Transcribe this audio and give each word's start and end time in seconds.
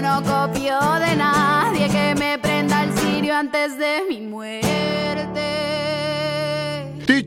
No 0.00 0.22
copio 0.22 0.78
de 0.98 1.14
nadie 1.14 1.86
que 1.90 2.14
me 2.14 2.38
prenda 2.38 2.84
el 2.84 2.96
sirio 2.96 3.34
antes 3.36 3.76
de 3.76 4.02
mi 4.08 4.22
muerte. 4.22 4.70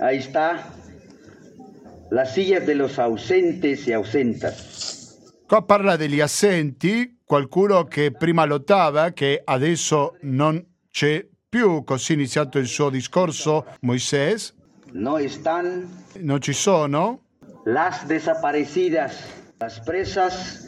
ahí 0.00 0.18
está, 0.18 0.70
las 2.10 2.34
sillas 2.34 2.66
de 2.66 2.74
los 2.74 2.98
ausentes 2.98 3.86
y 3.86 3.92
ausentas. 3.92 5.18
Qua 5.48 5.66
parla 5.66 5.96
degli 5.96 6.20
assenti, 6.20 7.20
qualcuno 7.24 7.84
che 7.84 8.12
prima 8.12 8.44
lottava, 8.44 9.10
che 9.12 9.40
adesso 9.44 10.16
non 10.22 10.64
c'è 10.90 11.26
più, 11.48 11.84
così 11.84 12.12
è 12.12 12.16
iniziato 12.16 12.58
il 12.58 12.66
suo 12.66 12.90
discorso 12.90 13.64
Moisés. 13.80 14.54
No 14.92 15.18
están 15.18 15.88
Non 16.20 16.40
ci 16.40 16.52
sono 16.52 17.20
las 17.64 18.06
desaparecidas, 18.06 19.12
las 19.58 19.80
presas 19.80 20.63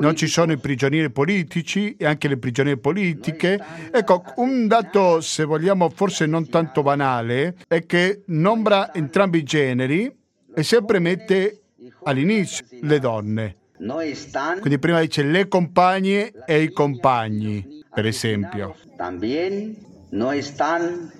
non 0.00 0.16
ci 0.16 0.26
sono 0.26 0.52
i 0.52 0.58
prigionieri 0.58 1.10
politici 1.10 1.96
e 1.96 2.06
anche 2.06 2.28
le 2.28 2.38
prigioniere 2.38 2.78
politiche. 2.78 3.58
Ecco, 3.92 4.24
un 4.36 4.66
dato, 4.66 5.20
se 5.20 5.44
vogliamo, 5.44 5.90
forse 5.90 6.24
non 6.26 6.48
tanto 6.48 6.82
banale, 6.82 7.56
è 7.68 7.84
che 7.84 8.22
nombra 8.26 8.94
entrambi 8.94 9.38
i 9.38 9.42
generi 9.42 10.10
e 10.54 10.62
sempre 10.62 10.98
mette 10.98 11.60
all'inizio 12.04 12.64
le 12.80 12.98
donne. 12.98 13.56
Quindi 14.60 14.78
prima 14.78 15.00
dice 15.00 15.22
le 15.22 15.46
compagne 15.46 16.32
e 16.46 16.62
i 16.62 16.72
compagni, 16.72 17.84
per 17.92 18.06
esempio. 18.06 18.74
también, 18.98 19.78
no 20.10 20.32
están 20.32 21.12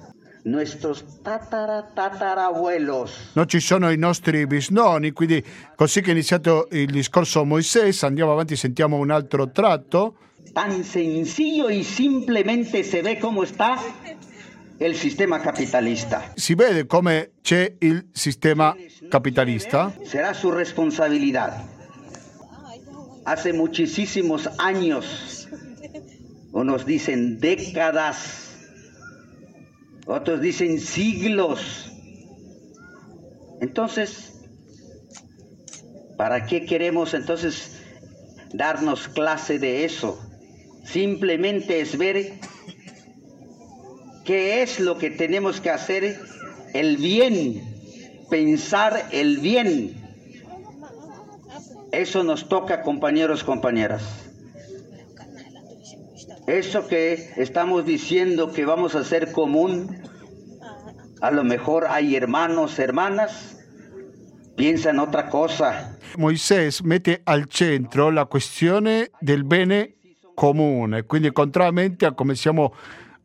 nuestros 0.50 1.04
tatara, 1.22 1.90
tatarabuelos. 1.94 3.32
Non 3.34 3.46
ci 3.48 3.60
sono 3.60 3.90
i 3.90 3.96
nostri 3.96 4.46
bisnonni, 4.46 5.12
quindi 5.12 5.44
così 5.76 6.00
che 6.00 6.10
è 6.10 6.12
iniziato 6.12 6.68
il 6.72 6.90
discorso 6.90 7.44
Moisés, 7.44 8.02
andiamo 8.02 8.32
avanti, 8.32 8.56
sentiamo 8.56 8.96
un 8.96 9.10
altro 9.10 9.50
tratto. 9.50 10.16
Tan 10.52 10.82
sencillo 10.82 11.68
y 11.68 11.84
simplemente 11.84 12.82
se 12.82 13.02
ve 13.02 13.18
cómo 13.18 13.42
está 13.42 13.76
el 14.78 14.94
sistema 14.94 15.40
capitalista. 15.40 16.32
Si 16.34 16.54
vede 16.54 16.86
come 16.86 17.32
c'è 17.42 17.74
il 17.80 18.08
sistema 18.12 18.74
capitalista. 19.08 19.92
Será 20.04 20.34
su 20.34 20.50
responsabilidad. 20.50 21.64
Hace 23.24 23.52
muchísimos 23.52 24.48
años, 24.58 25.48
unos 26.52 26.86
dicen 26.86 27.38
décadas, 27.40 28.47
otros 30.08 30.40
dicen 30.40 30.80
siglos. 30.80 31.92
Entonces, 33.60 34.32
¿para 36.16 36.46
qué 36.46 36.64
queremos 36.64 37.12
entonces 37.12 37.78
darnos 38.52 39.08
clase 39.08 39.58
de 39.58 39.84
eso? 39.84 40.18
Simplemente 40.84 41.80
es 41.80 41.98
ver 41.98 42.32
qué 44.24 44.62
es 44.62 44.80
lo 44.80 44.96
que 44.96 45.10
tenemos 45.10 45.60
que 45.60 45.70
hacer, 45.70 46.18
el 46.72 46.96
bien, 46.96 47.62
pensar 48.30 49.08
el 49.12 49.38
bien. 49.38 49.94
Eso 51.92 52.22
nos 52.24 52.48
toca, 52.48 52.82
compañeros, 52.82 53.44
compañeras. 53.44 54.27
Eso 56.48 56.88
que 56.88 57.34
estamos 57.36 57.84
diciendo 57.84 58.50
que 58.50 58.64
vamos 58.64 58.94
a 58.94 59.00
hacer 59.00 59.32
común, 59.32 60.00
a 61.20 61.30
lo 61.30 61.44
mejor 61.44 61.84
hay 61.90 62.16
hermanos, 62.16 62.78
hermanas, 62.78 63.58
piensan 64.56 64.98
otra 64.98 65.28
cosa. 65.28 65.98
Moisés 66.16 66.82
mette 66.82 67.20
al 67.24 67.48
centro 67.48 68.10
la 68.10 68.24
questione 68.24 69.10
del 69.20 69.44
bene 69.44 69.96
comune, 70.34 71.02
quindi 71.02 71.32
contrariamente 71.32 72.06
a 72.06 72.12
come 72.12 72.34
siamo 72.34 72.72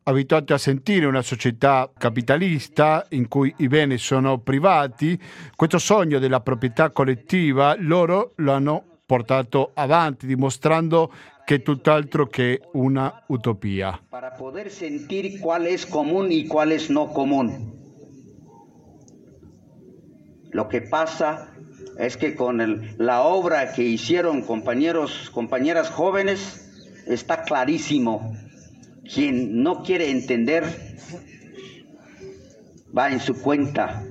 abituati 0.03 0.51
a 0.51 0.57
sentire 0.57 1.05
una 1.05 1.21
società 1.21 1.89
capitalista 1.97 3.05
in 3.11 3.29
cui 3.29 3.53
i 3.59 3.69
beni 3.69 3.97
sono 3.99 4.39
privati, 4.39 5.17
questo 5.55 5.79
sogno 5.79 6.19
della 6.19 6.41
proprietà 6.41 6.89
collettiva 6.89 7.73
loro 7.79 8.33
lo 8.35 8.51
hanno 8.51 8.83
portato 9.05 9.71
avanti 9.75 10.25
dimostrando 10.25 11.11
è 11.45 11.61
tutt'altro 11.61 12.27
che 12.27 12.61
una 12.73 13.23
utopia. 13.27 13.99
Para 14.09 14.35
poder 14.35 14.69
sentir 14.69 15.39
cuál 15.39 15.67
es 15.67 15.85
común 15.85 16.31
y 16.31 16.47
cuál 16.47 16.71
es 16.71 16.89
no 16.89 17.11
común. 17.11 17.73
Lo 20.51 20.67
que 20.69 20.81
pasa 20.81 21.53
es 21.97 22.15
que 22.15 22.35
con 22.35 22.61
el- 22.61 22.95
la 22.97 23.23
obra 23.23 23.73
que 23.73 23.83
hicieron 23.83 24.41
compañeros, 24.43 25.29
compañeras 25.31 25.89
jóvenes, 25.89 27.03
está 27.07 27.43
clarísimo. 27.43 28.35
Quien 29.03 29.61
no 29.61 29.83
quiere 29.83 30.09
entender 30.09 30.63
va 32.97 33.11
en 33.11 33.19
su 33.19 33.41
cuenta. 33.41 34.03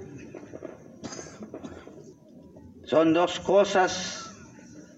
Son 2.85 3.15
dos 3.15 3.41
cosas 3.41 4.31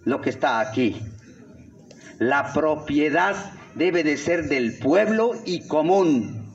lo 0.05 0.21
que 0.21 0.31
está 0.31 0.61
aquí. 0.61 1.01
La 2.19 2.53
propiedad 2.53 3.35
debe 3.75 4.05
de 4.05 4.17
ser 4.17 4.49
del 4.49 4.79
pueblo 4.79 5.33
y 5.45 5.67
común. 5.67 6.53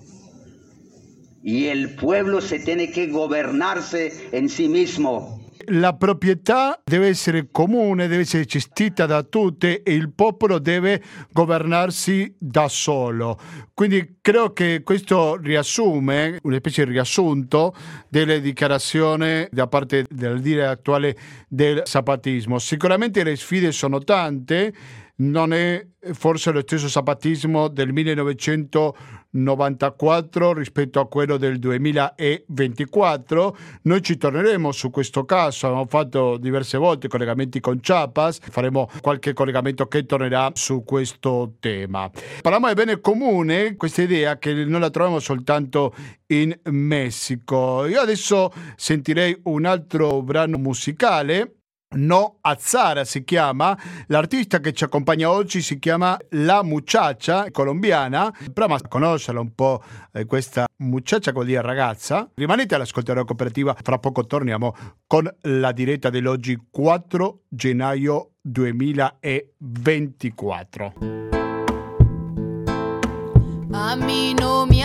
Y 1.44 1.68
el 1.68 1.96
pueblo 1.96 2.42
se 2.42 2.60
tiene 2.60 2.92
che 2.92 3.08
gobernarse 3.08 4.30
en 4.32 4.50
sí 4.50 4.68
mismo. 4.68 5.40
La 5.72 5.94
proprietà 5.94 6.82
deve 6.84 7.10
essere 7.10 7.50
comune, 7.52 8.08
deve 8.08 8.24
essere 8.24 8.46
gestita 8.46 9.06
da 9.06 9.22
tutte 9.22 9.84
e 9.84 9.94
il 9.94 10.12
popolo 10.12 10.58
deve 10.58 11.02
governarsi 11.32 12.34
da 12.40 12.68
solo. 12.68 13.38
Quindi 13.76 14.18
credo 14.20 14.52
che 14.52 14.82
questo 14.84 15.36
riassume, 15.36 16.40
una 16.42 16.58
specie 16.58 16.86
di 16.86 16.92
riassunto 16.92 17.76
delle 18.08 18.42
dichiarazioni 18.42 19.48
da 19.52 19.68
parte 19.68 20.06
del 20.10 20.42
dire 20.42 20.66
attuale 20.66 21.16
del 21.48 21.84
zapatismo. 21.86 22.58
Sicuramente 22.58 23.24
le 23.24 23.36
sfide 23.36 23.72
sono 23.72 24.00
tante, 24.00 24.74
non 25.20 25.54
è 25.54 25.86
forse 26.14 26.52
lo 26.52 26.62
stesso 26.62 26.88
zapatismo 26.88 27.68
del 27.68 27.92
1994 27.92 30.54
rispetto 30.54 31.02
a 31.02 31.08
quello 31.08 31.38
del 31.38 31.60
2024. 31.60 33.58
Noi 33.84 34.02
ci 34.02 34.18
torneremo 34.18 34.72
su 34.72 34.90
questo 34.90 35.26
caso, 35.26 35.68
abbiamo 35.68 35.86
fatto 35.88 36.38
diverse 36.38 36.78
volte 36.78 37.10
collegamenti 37.10 37.60
con 37.60 37.82
Chiapas, 37.82 38.40
faremo 38.40 38.90
qualche 39.02 39.34
collegamento 39.34 39.88
che 39.88 40.06
tornerà 40.06 40.52
su 40.54 40.86
questo 40.86 41.56
tema. 41.60 42.10
Parliamo 42.42 42.68
del 42.68 42.76
bene 42.76 43.02
comune, 43.02 43.76
questa 43.76 44.04
idea 44.04 44.38
che 44.38 44.54
non 44.54 44.80
la 44.80 44.90
troviamo 44.90 45.20
soltanto 45.20 45.94
in 46.28 46.58
Messico. 46.70 47.86
Io 47.88 48.00
adesso 48.00 48.54
sentirei 48.78 49.38
un 49.44 49.66
altro 49.66 50.22
brano 50.22 50.58
musicale 50.58 51.56
No 51.92 52.38
Azzara 52.42 53.04
si 53.04 53.24
chiama, 53.24 53.76
l'artista 54.08 54.60
che 54.60 54.74
ci 54.74 54.84
accompagna 54.84 55.32
oggi 55.32 55.64
si 55.64 55.80
chiama 55.80 56.16
La 56.30 56.62
Muchacha, 56.62 57.50
colombiana, 57.50 58.32
prova 58.54 58.76
a 58.76 58.82
conoscerla 58.88 59.40
un 59.40 59.56
po' 59.56 59.82
eh, 60.12 60.26
questa 60.26 60.68
muchacha 60.78 61.32
vuol 61.32 61.48
dire 61.48 61.64
ragazza. 61.64 62.30
Rimanete 62.36 62.76
all'ascolto 62.76 63.12
della 63.12 63.26
cooperativa, 63.26 63.76
fra 63.82 63.98
poco 63.98 64.28
torniamo 64.28 64.76
con 65.08 65.28
la 65.42 65.72
diretta 65.72 66.12
dell'oggi 66.12 66.68
4 66.70 67.46
gennaio 67.48 68.34
2024. 68.42 70.94
A 73.72 73.96
mí 73.96 74.34
no 74.36 74.68
me 74.68 74.84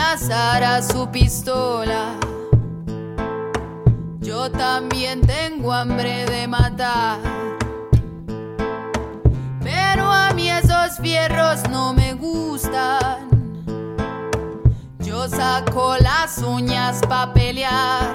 su 0.81 1.07
pistola. 1.11 2.34
Yo 4.25 4.51
también 4.51 5.21
tengo 5.21 5.71
hambre 5.71 6.25
de 6.25 6.49
matar. 6.49 7.19
Pero 9.63 10.11
a 10.11 10.33
mí 10.33 10.51
esos 10.51 10.97
fierros 10.99 11.69
no 11.69 11.93
me 11.93 12.15
gustan. 12.15 13.29
Yo 15.01 15.29
saco 15.29 15.97
las 15.99 16.39
uñas 16.39 17.03
pa' 17.07 17.35
pelear. 17.35 18.15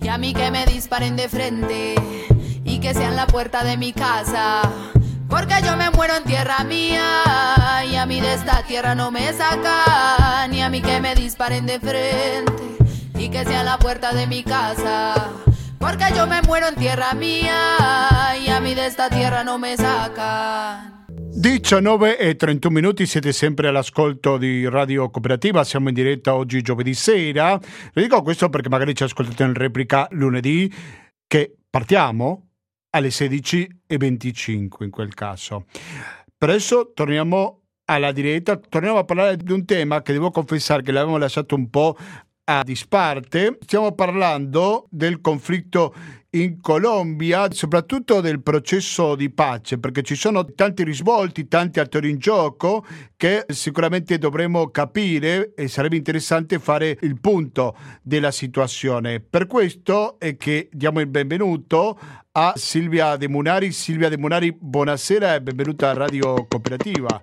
Y 0.00 0.08
a 0.08 0.18
mí 0.18 0.34
que 0.34 0.50
me 0.50 0.66
disparen 0.66 1.14
de 1.14 1.28
frente. 1.28 1.94
Y 2.64 2.80
que 2.80 2.92
sean 2.92 3.14
la 3.14 3.28
puerta 3.28 3.62
de 3.62 3.76
mi 3.76 3.92
casa. 3.92 4.62
Porque 5.28 5.54
yo 5.64 5.76
me 5.76 5.90
muero 5.90 6.16
en 6.16 6.24
tierra 6.24 6.64
mía. 6.64 7.84
Y 7.88 7.94
a 7.94 8.06
mí 8.06 8.20
de 8.20 8.34
esta 8.34 8.64
tierra 8.64 8.96
no 8.96 9.12
me 9.12 9.32
sacan. 9.32 10.52
Y 10.52 10.62
a 10.62 10.68
mí 10.68 10.82
que 10.82 11.00
me 11.00 11.14
disparen 11.14 11.64
de 11.66 11.78
frente. 11.78 12.81
Y 13.22 13.30
que 13.30 13.44
sea 13.44 13.62
la 13.62 13.78
puerta 13.78 14.12
de 14.12 14.26
mi 14.26 14.42
casa. 14.42 15.14
Porque 15.78 16.06
yo 16.16 16.26
me 16.26 16.42
muero 16.42 16.66
en 16.66 16.74
tierra 16.74 17.14
mía. 17.14 18.34
Y 18.44 18.48
a 18.48 18.58
mí 18.60 18.74
de 18.74 18.86
esta 18.86 19.08
tierra 19.10 19.44
no 19.44 19.60
me 19.60 19.76
sacan. 19.76 21.06
19 21.30 22.18
e 22.18 22.34
31 22.34 22.74
minuti, 22.74 23.06
siete 23.06 23.32
sempre 23.32 23.68
all'ascolto 23.68 24.38
di 24.38 24.68
Radio 24.68 25.08
Cooperativa, 25.08 25.62
siamo 25.62 25.88
in 25.88 25.94
diretta 25.94 26.34
oggi 26.34 26.62
giovedì 26.62 26.94
sera. 26.94 27.60
Vi 27.94 28.02
dico 28.02 28.22
questo 28.22 28.48
perché 28.48 28.68
magari 28.68 28.92
ci 28.92 29.04
ascoltate 29.04 29.44
in 29.44 29.54
replica 29.54 30.08
lunedì, 30.10 30.72
che 31.28 31.58
partiamo 31.70 32.48
alle 32.90 33.08
16.25 33.08 34.82
in 34.82 34.90
quel 34.90 35.14
caso. 35.14 35.66
Per 36.36 36.48
adesso 36.48 36.90
torniamo 36.92 37.66
alla 37.84 38.10
diretta, 38.10 38.56
torniamo 38.56 38.98
a 38.98 39.04
parlare 39.04 39.36
di 39.36 39.52
un 39.52 39.64
tema 39.64 40.02
che 40.02 40.12
devo 40.12 40.32
confessare 40.32 40.82
che 40.82 40.90
l'avevamo 40.90 41.18
lasciato 41.18 41.54
un 41.54 41.70
po' 41.70 41.96
a 42.58 42.62
disparte. 42.62 43.58
Stiamo 43.62 43.92
parlando 43.92 44.86
del 44.90 45.20
conflitto 45.20 45.94
in 46.34 46.60
Colombia, 46.60 47.50
soprattutto 47.50 48.20
del 48.20 48.42
processo 48.42 49.14
di 49.14 49.30
pace, 49.30 49.78
perché 49.78 50.02
ci 50.02 50.14
sono 50.14 50.44
tanti 50.44 50.82
risvolti, 50.82 51.46
tanti 51.46 51.78
attori 51.78 52.08
in 52.08 52.18
gioco 52.18 52.86
che 53.16 53.44
sicuramente 53.48 54.16
dovremo 54.16 54.68
capire 54.68 55.52
e 55.54 55.68
sarebbe 55.68 55.96
interessante 55.96 56.58
fare 56.58 56.96
il 57.02 57.20
punto 57.20 57.76
della 58.02 58.30
situazione. 58.30 59.20
Per 59.20 59.46
questo 59.46 60.18
è 60.18 60.36
che 60.36 60.68
diamo 60.72 61.00
il 61.00 61.08
benvenuto 61.08 61.98
a 62.32 62.54
Silvia 62.56 63.16
De 63.16 63.28
Munari. 63.28 63.72
Silvia 63.72 64.08
De 64.08 64.16
Munari, 64.16 64.56
buonasera 64.58 65.34
e 65.34 65.42
benvenuta 65.42 65.90
a 65.90 65.94
Radio 65.94 66.46
Cooperativa. 66.46 67.20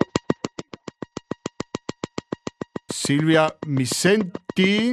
Silvia, 2.85 3.57
mi 3.67 3.85
senti? 3.85 4.91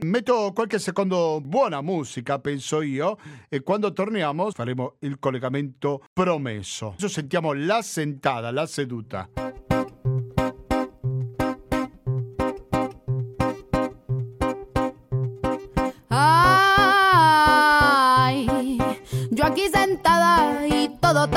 Metto 0.00 0.52
qualche 0.54 0.78
secondo 0.78 1.38
buona 1.42 1.82
musica, 1.82 2.38
penso 2.38 2.80
io, 2.80 3.18
e 3.50 3.60
quando 3.62 3.92
torniamo 3.92 4.50
faremo 4.50 4.96
il 5.00 5.18
collegamento 5.18 6.02
promesso. 6.14 6.92
Adesso 6.92 7.08
sentiamo 7.08 7.52
la 7.52 7.82
sentata, 7.82 8.50
la 8.50 8.64
seduta. 8.64 9.28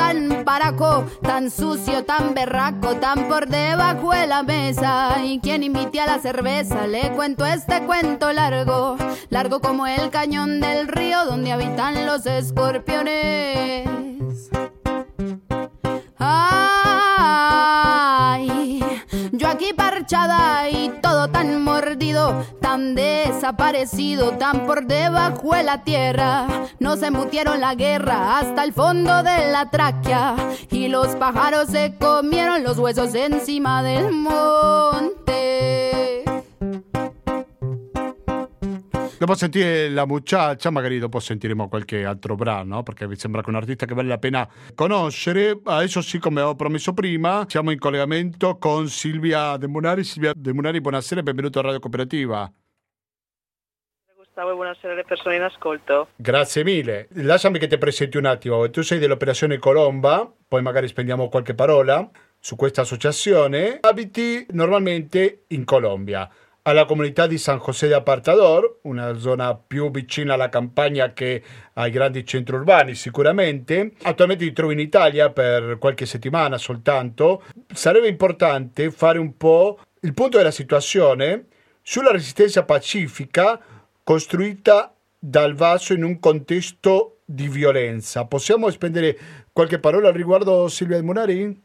Tan 0.06 0.44
baraco, 0.44 1.04
tan 1.20 1.50
sucio, 1.50 2.04
tan 2.04 2.32
berraco, 2.32 2.94
tan 2.96 3.26
por 3.28 3.48
debajo 3.48 4.12
de 4.12 4.28
la 4.28 4.44
mesa. 4.44 5.16
Y 5.24 5.40
quien 5.40 5.64
invite 5.64 6.00
a 6.00 6.06
la 6.06 6.18
cerveza, 6.20 6.86
le 6.86 7.10
cuento 7.12 7.44
este 7.44 7.82
cuento 7.82 8.32
largo, 8.32 8.96
largo 9.30 9.60
como 9.60 9.86
el 9.86 10.10
cañón 10.10 10.60
del 10.60 10.86
río 10.86 11.24
donde 11.24 11.50
habitan 11.50 12.06
los 12.06 12.24
escorpiones. 12.26 13.88
Ay, 16.18 16.85
yo 19.38 19.48
aquí 19.48 19.72
parchada 19.74 20.68
y 20.70 20.90
todo 21.02 21.28
tan 21.28 21.62
mordido, 21.62 22.44
tan 22.60 22.94
desaparecido, 22.94 24.32
tan 24.32 24.66
por 24.66 24.86
debajo 24.86 25.54
de 25.54 25.62
la 25.62 25.84
tierra. 25.84 26.46
No 26.78 26.96
se 26.96 27.10
mutieron 27.10 27.60
la 27.60 27.74
guerra 27.74 28.38
hasta 28.38 28.64
el 28.64 28.72
fondo 28.72 29.22
de 29.22 29.50
la 29.50 29.70
tráquea 29.70 30.36
y 30.70 30.88
los 30.88 31.08
pájaros 31.16 31.68
se 31.68 31.96
comieron 31.98 32.62
los 32.62 32.78
huesos 32.78 33.14
encima 33.14 33.82
del 33.82 34.12
monte. 34.12 35.55
Dopo 39.18 39.34
sentire 39.34 39.88
la 39.88 40.04
muchacha, 40.04 40.68
magari 40.68 40.98
dopo 40.98 41.20
sentiremo 41.20 41.70
qualche 41.70 42.04
altro 42.04 42.34
brano, 42.34 42.82
perché 42.82 43.08
mi 43.08 43.16
sembra 43.16 43.40
che 43.40 43.46
è 43.46 43.50
un 43.50 43.56
artista 43.56 43.86
che 43.86 43.94
vale 43.94 44.08
la 44.08 44.18
pena 44.18 44.46
conoscere. 44.74 45.58
Adesso 45.64 46.02
sì, 46.02 46.18
come 46.18 46.40
avevo 46.40 46.54
promesso 46.54 46.92
prima, 46.92 47.46
siamo 47.48 47.70
in 47.70 47.78
collegamento 47.78 48.58
con 48.58 48.88
Silvia 48.88 49.56
De 49.56 49.68
Munari. 49.68 50.04
Silvia 50.04 50.32
De 50.36 50.52
Munari, 50.52 50.82
buonasera 50.82 51.20
e 51.20 51.22
benvenuto 51.22 51.60
a 51.60 51.62
Radio 51.62 51.78
Cooperativa. 51.78 52.52
Gustavo 54.16 54.50
e 54.50 54.54
buonasera 54.54 54.92
alle 54.92 55.04
persone 55.04 55.36
in 55.36 55.42
ascolto. 55.42 56.08
Grazie 56.16 56.62
mille. 56.62 57.08
Lasciami 57.12 57.58
che 57.58 57.68
ti 57.68 57.78
presenti 57.78 58.18
un 58.18 58.26
attimo. 58.26 58.68
Tu 58.68 58.82
sei 58.82 58.98
dell'operazione 58.98 59.56
Colomba, 59.56 60.30
poi 60.46 60.60
magari 60.60 60.88
spendiamo 60.88 61.30
qualche 61.30 61.54
parola 61.54 62.06
su 62.38 62.54
questa 62.54 62.82
associazione. 62.82 63.78
Abiti 63.80 64.46
normalmente 64.50 65.44
in 65.48 65.64
Colombia, 65.64 66.28
alla 66.66 66.84
comunità 66.84 67.28
di 67.28 67.38
San 67.38 67.60
José 67.64 67.86
de 67.86 67.94
Apartador, 67.94 68.80
una 68.82 69.16
zona 69.18 69.54
più 69.54 69.88
vicina 69.90 70.34
alla 70.34 70.48
campagna 70.48 71.12
che 71.12 71.40
ai 71.74 71.92
grandi 71.92 72.26
centri 72.26 72.56
urbani 72.56 72.94
sicuramente. 72.96 73.92
Attualmente 74.02 74.44
ti 74.44 74.52
trovi 74.52 74.72
in 74.72 74.80
Italia 74.80 75.30
per 75.30 75.78
qualche 75.78 76.06
settimana 76.06 76.58
soltanto. 76.58 77.44
Sarebbe 77.72 78.08
importante 78.08 78.90
fare 78.90 79.18
un 79.18 79.36
po' 79.36 79.78
il 80.00 80.12
punto 80.12 80.38
della 80.38 80.50
situazione 80.50 81.46
sulla 81.82 82.10
resistenza 82.10 82.64
pacifica 82.64 83.60
costruita 84.02 84.92
dal 85.16 85.54
Vaso 85.54 85.92
in 85.92 86.02
un 86.02 86.18
contesto 86.18 87.18
di 87.24 87.46
violenza. 87.46 88.24
Possiamo 88.24 88.70
spendere 88.70 89.16
qualche 89.52 89.78
parola 89.78 90.08
al 90.08 90.14
riguardo 90.14 90.66
Silvia 90.66 91.00
Munari? 91.00 91.62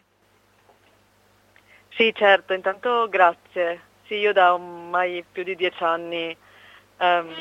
Sì, 1.89 2.13
certo, 2.15 2.53
intanto 2.53 3.07
grazie. 3.09 3.89
Sì, 4.11 4.17
io 4.17 4.33
da 4.33 4.55
ormai 4.55 5.23
più 5.31 5.41
di 5.43 5.55
dieci 5.55 5.81
anni 5.85 6.35
um, 6.99 7.33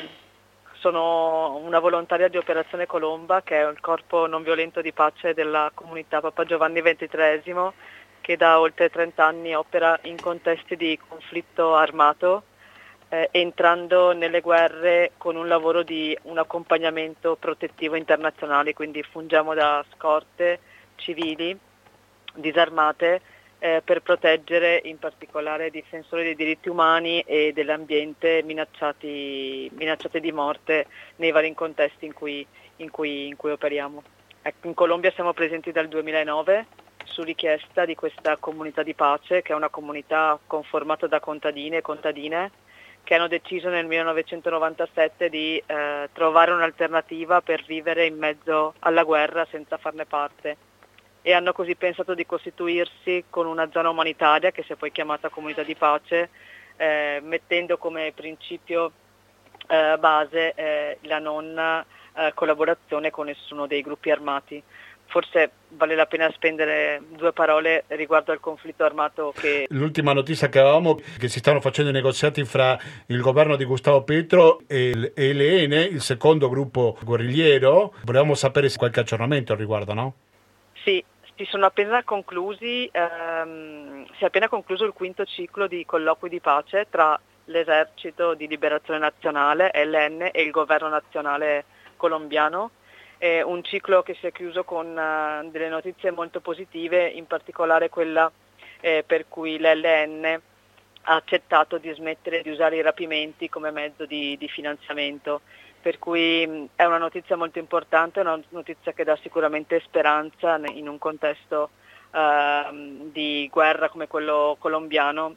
sono 0.75 1.57
una 1.57 1.79
volontaria 1.79 2.29
di 2.29 2.37
Operazione 2.37 2.85
Colomba, 2.85 3.41
che 3.41 3.61
è 3.61 3.67
il 3.69 3.81
corpo 3.81 4.25
non 4.25 4.41
violento 4.41 4.79
di 4.79 4.93
pace 4.93 5.33
della 5.33 5.69
comunità 5.73 6.21
Papa 6.21 6.45
Giovanni 6.45 6.81
XXIII, 6.81 7.71
che 8.21 8.37
da 8.37 8.57
oltre 8.61 8.89
30 8.89 9.25
anni 9.25 9.53
opera 9.53 9.99
in 10.03 10.17
contesti 10.21 10.77
di 10.77 10.97
conflitto 11.09 11.75
armato, 11.75 12.43
eh, 13.09 13.27
entrando 13.31 14.13
nelle 14.13 14.39
guerre 14.39 15.11
con 15.17 15.35
un 15.35 15.49
lavoro 15.49 15.83
di 15.83 16.17
un 16.21 16.37
accompagnamento 16.37 17.35
protettivo 17.35 17.95
internazionale, 17.95 18.71
quindi 18.71 19.03
fungiamo 19.03 19.53
da 19.53 19.83
scorte 19.93 20.61
civili 20.95 21.59
disarmate 22.33 23.19
eh, 23.63 23.83
per 23.85 24.01
proteggere 24.01 24.81
in 24.85 24.97
particolare 24.97 25.67
i 25.67 25.71
difensori 25.71 26.23
dei 26.23 26.35
diritti 26.35 26.67
umani 26.67 27.21
e 27.21 27.51
dell'ambiente 27.53 28.41
minacciati, 28.43 29.69
minacciati 29.75 30.19
di 30.19 30.31
morte 30.31 30.87
nei 31.17 31.29
vari 31.29 31.53
contesti 31.53 32.07
in 32.07 32.13
cui, 32.13 32.45
in 32.77 32.89
cui, 32.89 33.27
in 33.27 33.35
cui 33.35 33.51
operiamo. 33.51 34.01
Ecco, 34.41 34.65
in 34.65 34.73
Colombia 34.73 35.11
siamo 35.11 35.33
presenti 35.33 35.71
dal 35.71 35.87
2009 35.87 36.65
su 37.03 37.21
richiesta 37.21 37.85
di 37.85 37.93
questa 37.93 38.35
comunità 38.37 38.81
di 38.81 38.95
pace, 38.95 39.43
che 39.43 39.53
è 39.53 39.55
una 39.55 39.69
comunità 39.69 40.39
conformata 40.47 41.05
da 41.05 41.19
contadine 41.19 41.77
e 41.77 41.81
contadine, 41.81 42.49
che 43.03 43.13
hanno 43.13 43.27
deciso 43.27 43.69
nel 43.69 43.85
1997 43.85 45.29
di 45.29 45.61
eh, 45.63 46.09
trovare 46.11 46.51
un'alternativa 46.51 47.41
per 47.41 47.63
vivere 47.63 48.07
in 48.07 48.17
mezzo 48.17 48.73
alla 48.79 49.03
guerra 49.03 49.45
senza 49.51 49.77
farne 49.77 50.05
parte 50.05 50.69
e 51.21 51.33
hanno 51.33 51.53
così 51.53 51.75
pensato 51.75 52.13
di 52.13 52.25
costituirsi 52.25 53.25
con 53.29 53.45
una 53.45 53.69
zona 53.71 53.89
umanitaria 53.89 54.51
che 54.51 54.63
si 54.63 54.73
è 54.73 54.75
poi 54.75 54.91
chiamata 54.91 55.29
comunità 55.29 55.63
di 55.63 55.75
pace, 55.75 56.29
eh, 56.77 57.19
mettendo 57.23 57.77
come 57.77 58.11
principio 58.15 58.91
eh, 59.67 59.97
base 59.99 60.53
eh, 60.55 60.97
la 61.01 61.19
non 61.19 61.57
eh, 61.57 62.31
collaborazione 62.33 63.11
con 63.11 63.27
nessuno 63.27 63.67
dei 63.67 63.81
gruppi 63.81 64.09
armati. 64.09 64.61
Forse 65.05 65.51
vale 65.67 65.93
la 65.93 66.05
pena 66.05 66.31
spendere 66.31 67.01
due 67.17 67.33
parole 67.33 67.83
riguardo 67.87 68.31
al 68.31 68.39
conflitto 68.39 68.85
armato 68.85 69.33
che... 69.35 69.65
L'ultima 69.69 70.13
notizia 70.13 70.47
che 70.47 70.59
avevamo 70.59 70.97
è 70.99 71.17
che 71.19 71.27
si 71.27 71.39
stanno 71.39 71.59
facendo 71.59 71.89
i 71.89 71.93
negoziati 71.93 72.45
fra 72.45 72.79
il 73.07 73.19
governo 73.19 73.57
di 73.57 73.65
Gustavo 73.65 74.03
Petro 74.03 74.61
e 74.67 74.93
l'ELN, 74.95 75.73
il 75.91 76.01
secondo 76.01 76.47
gruppo 76.47 76.97
guerrigliero. 77.03 77.93
Volevamo 78.05 78.35
sapere 78.35 78.71
qualche 78.73 79.01
aggiornamento 79.01 79.51
al 79.51 79.59
riguardo, 79.59 79.93
no? 79.93 80.13
Sì, 80.85 81.03
si 81.35 81.45
sono 81.45 81.65
appena 81.65 82.03
conclusi, 82.03 82.89
ehm, 82.91 84.05
si 84.17 84.23
è 84.23 84.25
appena 84.25 84.47
concluso 84.47 84.85
il 84.85 84.93
quinto 84.93 85.25
ciclo 85.25 85.67
di 85.67 85.85
colloqui 85.85 86.29
di 86.29 86.39
pace 86.39 86.87
tra 86.89 87.19
l'esercito 87.45 88.33
di 88.33 88.47
liberazione 88.47 88.99
nazionale, 88.99 89.71
LN, 89.73 90.29
e 90.31 90.41
il 90.41 90.51
governo 90.51 90.89
nazionale 90.89 91.65
colombiano. 91.97 92.71
È 93.17 93.41
un 93.41 93.63
ciclo 93.63 94.01
che 94.01 94.15
si 94.15 94.27
è 94.27 94.31
chiuso 94.31 94.63
con 94.63 94.87
uh, 94.87 95.49
delle 95.49 95.69
notizie 95.69 96.11
molto 96.11 96.39
positive, 96.39 97.07
in 97.07 97.27
particolare 97.27 97.89
quella 97.89 98.31
eh, 98.79 99.03
per 99.05 99.25
cui 99.27 99.59
l'LN 99.59 100.39
ha 101.03 101.15
accettato 101.15 101.77
di 101.77 101.91
smettere 101.93 102.41
di 102.41 102.49
usare 102.49 102.77
i 102.77 102.81
rapimenti 102.81 103.49
come 103.49 103.71
mezzo 103.71 104.05
di, 104.05 104.37
di 104.37 104.47
finanziamento 104.47 105.41
per 105.81 105.99
cui 105.99 106.69
è 106.75 106.85
una 106.85 106.97
notizia 106.97 107.35
molto 107.35 107.59
importante, 107.59 108.19
una 108.19 108.39
notizia 108.49 108.93
che 108.93 109.03
dà 109.03 109.17
sicuramente 109.21 109.81
speranza 109.81 110.59
in 110.67 110.87
un 110.87 110.97
contesto 110.97 111.71
uh, 112.11 113.09
di 113.11 113.49
guerra 113.51 113.89
come 113.89 114.07
quello 114.07 114.55
colombiano. 114.59 115.35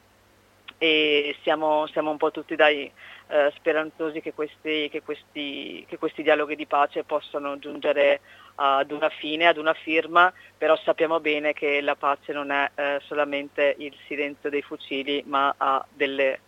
E 0.77 1.35
siamo, 1.41 1.87
siamo 1.87 2.11
un 2.11 2.17
po' 2.17 2.31
tutti 2.31 2.55
dai 2.55 2.91
uh, 3.27 3.49
speranzosi 3.51 4.19
che 4.19 4.33
questi, 4.33 4.89
che, 4.91 5.01
questi, 5.01 5.85
che 5.87 5.97
questi, 5.97 6.21
dialoghi 6.21 6.55
di 6.55 6.65
pace 6.65 7.05
possano 7.05 7.57
giungere 7.57 8.19
ad 8.55 8.91
una 8.91 9.09
fine, 9.09 9.47
ad 9.47 9.57
una 9.57 9.73
firma, 9.73 10.31
però 10.57 10.75
sappiamo 10.77 11.19
bene 11.21 11.53
che 11.53 11.79
la 11.81 11.95
pace 11.95 12.33
non 12.33 12.51
è 12.51 12.69
uh, 12.75 13.01
solamente 13.01 13.75
il 13.79 13.95
silenzio 14.05 14.49
dei 14.49 14.61
fucili, 14.61 15.23
ma 15.25 15.53
ha 15.57 15.85
delle 15.91 16.39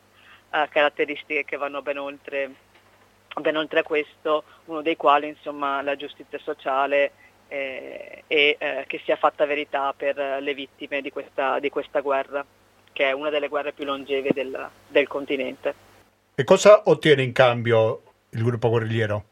caratteristiche 0.50 1.44
che 1.44 1.58
vanno 1.58 1.82
ben 1.82 1.98
oltre 1.98 2.52
ben 3.40 3.58
oltre 3.58 3.80
a 3.80 3.84
questo, 3.84 4.44
uno 4.66 4.82
dei 4.82 4.96
quali 4.96 5.28
insomma, 5.28 5.82
la 5.82 5.96
giustizia 5.96 6.40
sociale 6.40 7.12
eh, 7.48 8.24
e 8.28 8.58
eh, 8.60 8.84
che 8.88 9.02
sia 9.04 9.16
fatta 9.16 9.46
verità 9.46 9.94
per 9.96 10.18
le 10.42 10.54
vittime 10.54 11.02
di 11.02 11.12
questa, 11.12 11.60
di 11.60 11.70
questa, 11.70 12.02
guerra, 12.02 12.46
che 12.92 13.06
è 13.06 13.12
una 13.12 13.30
delle 13.30 13.48
guerre 13.48 13.74
più 13.74 13.86
longeve 13.86 14.32
del, 14.34 14.70
del 14.88 15.08
continente. 15.08 15.86
E 16.36 16.44
cosa 16.44 16.84
ottiene 16.86 17.24
in 17.24 17.32
cambio 17.32 18.02
il 18.30 18.44
gruppo 18.44 18.70
guerrigliero? 18.70 19.24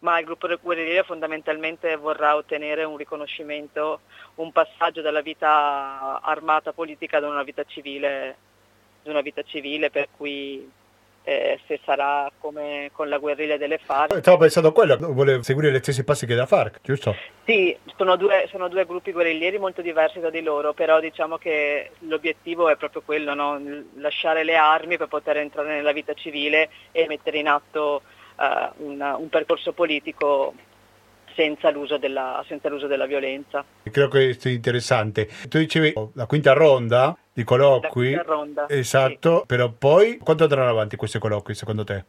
Ma 0.00 0.18
il 0.18 0.24
gruppo 0.24 0.48
guerrigliero 0.60 1.04
fondamentalmente 1.04 1.96
vorrà 1.96 2.34
ottenere 2.34 2.84
un 2.84 2.96
riconoscimento, 2.96 4.00
un 4.36 4.50
passaggio 4.50 5.02
dalla 5.02 5.20
vita 5.20 6.20
armata 6.22 6.72
politica 6.72 7.18
ad 7.18 7.24
una 7.24 7.42
vita 7.42 7.64
civile, 7.64 8.36
una 9.02 9.20
vita 9.20 9.42
civile 9.42 9.90
per 9.90 10.08
cui 10.16 10.70
eh, 11.30 11.60
se 11.68 11.78
sarà 11.84 12.28
come 12.40 12.90
con 12.92 13.08
la 13.08 13.18
guerriglia 13.18 13.56
delle 13.56 13.78
FARC. 13.78 14.18
Stavo 14.18 14.38
pensando 14.38 14.70
a 14.70 14.72
quello, 14.72 14.96
vuole 14.96 15.44
seguire 15.44 15.70
gli 15.70 15.78
stessi 15.78 16.02
passi 16.02 16.26
che 16.26 16.34
da 16.34 16.44
FARC, 16.44 16.80
giusto? 16.82 17.14
Sì, 17.44 17.76
sono 17.96 18.16
due, 18.16 18.48
sono 18.50 18.66
due, 18.66 18.84
gruppi 18.84 19.12
guerriglieri 19.12 19.56
molto 19.56 19.80
diversi 19.80 20.18
da 20.18 20.28
di 20.28 20.42
loro, 20.42 20.72
però 20.72 20.98
diciamo 20.98 21.38
che 21.38 21.92
l'obiettivo 22.00 22.68
è 22.68 22.74
proprio 22.74 23.02
quello, 23.02 23.34
no? 23.34 23.60
lasciare 23.94 24.42
le 24.42 24.56
armi 24.56 24.96
per 24.96 25.06
poter 25.06 25.36
entrare 25.36 25.68
nella 25.68 25.92
vita 25.92 26.14
civile 26.14 26.68
e 26.90 27.06
mettere 27.06 27.38
in 27.38 27.46
atto 27.46 28.02
uh, 28.36 28.84
una, 28.84 29.16
un 29.16 29.28
percorso 29.28 29.72
politico 29.72 30.54
senza 31.34 31.70
l'uso, 31.70 31.96
della, 31.96 32.44
senza 32.46 32.68
l'uso 32.68 32.86
della 32.86 33.06
violenza. 33.06 33.64
Credo 33.82 34.08
che 34.08 34.34
sia 34.38 34.50
interessante. 34.50 35.28
Tu 35.48 35.58
dicevi 35.58 35.92
la 36.14 36.26
quinta 36.26 36.52
ronda 36.52 37.16
di 37.32 37.44
colloqui. 37.44 38.12
La 38.14 38.22
ronda, 38.22 38.68
esatto, 38.68 39.40
sì. 39.40 39.46
però 39.46 39.70
poi 39.70 40.18
quanto 40.18 40.44
andranno 40.44 40.70
avanti 40.70 40.96
questi 40.96 41.18
colloqui 41.18 41.54
secondo 41.54 41.84
te? 41.84 42.04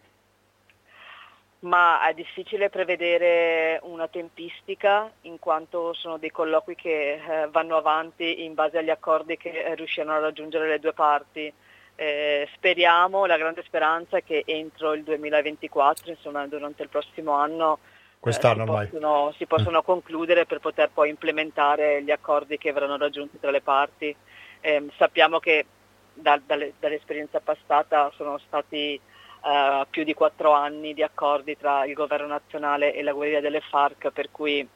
Ma 1.62 2.08
è 2.08 2.14
difficile 2.16 2.72
prevedere 2.72 3.80
una 3.84 4.08
tempistica 4.08 5.12
in 5.22 5.38
quanto 5.38 5.94
sono 5.94 6.18
dei 6.18 6.32
colloqui 6.32 6.74
che 6.74 7.14
eh, 7.14 7.48
vanno 7.52 7.78
avanti 7.78 8.44
in 8.44 8.56
base 8.56 8.80
agli 8.80 8.90
accordi 8.90 9.38
che 9.38 9.50
eh, 9.50 9.76
riusciranno 9.76 10.14
a 10.14 10.20
raggiungere 10.20 10.68
le 10.68 10.80
due 10.80 10.94
parti. 10.94 11.54
Eh, 11.94 12.50
speriamo, 12.56 13.28
la 13.28 13.38
grande 13.38 13.62
speranza 13.62 14.18
è 14.18 14.24
che 14.24 14.42
entro 14.48 14.94
il 14.94 15.04
2024, 15.04 16.10
insomma 16.10 16.48
durante 16.48 16.82
il 16.82 16.90
prossimo 16.90 17.34
anno, 17.34 17.78
quest'anno 18.22 18.80
eh, 18.80 18.86
si, 18.86 18.92
possono, 18.92 19.34
si 19.36 19.46
possono 19.48 19.80
mm. 19.80 19.84
concludere 19.84 20.46
per 20.46 20.60
poter 20.60 20.92
poi 20.94 21.10
implementare 21.10 22.04
gli 22.04 22.12
accordi 22.12 22.58
che 22.60 22.72
verranno 22.72 22.98
raggiunti 22.98 23.40
tra 23.40 23.50
le 23.50 23.62
parti. 23.62 24.16
Eh, 24.62 24.88
sappiamo 24.96 25.40
che 25.40 25.66
da, 26.14 26.40
dalle, 26.46 26.74
dall'esperienza 26.80 27.40
passata 27.40 28.12
sono 28.16 28.38
stati 28.38 29.00
uh, 29.42 29.86
più 29.90 30.04
di 30.04 30.14
quattro 30.14 30.52
anni 30.52 30.94
di 30.94 31.02
accordi 31.02 31.58
tra 31.58 31.84
il 31.86 31.94
governo 31.94 32.28
nazionale 32.28 32.94
e 32.94 33.02
la 33.02 33.12
guerriglia 33.12 33.40
delle 33.40 33.62
FARC, 33.62 34.12
per 34.12 34.30
cui 34.30 34.68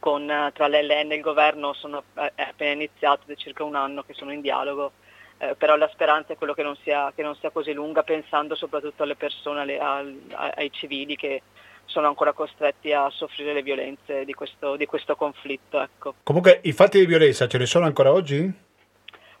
con, 0.00 0.50
tra 0.52 0.66
l'LN 0.66 1.12
e 1.12 1.14
il 1.14 1.20
governo 1.20 1.72
sono, 1.74 2.02
eh, 2.14 2.32
è 2.34 2.42
appena 2.42 2.72
iniziato 2.72 3.22
da 3.26 3.36
circa 3.36 3.62
un 3.62 3.76
anno 3.76 4.02
che 4.02 4.14
sono 4.14 4.32
in 4.32 4.40
dialogo. 4.40 4.92
Eh, 5.38 5.54
però 5.54 5.76
la 5.76 5.88
speranza 5.92 6.32
è 6.32 6.36
quello 6.36 6.54
che 6.54 6.64
non, 6.64 6.76
sia, 6.82 7.12
che 7.14 7.22
non, 7.22 7.36
sia, 7.36 7.50
così 7.50 7.72
lunga, 7.72 8.02
pensando 8.02 8.56
soprattutto 8.56 9.04
alle 9.04 9.14
persone, 9.14 9.60
alle, 9.60 9.78
ai, 9.78 10.20
ai 10.56 10.72
civili 10.72 11.14
che 11.14 11.42
sono 11.92 12.08
ancora 12.08 12.32
costretti 12.32 12.92
a 12.92 13.10
soffrire 13.10 13.52
le 13.52 13.62
violenze 13.62 14.24
di 14.24 14.32
questo, 14.32 14.76
di 14.76 14.86
questo 14.86 15.14
conflitto. 15.14 15.80
Ecco. 15.80 16.14
Comunque 16.22 16.60
i 16.62 16.72
fatti 16.72 16.98
di 16.98 17.06
violenza 17.06 17.46
ce 17.46 17.58
ne 17.58 17.66
sono 17.66 17.84
ancora 17.84 18.10
oggi? 18.10 18.38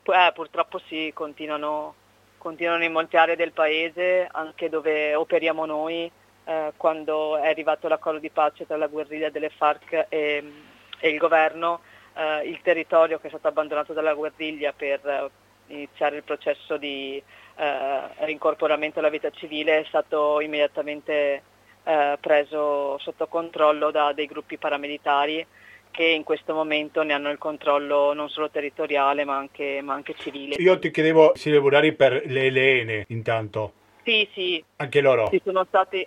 Eh, 0.04 0.32
purtroppo 0.34 0.78
sì, 0.86 1.10
continuano, 1.14 1.94
continuano, 2.36 2.84
in 2.84 2.92
molte 2.92 3.16
aree 3.16 3.36
del 3.36 3.52
paese, 3.52 4.28
anche 4.30 4.68
dove 4.68 5.14
operiamo 5.14 5.64
noi, 5.64 6.10
eh, 6.44 6.72
quando 6.76 7.38
è 7.38 7.48
arrivato 7.48 7.88
l'accordo 7.88 8.18
di 8.18 8.30
pace 8.30 8.66
tra 8.66 8.76
la 8.76 8.88
guerriglia 8.88 9.30
delle 9.30 9.48
FARC 9.48 10.06
e, 10.10 10.52
e 11.00 11.08
il 11.08 11.18
governo, 11.18 11.80
eh, 12.14 12.48
il 12.48 12.60
territorio 12.60 13.18
che 13.18 13.28
è 13.28 13.30
stato 13.30 13.48
abbandonato 13.48 13.94
dalla 13.94 14.12
guerriglia 14.12 14.74
per 14.76 15.00
eh, 15.06 15.30
iniziare 15.68 16.16
il 16.16 16.22
processo 16.22 16.76
di 16.76 17.22
eh, 17.56 18.00
rincorporamento 18.26 18.98
alla 18.98 19.08
vita 19.08 19.30
civile 19.30 19.80
è 19.80 19.84
stato 19.86 20.40
immediatamente 20.40 21.42
eh, 21.84 22.18
preso 22.20 22.98
sotto 22.98 23.26
controllo 23.26 23.90
da 23.90 24.12
dei 24.12 24.26
gruppi 24.26 24.58
paramilitari 24.58 25.46
che 25.92 26.04
in 26.04 26.24
questo 26.24 26.54
momento 26.54 27.02
ne 27.02 27.12
hanno 27.12 27.30
il 27.30 27.38
controllo 27.38 28.14
non 28.14 28.28
solo 28.30 28.50
territoriale 28.50 29.24
ma 29.24 29.36
anche, 29.36 29.80
ma 29.82 29.92
anche 29.92 30.14
civile. 30.16 30.56
Io 30.56 30.78
ti 30.78 30.90
chiedevo 30.90 31.32
se 31.36 31.50
lavorare 31.50 31.92
per 31.92 32.22
le 32.26 32.46
Elene 32.46 33.04
intanto. 33.08 33.74
Sì, 34.02 34.28
sì. 34.32 34.64
Anche 34.76 35.00
loro? 35.00 35.28
Ci 35.30 35.40
sono 35.44 35.64
stati, 35.68 36.04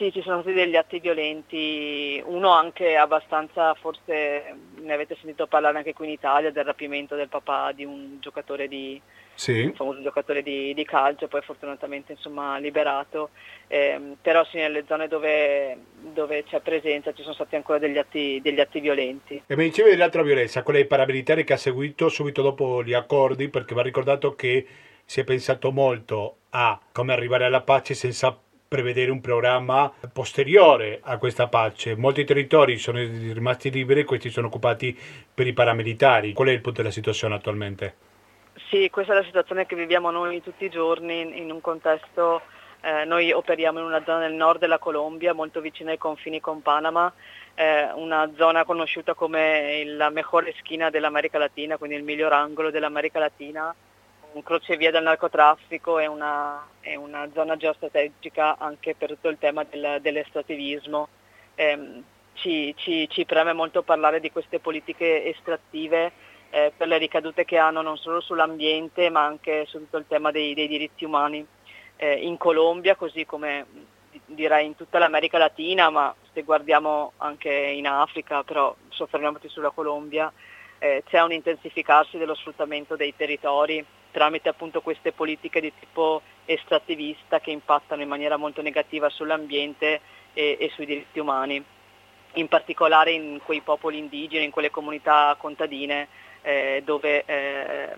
Sì, 0.00 0.10
ci 0.12 0.22
sono 0.22 0.40
stati 0.40 0.56
degli 0.56 0.76
atti 0.76 0.98
violenti, 0.98 2.22
uno 2.24 2.48
anche 2.52 2.96
abbastanza, 2.96 3.74
forse 3.74 4.54
ne 4.76 4.94
avete 4.94 5.14
sentito 5.16 5.46
parlare 5.46 5.76
anche 5.76 5.92
qui 5.92 6.06
in 6.06 6.12
Italia, 6.12 6.50
del 6.50 6.64
rapimento 6.64 7.16
del 7.16 7.28
papà 7.28 7.72
di 7.72 7.84
un 7.84 8.16
giocatore 8.18 8.66
di, 8.66 8.98
sì. 9.34 9.60
un 9.60 9.74
famoso 9.74 10.00
giocatore 10.00 10.42
di, 10.42 10.72
di, 10.72 10.84
calcio, 10.86 11.28
poi 11.28 11.42
fortunatamente 11.42 12.12
insomma 12.12 12.56
liberato, 12.56 13.28
eh, 13.66 14.16
però 14.22 14.42
sì 14.46 14.56
nelle 14.56 14.84
zone 14.88 15.06
dove, 15.06 15.76
dove, 16.14 16.44
c'è 16.44 16.60
presenza 16.60 17.12
ci 17.12 17.20
sono 17.20 17.34
stati 17.34 17.56
ancora 17.56 17.78
degli 17.78 17.98
atti, 17.98 18.40
degli 18.42 18.60
atti 18.60 18.80
violenti. 18.80 19.42
E 19.46 19.54
mi 19.54 19.64
dicevi 19.64 19.90
dell'altra 19.90 20.22
violenza, 20.22 20.62
quella 20.62 20.78
dei 20.78 20.88
paramilitari 20.88 21.44
che 21.44 21.52
ha 21.52 21.58
seguito 21.58 22.08
subito 22.08 22.40
dopo 22.40 22.82
gli 22.82 22.94
accordi, 22.94 23.50
perché 23.50 23.74
va 23.74 23.82
ricordato 23.82 24.34
che 24.34 24.66
si 25.04 25.20
è 25.20 25.24
pensato 25.24 25.70
molto 25.70 26.36
a 26.48 26.80
come 26.90 27.12
arrivare 27.12 27.44
alla 27.44 27.60
pace 27.60 27.92
senza 27.92 28.34
prevedere 28.70 29.10
un 29.10 29.20
programma 29.20 29.92
posteriore 30.12 31.00
a 31.02 31.18
questa 31.18 31.48
pace. 31.48 31.96
Molti 31.96 32.22
territori 32.22 32.78
sono 32.78 33.00
rimasti 33.00 33.68
liberi 33.68 34.02
e 34.02 34.04
questi 34.04 34.30
sono 34.30 34.46
occupati 34.46 34.96
per 35.34 35.48
i 35.48 35.52
paramilitari. 35.52 36.32
Qual 36.32 36.46
è 36.46 36.52
il 36.52 36.60
punto 36.60 36.80
della 36.80 36.92
situazione 36.92 37.34
attualmente? 37.34 37.96
Sì, 38.68 38.88
questa 38.88 39.12
è 39.12 39.16
la 39.16 39.24
situazione 39.24 39.66
che 39.66 39.74
viviamo 39.74 40.12
noi 40.12 40.40
tutti 40.40 40.66
i 40.66 40.70
giorni 40.70 41.40
in 41.40 41.50
un 41.50 41.60
contesto, 41.60 42.42
eh, 42.82 43.04
noi 43.06 43.32
operiamo 43.32 43.80
in 43.80 43.86
una 43.86 44.04
zona 44.04 44.20
del 44.20 44.34
nord 44.34 44.60
della 44.60 44.78
Colombia, 44.78 45.34
molto 45.34 45.60
vicina 45.60 45.90
ai 45.90 45.98
confini 45.98 46.38
con 46.38 46.62
Panama, 46.62 47.12
eh, 47.56 47.90
una 47.94 48.30
zona 48.36 48.64
conosciuta 48.64 49.14
come 49.14 49.82
la 49.84 50.10
mejor 50.10 50.48
schina 50.58 50.90
dell'America 50.90 51.38
Latina, 51.38 51.76
quindi 51.76 51.96
il 51.96 52.04
miglior 52.04 52.32
angolo 52.32 52.70
dell'America 52.70 53.18
Latina, 53.18 53.74
un 54.32 54.42
crocevia 54.42 54.90
del 54.90 55.02
narcotraffico 55.02 55.98
e 55.98 56.06
una, 56.06 56.64
è 56.80 56.94
una 56.94 57.28
zona 57.32 57.56
geostrategica 57.56 58.58
anche 58.58 58.94
per 58.94 59.10
tutto 59.10 59.28
il 59.28 59.38
tema 59.38 59.64
del, 59.64 59.98
dell'estrattivismo. 60.00 61.08
Eh, 61.54 62.02
ci, 62.34 62.74
ci, 62.76 63.08
ci, 63.08 63.24
preme 63.24 63.52
molto 63.52 63.82
parlare 63.82 64.20
di 64.20 64.30
queste 64.30 64.60
politiche 64.60 65.24
estrattive 65.26 66.12
eh, 66.50 66.72
per 66.74 66.88
le 66.88 66.96
ricadute 66.98 67.44
che 67.44 67.58
hanno 67.58 67.82
non 67.82 67.98
solo 67.98 68.20
sull'ambiente 68.20 69.10
ma 69.10 69.24
anche 69.24 69.66
su 69.66 69.78
tutto 69.78 69.98
il 69.98 70.06
tema 70.08 70.30
dei, 70.30 70.54
dei 70.54 70.68
diritti 70.68 71.04
umani. 71.04 71.46
Eh, 71.96 72.14
in 72.14 72.38
Colombia, 72.38 72.94
così 72.94 73.26
come 73.26 73.66
direi 74.24 74.66
in 74.66 74.76
tutta 74.76 74.98
l'America 74.98 75.38
Latina, 75.38 75.90
ma 75.90 76.14
se 76.32 76.42
guardiamo 76.42 77.12
anche 77.18 77.50
in 77.50 77.86
Africa, 77.86 78.42
però 78.42 78.74
soffermiamoci 78.88 79.48
sulla 79.48 79.70
Colombia, 79.70 80.32
eh, 80.78 81.02
c'è 81.06 81.20
un 81.20 81.32
intensificarsi 81.32 82.16
dello 82.16 82.34
sfruttamento 82.34 82.96
dei 82.96 83.14
territori 83.14 83.84
tramite 84.10 84.48
appunto 84.48 84.80
queste 84.80 85.12
politiche 85.12 85.60
di 85.60 85.72
tipo 85.78 86.22
estrattivista 86.44 87.40
che 87.40 87.50
impattano 87.50 88.02
in 88.02 88.08
maniera 88.08 88.36
molto 88.36 88.62
negativa 88.62 89.08
sull'ambiente 89.08 90.00
e, 90.32 90.56
e 90.58 90.70
sui 90.74 90.86
diritti 90.86 91.18
umani, 91.18 91.62
in 92.34 92.48
particolare 92.48 93.12
in 93.12 93.40
quei 93.44 93.60
popoli 93.60 93.98
indigeni, 93.98 94.44
in 94.44 94.50
quelle 94.50 94.70
comunità 94.70 95.34
contadine 95.38 96.08
eh, 96.42 96.82
dove 96.84 97.24
eh, 97.24 97.96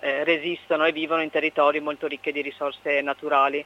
eh, 0.00 0.24
resistono 0.24 0.84
e 0.84 0.92
vivono 0.92 1.22
in 1.22 1.30
territori 1.30 1.80
molto 1.80 2.06
ricchi 2.06 2.32
di 2.32 2.42
risorse 2.42 3.00
naturali. 3.00 3.64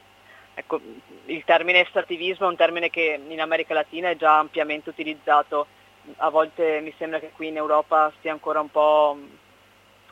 Ecco, 0.53 0.79
il 1.25 1.43
termine 1.45 1.81
estrattivismo 1.81 2.45
è 2.45 2.49
un 2.49 2.55
termine 2.55 2.89
che 2.89 3.19
in 3.27 3.39
America 3.39 3.73
Latina 3.73 4.09
è 4.09 4.17
già 4.17 4.37
ampiamente 4.37 4.89
utilizzato, 4.89 5.67
a 6.17 6.29
volte 6.29 6.79
mi 6.81 6.93
sembra 6.97 7.19
che 7.19 7.31
qui 7.31 7.47
in 7.47 7.57
Europa 7.57 8.11
sia 8.19 8.31
ancora 8.31 8.59
un 8.59 8.69
po', 8.69 9.17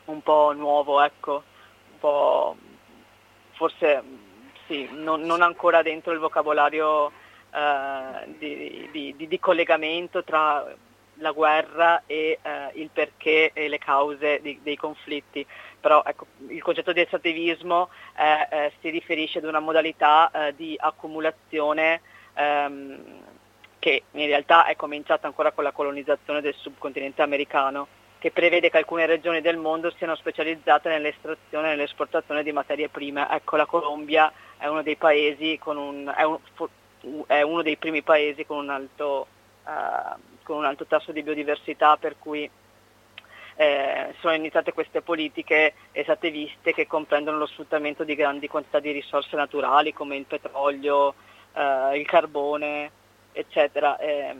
un 0.05 0.21
po 0.21 0.53
nuovo. 0.53 1.01
Ecco 1.01 1.43
po' 1.97 2.55
forse 3.53 4.03
sì, 4.67 4.87
non, 4.91 5.21
non 5.21 5.41
ancora 5.41 5.81
dentro 5.81 6.13
il 6.13 6.19
vocabolario 6.19 7.11
eh, 7.51 8.35
di, 8.37 9.15
di, 9.15 9.27
di, 9.27 9.39
collegamento 9.39 10.23
tra 10.23 10.65
la 11.19 11.31
guerra 11.31 12.03
e 12.05 12.39
eh, 12.41 12.69
il 12.73 12.89
perché 12.93 13.51
e 13.53 13.67
le 13.67 13.79
cause 13.79 14.39
di, 14.41 14.59
dei 14.61 14.75
conflitti. 14.75 15.45
Però 15.79 16.03
ecco, 16.05 16.27
il 16.49 16.61
concetto 16.61 16.91
di 16.91 17.01
estrattivismo 17.01 17.89
eh, 18.17 18.47
eh 18.49 18.73
si 18.81 18.89
riferisce 18.89 19.39
ad 19.39 19.45
una 19.45 19.59
modalità 19.59 20.29
eh, 20.31 20.55
di 20.55 20.75
accumulazione 20.77 22.01
ehm, 22.33 23.21
che 23.79 24.03
in 24.11 24.25
realtà 24.25 24.65
è 24.65 24.75
cominciata 24.75 25.27
ancora 25.27 25.51
con 25.51 25.63
la 25.63 25.71
colonizzazione 25.71 26.41
del 26.41 26.55
subcontinente 26.55 27.21
americano 27.21 27.87
che 28.27 28.31
prevede 28.31 28.69
che 28.69 28.77
alcune 28.77 29.05
regioni 29.05 29.39
del 29.39 29.55
mondo 29.55 29.89
siano 29.91 30.15
specializzate 30.15 30.89
nell'estrazione 30.89 31.67
e 31.67 31.69
nell'esportazione 31.75 32.43
di 32.43 32.51
materie 32.51 32.89
prime. 32.89 33.25
Ecco, 33.29 33.55
la 33.55 33.65
Colombia 33.65 34.31
è 34.57 34.67
uno 34.67 34.81
dei, 34.81 34.97
un, 34.99 36.13
è 36.13 36.23
un, 36.23 36.37
è 37.25 37.41
uno 37.41 37.61
dei 37.61 37.77
primi 37.77 38.01
paesi 38.01 38.45
con 38.45 38.57
un, 38.57 38.69
alto, 38.69 39.27
uh, 39.63 40.19
con 40.43 40.57
un 40.57 40.65
alto 40.65 40.85
tasso 40.85 41.13
di 41.13 41.23
biodiversità, 41.23 41.95
per 41.95 42.17
cui 42.19 42.49
eh, 43.55 44.13
sono 44.19 44.33
iniziate 44.33 44.73
queste 44.73 45.01
politiche 45.01 45.73
esattiviste 45.93 46.73
che 46.73 46.85
comprendono 46.85 47.37
lo 47.37 47.45
sfruttamento 47.45 48.03
di 48.03 48.13
grandi 48.13 48.49
quantità 48.49 48.79
di 48.79 48.91
risorse 48.91 49.37
naturali 49.37 49.93
come 49.93 50.17
il 50.17 50.25
petrolio, 50.25 51.13
eh, 51.53 51.97
il 51.97 52.05
carbone, 52.05 52.91
eccetera. 53.31 53.97
Eh, 53.97 54.35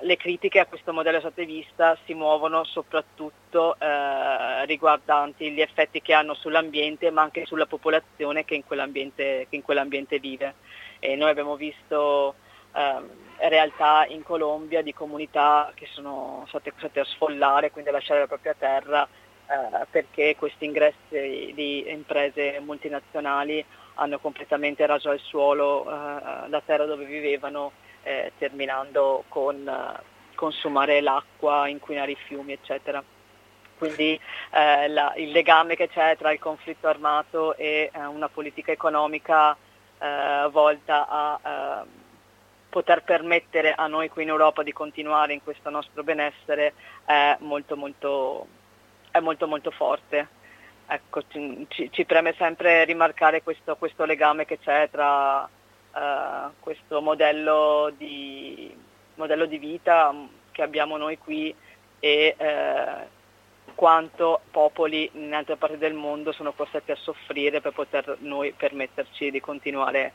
le 0.00 0.16
critiche 0.16 0.60
a 0.60 0.66
questo 0.66 0.92
modello 0.92 1.18
esativista 1.18 1.96
si 2.04 2.14
muovono 2.14 2.64
soprattutto 2.64 3.76
eh, 3.78 4.64
riguardanti 4.66 5.50
gli 5.50 5.60
effetti 5.60 6.02
che 6.02 6.12
hanno 6.12 6.34
sull'ambiente 6.34 7.10
ma 7.10 7.22
anche 7.22 7.46
sulla 7.46 7.66
popolazione 7.66 8.44
che 8.44 8.54
in 8.54 8.64
quell'ambiente, 8.64 9.46
che 9.48 9.56
in 9.56 9.62
quell'ambiente 9.62 10.18
vive. 10.18 10.54
E 10.98 11.16
noi 11.16 11.30
abbiamo 11.30 11.56
visto 11.56 12.34
eh, 12.74 13.48
realtà 13.48 14.06
in 14.08 14.22
Colombia 14.22 14.82
di 14.82 14.92
comunità 14.92 15.70
che 15.74 15.86
sono 15.92 16.44
state 16.48 16.70
costrette 16.70 17.00
a 17.00 17.04
sfollare, 17.04 17.70
quindi 17.70 17.90
a 17.90 17.92
lasciare 17.92 18.20
la 18.20 18.26
propria 18.26 18.54
terra 18.58 19.06
eh, 19.46 19.86
perché 19.90 20.36
questi 20.36 20.64
ingressi 20.64 21.52
di 21.54 21.84
imprese 21.90 22.60
multinazionali 22.60 23.64
hanno 23.94 24.18
completamente 24.18 24.84
raso 24.86 25.10
al 25.10 25.20
suolo 25.20 25.84
eh, 25.84 26.48
la 26.48 26.62
terra 26.64 26.84
dove 26.84 27.04
vivevano 27.04 27.72
eh, 28.04 28.32
terminando 28.38 29.24
con 29.28 29.66
eh, 29.66 30.02
consumare 30.34 31.00
l'acqua, 31.00 31.68
inquinare 31.68 32.12
i 32.12 32.16
fiumi, 32.26 32.52
eccetera. 32.52 33.02
Quindi 33.76 34.18
eh, 34.52 34.88
la, 34.88 35.12
il 35.16 35.30
legame 35.30 35.74
che 35.74 35.88
c'è 35.88 36.16
tra 36.16 36.32
il 36.32 36.38
conflitto 36.38 36.86
armato 36.86 37.56
e 37.56 37.90
eh, 37.92 38.04
una 38.06 38.28
politica 38.28 38.70
economica 38.70 39.56
eh, 39.98 40.48
volta 40.50 41.06
a 41.08 41.40
ehm, 41.82 41.88
poter 42.68 43.02
permettere 43.02 43.72
a 43.72 43.86
noi 43.86 44.08
qui 44.08 44.22
in 44.22 44.28
Europa 44.28 44.62
di 44.62 44.72
continuare 44.72 45.32
in 45.32 45.42
questo 45.42 45.70
nostro 45.70 46.02
benessere 46.02 46.74
è 47.04 47.36
molto 47.40 47.76
molto, 47.76 48.46
è 49.10 49.20
molto, 49.20 49.46
molto 49.46 49.70
forte. 49.70 50.28
Ecco, 50.86 51.22
ci, 51.28 51.66
ci, 51.90 52.04
preme 52.04 52.34
sempre 52.36 52.84
rimarcare 52.84 53.42
questo, 53.42 53.76
questo 53.76 54.04
legame 54.04 54.44
che 54.44 54.58
c'è 54.58 54.88
tra 54.90 55.48
uh, 55.94 56.52
questo 56.60 57.00
modello 57.00 57.92
di, 57.96 58.74
modello 59.14 59.46
di, 59.46 59.58
vita 59.58 60.14
che 60.50 60.62
abbiamo 60.62 60.96
noi 60.96 61.18
qui 61.18 61.54
e 62.00 62.36
uh, 62.38 63.72
quanto 63.74 64.42
popoli 64.50 65.10
in 65.14 65.34
altre 65.34 65.56
parti 65.56 65.78
del 65.78 65.94
mondo 65.94 66.32
sono 66.32 66.52
costretti 66.52 66.92
a 66.92 66.96
soffrire 66.96 67.60
per 67.60 67.72
poter 67.72 68.16
noi 68.20 68.52
permetterci 68.52 69.30
di 69.30 69.40
continuare, 69.40 70.12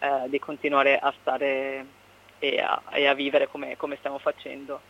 uh, 0.00 0.28
di 0.28 0.38
continuare 0.38 0.98
a 0.98 1.12
stare 1.20 1.98
e 2.40 2.58
a, 2.58 2.82
e 2.90 3.06
a 3.06 3.14
vivere 3.14 3.46
come, 3.48 3.76
come, 3.76 3.96
stiamo 3.96 4.18
facendo. 4.18 4.80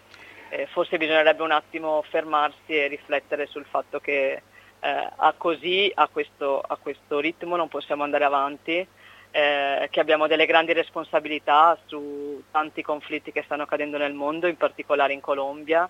Eh, 0.49 0.67
forse 0.67 0.97
bisognerebbe 0.97 1.43
un 1.43 1.51
attimo 1.51 2.03
fermarsi 2.09 2.77
e 2.77 2.89
riflettere 2.89 3.47
sul 3.47 3.67
fatto 3.69 4.01
che 4.01 4.43
eh, 4.81 5.09
a 5.15 5.35
così, 5.37 5.93
a 5.95 6.09
questo, 6.09 6.61
a 6.61 6.77
questo, 6.77 7.19
ritmo 7.19 7.57
non 7.57 7.69
possiamo 7.69 8.03
andare 8.03 8.25
avanti 8.25 8.87
eh, 9.31 9.89
che 9.91 10.01
abbiamo 10.01 10.27
delle 10.27 10.47
grandi 10.47 10.73
responsabilità 10.73 11.79
su 11.87 12.43
tanti 12.51 12.83
conflitti 12.83 13.33
che 13.33 13.43
stanno 13.45 13.63
accadendo 13.63 13.99
nel 13.99 14.13
mondo, 14.13 14.47
in 14.47 14.57
particolare 14.57 15.13
in 15.13 15.21
Colombia, 15.21 15.89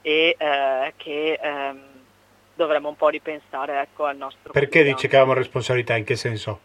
e 0.00 0.36
eh, 0.38 0.92
che 0.96 1.38
ehm, 1.40 1.82
dovremmo 2.54 2.88
un 2.88 2.96
po' 2.96 3.08
ripensare 3.08 3.80
ecco, 3.80 4.04
al 4.04 4.16
nostro... 4.16 4.52
Perché 4.52 4.82
dice 4.82 5.08
che 5.08 5.16
abbiamo 5.16 5.34
responsabilità? 5.34 5.96
In 5.96 6.04
che 6.04 6.16
senso? 6.16 6.60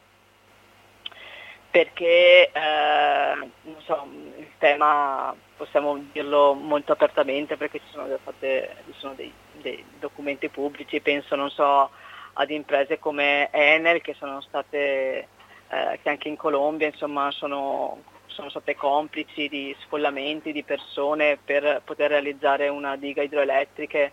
Perché 1.70 2.52
eh, 2.52 3.50
so, 3.86 4.08
il 4.38 4.52
tema 4.60 5.36
possiamo 5.58 5.98
dirlo 6.12 6.54
molto 6.54 6.92
apertamente 6.92 7.58
perché 7.58 7.80
ci 7.80 7.92
sono, 7.92 8.08
fatte, 8.24 8.76
ci 8.86 9.00
sono 9.00 9.14
dei, 9.14 9.32
dei 9.62 9.84
documenti 10.00 10.50
pubblici, 10.50 11.00
penso 11.00 11.36
non 11.36 11.50
so, 11.50 11.90
ad 12.34 12.50
imprese 12.50 13.00
come 13.00 13.50
Enel 13.52 14.02
che 14.02 14.14
sono 14.14 14.42
state 14.42 15.28
eh, 15.74 16.00
che 16.02 16.10
anche 16.10 16.28
in 16.28 16.36
Colombia 16.36 16.88
insomma, 16.88 17.32
sono, 17.32 18.02
sono, 18.28 18.50
state 18.50 18.76
complici 18.76 19.50
di 19.50 19.76
sfollamenti 19.82 20.52
di 20.52 20.64
persone 20.64 21.38
per 21.44 21.82
poter 21.84 22.12
realizzare 22.12 22.68
una 22.68 22.96
diga 22.96 23.22
idroelettrica 23.22 24.12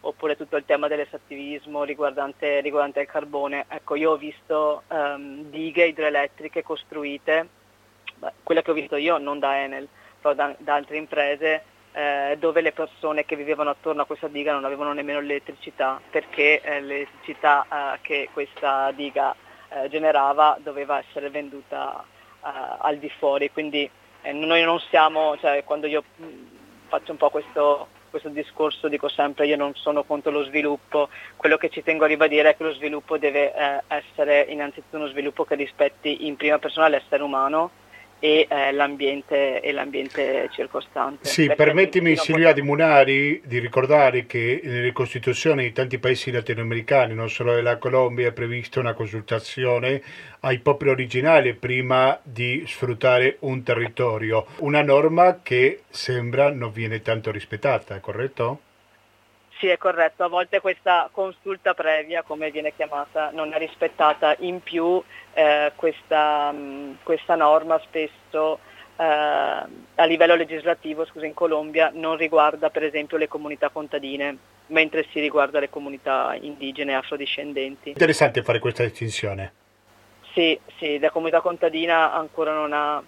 oppure 0.00 0.36
tutto 0.36 0.56
il 0.56 0.64
tema 0.66 0.86
dell'esattivismo 0.86 1.84
riguardante, 1.84 2.60
riguardante 2.60 3.00
il 3.00 3.06
carbone. 3.06 3.64
Ecco, 3.68 3.94
io 3.94 4.12
ho 4.12 4.16
visto 4.16 4.82
um, 4.88 5.44
dighe 5.44 5.86
idroelettriche 5.86 6.62
costruite 6.62 7.48
quella 8.42 8.62
che 8.62 8.70
ho 8.70 8.74
visto 8.74 8.96
io 8.96 9.18
non 9.18 9.38
da 9.38 9.58
Enel, 9.58 9.88
però 10.20 10.34
da, 10.34 10.54
da 10.58 10.74
altre 10.74 10.96
imprese, 10.96 11.62
eh, 11.92 12.36
dove 12.38 12.60
le 12.60 12.72
persone 12.72 13.24
che 13.24 13.36
vivevano 13.36 13.70
attorno 13.70 14.02
a 14.02 14.06
questa 14.06 14.28
diga 14.28 14.52
non 14.52 14.64
avevano 14.64 14.92
nemmeno 14.92 15.20
l'elettricità, 15.20 16.00
perché 16.10 16.60
eh, 16.60 16.80
l'elettricità 16.80 17.66
eh, 17.70 17.98
che 18.02 18.28
questa 18.32 18.90
diga 18.92 19.34
eh, 19.74 19.88
generava 19.88 20.56
doveva 20.62 20.98
essere 20.98 21.30
venduta 21.30 22.02
eh, 22.02 22.48
al 22.78 22.98
di 22.98 23.10
fuori. 23.18 23.50
Quindi 23.50 23.88
noi 24.32 24.62
non 24.62 24.80
siamo, 24.88 25.36
cioè, 25.38 25.64
quando 25.64 25.86
io 25.86 26.02
faccio 26.88 27.10
un 27.10 27.18
po' 27.18 27.30
questo 27.30 27.88
questo 28.14 28.28
discorso 28.28 28.86
dico 28.86 29.08
sempre 29.08 29.48
io 29.48 29.56
non 29.56 29.74
sono 29.74 30.04
contro 30.04 30.30
lo 30.30 30.44
sviluppo, 30.44 31.08
quello 31.34 31.56
che 31.56 31.68
ci 31.68 31.82
tengo 31.82 32.04
a 32.04 32.06
ribadire 32.06 32.50
è 32.50 32.56
che 32.56 32.62
lo 32.62 32.72
sviluppo 32.72 33.18
deve 33.18 33.52
eh, 33.52 33.82
essere 33.88 34.42
innanzitutto 34.50 34.98
uno 34.98 35.08
sviluppo 35.08 35.44
che 35.44 35.56
rispetti 35.56 36.28
in 36.28 36.36
prima 36.36 36.60
persona 36.60 36.86
l'essere 36.86 37.24
umano 37.24 37.70
e, 38.24 38.46
eh, 38.48 38.72
l'ambiente, 38.72 39.60
e 39.60 39.70
l'ambiente 39.70 40.48
circostante. 40.50 41.28
Sì, 41.28 41.44
Perché 41.44 41.62
permettimi 41.62 42.16
Silvia 42.16 42.54
Di 42.54 42.62
Munari 42.62 43.42
di 43.44 43.58
ricordare 43.58 44.24
che 44.24 44.62
nelle 44.64 44.92
costituzioni 44.92 45.64
di 45.64 45.72
tanti 45.72 45.98
paesi 45.98 46.30
latinoamericani, 46.30 47.12
non 47.12 47.28
solo 47.28 47.54
della 47.54 47.76
Colombia, 47.76 48.28
è 48.28 48.32
prevista 48.32 48.80
una 48.80 48.94
consultazione 48.94 50.00
ai 50.40 50.58
popoli 50.60 50.88
originali 50.88 51.52
prima 51.52 52.18
di 52.22 52.64
sfruttare 52.66 53.36
un 53.40 53.62
territorio, 53.62 54.46
una 54.60 54.80
norma 54.80 55.40
che 55.42 55.82
sembra 55.90 56.50
non 56.50 56.72
viene 56.72 57.02
tanto 57.02 57.30
rispettata, 57.30 58.00
corretto? 58.00 58.60
Sì, 59.64 59.70
è 59.70 59.78
corretto. 59.78 60.24
A 60.24 60.28
volte 60.28 60.60
questa 60.60 61.08
consulta 61.10 61.72
previa, 61.72 62.22
come 62.22 62.50
viene 62.50 62.74
chiamata, 62.74 63.30
non 63.32 63.54
è 63.54 63.56
rispettata. 63.56 64.36
In 64.40 64.60
più 64.60 65.02
eh, 65.32 65.72
questa, 65.74 66.52
mh, 66.52 66.56
mm, 66.58 66.92
questa, 67.02 67.34
norma 67.34 67.80
spesso 67.82 68.58
eh, 68.94 69.02
a 69.04 70.04
livello 70.04 70.34
legislativo 70.34 71.06
scusa, 71.06 71.24
in 71.24 71.32
Colombia 71.32 71.90
non 71.94 72.18
riguarda 72.18 72.68
per 72.68 72.84
esempio 72.84 73.16
le 73.16 73.26
comunità 73.26 73.70
contadine, 73.70 74.36
mentre 74.66 75.06
si 75.10 75.20
riguarda 75.20 75.60
le 75.60 75.70
comunità 75.70 76.36
indigene 76.38 76.92
e 76.92 76.96
afrodiscendenti. 76.96 77.88
Interessante 77.88 78.42
fare 78.42 78.58
questa 78.58 78.82
distinzione. 78.82 79.52
Sì, 80.34 80.60
sì, 80.76 80.98
la 80.98 81.08
comunità 81.08 81.40
contadina 81.40 82.12
ancora 82.12 82.52
non, 82.52 82.74
ha, 82.74 83.02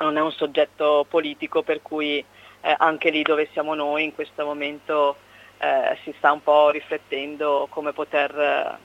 non 0.00 0.18
è 0.18 0.20
un 0.20 0.32
soggetto 0.32 1.06
politico, 1.08 1.62
per 1.62 1.80
cui 1.80 2.18
eh, 2.18 2.74
anche 2.76 3.08
lì 3.08 3.22
dove 3.22 3.48
siamo 3.52 3.72
noi 3.72 4.04
in 4.04 4.14
questo 4.14 4.44
momento 4.44 5.16
eh, 5.58 5.98
si 6.04 6.14
sta 6.18 6.32
un 6.32 6.42
po' 6.42 6.70
riflettendo 6.70 7.66
come 7.70 7.92
poter 7.92 8.38
eh, 8.38 8.78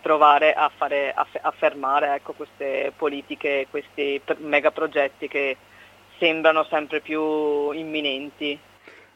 provare 0.00 0.52
a, 0.52 0.70
fare, 0.74 1.12
a, 1.12 1.26
a 1.42 1.50
fermare 1.50 2.14
ecco, 2.14 2.32
queste 2.32 2.92
politiche, 2.96 3.66
questi 3.70 4.20
megaprogetti 4.38 5.28
che 5.28 5.56
sembrano 6.18 6.64
sempre 6.64 7.00
più 7.00 7.70
imminenti. 7.72 8.58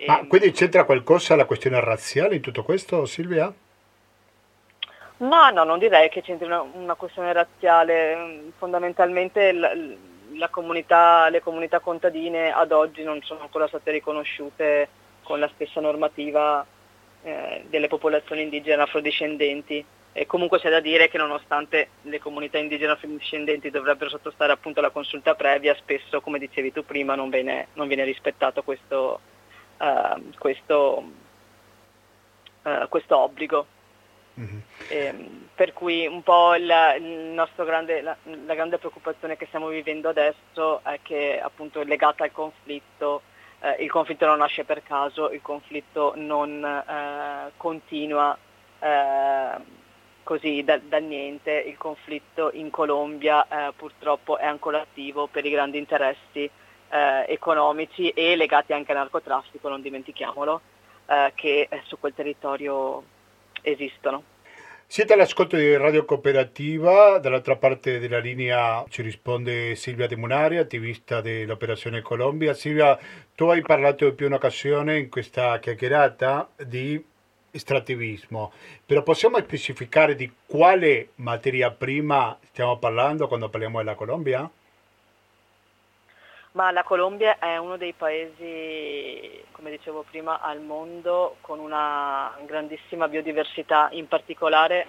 Ma 0.07 0.25
quindi 0.27 0.51
c'entra 0.53 0.85
qualcosa 0.85 1.37
la 1.37 1.45
questione 1.45 1.79
razziale 1.81 2.37
in 2.37 2.41
tutto 2.41 2.63
questo, 2.63 3.05
Silvia? 3.05 3.53
No, 5.19 5.51
no, 5.51 5.65
non 5.65 5.79
direi 5.79 6.09
che 6.09 6.23
c'entri 6.23 6.47
una, 6.47 6.61
una 6.61 6.95
questione 6.95 7.33
razziale. 7.33 8.53
Fondamentalmente 8.57 9.53
la, 9.53 9.71
la 10.35 10.49
comunità, 10.49 11.29
le 11.29 11.41
comunità 11.41 11.81
contadine 11.81 12.51
ad 12.51 12.73
oggi 12.73 13.03
non 13.03 13.21
sono 13.23 13.41
ancora 13.41 13.69
state 13.69 13.91
riconosciute 13.91 14.89
con 15.23 15.39
la 15.39 15.51
stessa 15.55 15.81
normativa 15.81 16.67
eh, 17.23 17.65
delle 17.69 17.89
popolazioni 17.89 18.43
indigene 18.43 18.83
afrodiscendenti. 18.83 19.85
E 20.13 20.27
comunque 20.27 20.59
c'è 20.59 20.71
da 20.71 20.81
dire 20.81 21.09
che 21.09 21.19
nonostante 21.19 21.91
le 22.03 22.19
comunità 22.19 22.59
indigene 22.59 22.93
afrodiscendenti 22.93 23.71
dovrebbero 23.71 24.11
sottostare 24.11 24.53
appunto 24.53 24.81
alla 24.81 24.91
consulta 24.91 25.35
previa, 25.35 25.75
spesso, 25.77 26.21
come 26.21 26.39
dicevi 26.39 26.73
tu 26.73 26.85
prima, 26.85 27.15
non 27.15 27.31
viene, 27.31 27.69
non 27.75 27.87
viene 27.87 28.03
rispettato 28.05 28.63
questo, 28.63 29.21
uh, 29.79 30.21
questo, 30.37 31.05
uh, 32.63 32.89
questo 32.89 33.19
obbligo. 33.19 33.67
Mm-hmm. 34.41 34.59
E, 34.89 35.15
per 35.55 35.73
cui 35.73 36.07
un 36.07 36.23
po' 36.23 36.55
il, 36.55 36.73
il 36.99 37.49
grande, 37.57 38.01
la, 38.01 38.17
la, 38.47 38.55
grande 38.55 38.79
preoccupazione 38.79 39.37
che 39.37 39.47
stiamo 39.47 39.69
vivendo 39.69 40.09
adesso 40.09 40.83
è 40.83 40.99
che 41.03 41.39
appunto 41.41 41.81
è 41.81 41.85
legata 41.85 42.25
al 42.25 42.33
conflitto 42.33 43.23
eh, 43.61 43.83
il 43.83 43.91
conflitto 43.91 44.27
non 44.27 44.39
nasce 44.39 44.65
per 44.65 44.83
caso, 44.83 45.31
il 45.31 45.43
conflitto 45.43 46.15
non 46.17 46.65
eh, 46.65 47.53
continua 47.57 48.37
eh, 48.79 49.79
così 50.23 50.63
da, 50.65 50.79
da, 50.79 50.99
niente, 50.99 51.53
il 51.53 51.77
conflitto 51.77 52.51
in 52.53 52.71
Colombia 52.71 53.47
eh, 53.47 53.73
purtroppo 53.75 54.39
è 54.39 54.47
ancora 54.47 54.81
attivo 54.81 55.27
per 55.27 55.45
i 55.45 55.51
grandi 55.51 55.79
interessi 55.79 56.49
eh, 56.89 57.25
economici 57.29 58.09
e 58.11 58.35
legati 58.37 58.73
anche 58.73 58.93
al 58.93 58.99
narcotraffico, 58.99 59.69
non 59.69 59.83
dimentichiamolo, 59.83 60.61
che 61.35 61.69
su 61.87 61.99
quel 61.99 62.15
territorio 62.15 63.03
esistono. 63.63 64.30
Siete 64.93 65.13
all'ascolto 65.13 65.55
di 65.55 65.77
Radio 65.77 66.05
Cooperativa, 66.05 67.21
dall'altra 67.21 67.55
parte 67.55 68.01
della 68.01 68.19
linea 68.19 68.85
ci 68.89 69.03
risponde 69.03 69.77
Silvia 69.77 70.09
De 70.09 70.17
Munari, 70.17 70.57
attivista 70.57 71.21
dell'Operazione 71.21 72.03
Colombia. 72.03 72.55
Silvia, 72.55 72.99
tu 73.37 73.45
hai 73.45 73.61
parlato 73.61 74.07
in 74.07 74.17
più 74.17 74.27
un'occasione 74.27 74.99
in 74.99 75.09
questa 75.09 75.61
chiacchierata 75.61 76.51
di 76.67 77.01
estrattivismo, 77.53 78.51
però 78.85 79.05
possiamo 79.05 79.39
specificare 79.39 80.17
di 80.17 80.29
quale 80.45 81.11
materia 81.17 81.71
prima 81.71 82.37
stiamo 82.51 82.77
parlando 82.79 83.29
quando 83.29 83.49
parliamo 83.49 83.79
della 83.79 83.95
Colombia? 83.95 84.51
Ma 86.53 86.73
la 86.73 86.83
Colombia 86.83 87.39
è 87.39 87.57
uno 87.59 87.77
dei 87.77 87.93
paesi, 87.93 89.45
come 89.53 89.71
dicevo 89.71 90.05
prima, 90.11 90.41
al 90.41 90.61
mondo 90.61 91.37
con 91.43 91.61
una 91.61 92.37
grandissima 92.45 93.07
biodiversità, 93.07 93.89
in 93.93 94.09
particolare 94.09 94.87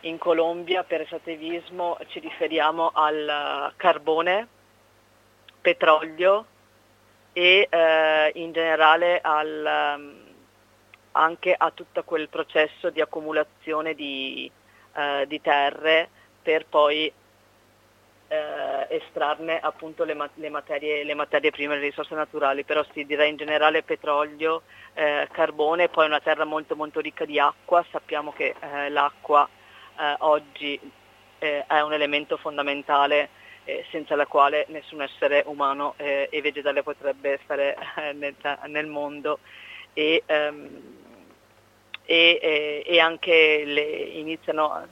in 0.00 0.18
Colombia 0.18 0.84
per 0.84 1.00
estrattivismo 1.00 1.96
ci 2.08 2.18
riferiamo 2.18 2.90
al 2.92 3.72
carbone, 3.76 4.48
petrolio 5.62 6.44
e 7.32 7.66
eh, 7.70 8.30
in 8.34 8.52
generale 8.52 9.20
al, 9.22 9.94
um, 9.96 10.14
anche 11.12 11.54
a 11.56 11.70
tutto 11.70 12.02
quel 12.04 12.28
processo 12.28 12.90
di 12.90 13.00
accumulazione 13.00 13.94
di, 13.94 14.50
eh, 14.94 15.24
di 15.26 15.40
terre 15.40 16.10
per 16.42 16.66
poi 16.66 17.10
eh, 18.32 18.86
estrarne 18.96 19.60
appunto 19.60 20.04
le, 20.04 20.16
le, 20.34 20.48
materie, 20.48 21.04
le, 21.04 21.12
materie, 21.12 21.50
prime, 21.50 21.74
le 21.74 21.82
risorse 21.82 22.14
naturali, 22.14 22.64
però 22.64 22.82
si 22.92 23.04
direi 23.04 23.28
in 23.28 23.36
generale 23.36 23.82
petrolio, 23.82 24.62
eh, 24.94 25.28
carbone, 25.30 25.90
poi 25.90 26.06
una 26.06 26.20
terra 26.20 26.44
molto 26.44 26.74
molto 26.74 27.00
ricca 27.00 27.26
di 27.26 27.38
acqua, 27.38 27.84
sappiamo 27.90 28.32
che 28.32 28.54
eh, 28.58 28.88
l'acqua 28.88 29.46
eh, 29.98 30.14
oggi 30.20 30.80
eh, 31.38 31.66
è 31.66 31.80
un 31.80 31.92
elemento 31.92 32.38
fondamentale 32.38 33.28
eh, 33.64 33.84
senza 33.90 34.16
la 34.16 34.26
quale 34.26 34.64
nessun 34.68 35.02
essere 35.02 35.44
umano 35.46 35.94
e 35.98 36.40
vegetale 36.42 36.82
potrebbe 36.82 37.38
stare 37.44 37.76
nel, 38.14 38.34
nel, 38.66 38.86
mondo. 38.86 39.40
E, 39.92 40.22
ehm, 40.24 41.00
e, 42.04 42.82
e, 42.84 42.98
anche 42.98 43.62
le, 43.64 43.82
iniziano 43.82 44.86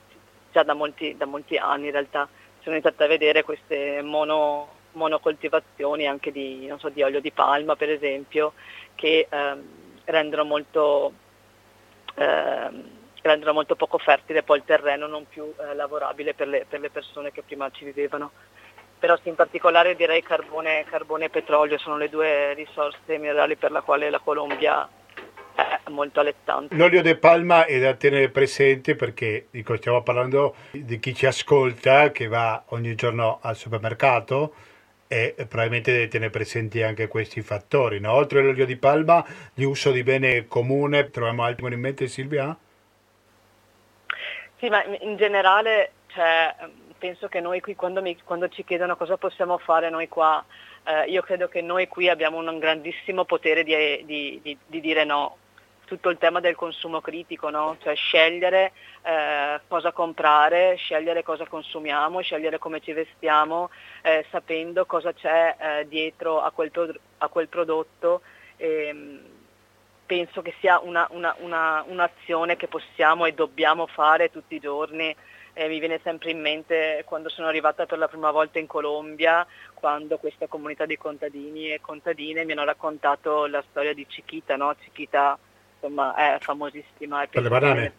già 0.51 0.61
da 0.63 0.73
molti, 0.73 1.17
da 1.17 1.25
molti 1.25 1.57
anni 1.57 1.87
in 1.87 1.91
realtà 1.91 2.29
sono 2.61 2.75
iniziata 2.75 3.03
a 3.03 3.07
vedere 3.07 3.43
queste 3.43 4.01
mono, 4.01 4.67
monocoltivazioni 4.93 6.07
anche 6.07 6.31
di, 6.31 6.71
so, 6.77 6.89
di, 6.89 7.01
olio 7.01 7.21
di 7.21 7.31
palma 7.31 7.75
per 7.75 7.89
esempio 7.89 8.53
che 8.95 9.27
ehm, 9.29 9.63
rendono, 10.05 10.43
molto, 10.43 11.13
ehm, 12.15 12.83
rendono 13.21 13.53
molto 13.53 13.75
poco 13.75 13.97
fertile 13.97 14.43
poi 14.43 14.57
il 14.57 14.65
terreno 14.65 15.07
non 15.07 15.27
più 15.27 15.53
eh, 15.59 15.73
lavorabile 15.73 16.33
per 16.33 16.47
le, 16.47 16.65
per 16.67 16.79
le, 16.79 16.89
persone 16.89 17.31
che 17.31 17.43
prima 17.43 17.69
ci 17.71 17.85
vivevano. 17.85 18.31
Però 18.99 19.17
sì, 19.17 19.29
in 19.29 19.35
particolare 19.35 19.95
direi 19.95 20.21
carbone, 20.21 20.85
carbone 20.87 21.25
e 21.25 21.29
petrolio 21.29 21.79
sono 21.79 21.97
le 21.97 22.07
due 22.07 22.53
risorse 22.53 23.17
minerali 23.17 23.55
per 23.55 23.71
la 23.71 23.81
quale 23.81 24.11
la 24.11 24.19
Colombia 24.19 24.87
molto 25.89 26.19
allettante. 26.19 26.75
L'olio 26.75 27.01
di 27.01 27.15
palma 27.15 27.65
è 27.65 27.79
da 27.79 27.93
tenere 27.93 28.29
presente 28.29 28.95
perché 28.95 29.47
dico, 29.51 29.75
stiamo 29.77 30.03
parlando 30.03 30.55
di 30.71 30.99
chi 30.99 31.13
ci 31.13 31.25
ascolta 31.25 32.11
che 32.11 32.27
va 32.27 32.63
ogni 32.67 32.95
giorno 32.95 33.39
al 33.41 33.55
supermercato 33.55 34.53
e 35.07 35.35
probabilmente 35.35 35.91
deve 35.91 36.07
tenere 36.07 36.31
presenti 36.31 36.81
anche 36.81 37.07
questi 37.07 37.41
fattori. 37.41 37.99
No? 37.99 38.13
Oltre 38.13 38.39
all'olio 38.39 38.65
di 38.65 38.77
palma, 38.77 39.23
l'uso 39.55 39.91
di 39.91 40.03
bene 40.03 40.47
comune, 40.47 41.09
troviamo 41.09 41.43
altri 41.43 41.73
in 41.73 41.79
mente 41.79 42.07
Silvia? 42.07 42.55
Sì, 44.57 44.69
ma 44.69 44.83
in 44.85 45.17
generale 45.17 45.91
cioè, 46.07 46.55
penso 46.97 47.27
che 47.27 47.41
noi 47.41 47.59
qui 47.59 47.75
quando, 47.75 48.01
mi, 48.01 48.17
quando, 48.23 48.47
ci 48.47 48.63
chiedono 48.63 48.95
cosa 48.95 49.17
possiamo 49.17 49.57
fare 49.57 49.89
noi 49.89 50.07
qua, 50.07 50.43
eh, 50.83 51.09
io 51.09 51.21
credo 51.23 51.47
che 51.47 51.61
noi 51.61 51.87
qui 51.87 52.07
abbiamo 52.07 52.37
un 52.37 52.59
grandissimo 52.59 53.25
potere 53.25 53.63
di, 53.63 54.03
di, 54.05 54.39
di, 54.41 54.57
di 54.65 54.79
dire 54.79 55.03
no 55.03 55.37
tutto 55.91 56.07
il 56.07 56.17
tema 56.17 56.39
del 56.39 56.55
consumo 56.55 57.01
critico, 57.01 57.49
no? 57.49 57.75
cioè 57.81 57.95
scegliere 57.95 58.71
eh, 59.01 59.59
cosa 59.67 59.91
comprare, 59.91 60.75
scegliere 60.75 61.21
cosa 61.21 61.45
consumiamo, 61.45 62.21
scegliere 62.21 62.59
come 62.59 62.79
ci 62.79 62.93
vestiamo, 62.93 63.69
eh, 64.01 64.25
sapendo 64.31 64.85
cosa 64.85 65.11
c'è 65.11 65.57
eh, 65.59 65.87
dietro 65.89 66.39
a 66.39 66.51
quel, 66.51 66.71
pro- 66.71 66.95
a 67.17 67.27
quel 67.27 67.49
prodotto. 67.49 68.21
E, 68.55 68.85
ehm, 68.85 69.19
penso 70.05 70.41
che 70.41 70.53
sia 70.61 70.79
una, 70.79 71.05
una, 71.11 71.35
una, 71.39 71.83
un'azione 71.85 72.55
che 72.55 72.69
possiamo 72.69 73.25
e 73.25 73.33
dobbiamo 73.33 73.85
fare 73.85 74.31
tutti 74.31 74.55
i 74.55 74.59
giorni. 74.59 75.13
Eh, 75.51 75.67
mi 75.67 75.79
viene 75.79 75.99
sempre 76.03 76.31
in 76.31 76.39
mente 76.39 77.03
quando 77.05 77.27
sono 77.27 77.49
arrivata 77.49 77.85
per 77.85 77.97
la 77.97 78.07
prima 78.07 78.31
volta 78.31 78.59
in 78.59 78.67
Colombia, 78.67 79.45
quando 79.73 80.17
questa 80.19 80.47
comunità 80.47 80.85
di 80.85 80.97
contadini 80.97 81.69
e 81.69 81.81
contadine 81.81 82.45
mi 82.45 82.53
hanno 82.53 82.63
raccontato 82.63 83.45
la 83.47 83.61
storia 83.69 83.93
di 83.93 84.05
Chiquita, 84.07 84.55
no? 84.55 84.73
Chiquita 84.79 85.37
insomma, 85.81 86.13
è 86.15 86.37
famosissima. 86.39 87.23
È 87.23 87.27
per 87.27 87.41
le 87.41 87.49
banane? 87.49 87.93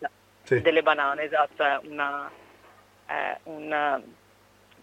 Sì. 0.45 0.61
Delle 0.61 0.83
banane, 0.83 1.25
esatto, 1.25 1.63
è, 1.63 1.79
una, 1.85 2.31
è 3.07 3.39
una, 3.45 4.01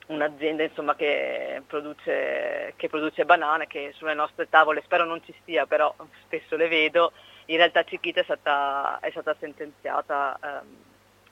un'azienda 0.08 0.64
insomma, 0.64 0.96
che, 0.96 1.62
produce, 1.66 2.74
che, 2.76 2.90
produce, 2.90 3.26
banane 3.26 3.68
che 3.68 3.94
sulle 3.96 4.14
nostre 4.14 4.50
tavole 4.50 4.82
spero 4.84 5.06
non 5.06 5.22
ci 5.24 5.34
sia, 5.46 5.66
però 5.66 5.94
spesso 6.26 6.56
le 6.56 6.68
vedo. 6.68 7.12
In 7.46 7.58
realtà 7.58 7.84
Chiquita 7.84 8.22
è 8.22 8.24
stata, 8.24 9.00
è 9.02 9.10
stata 9.10 9.36
sentenziata 9.40 10.38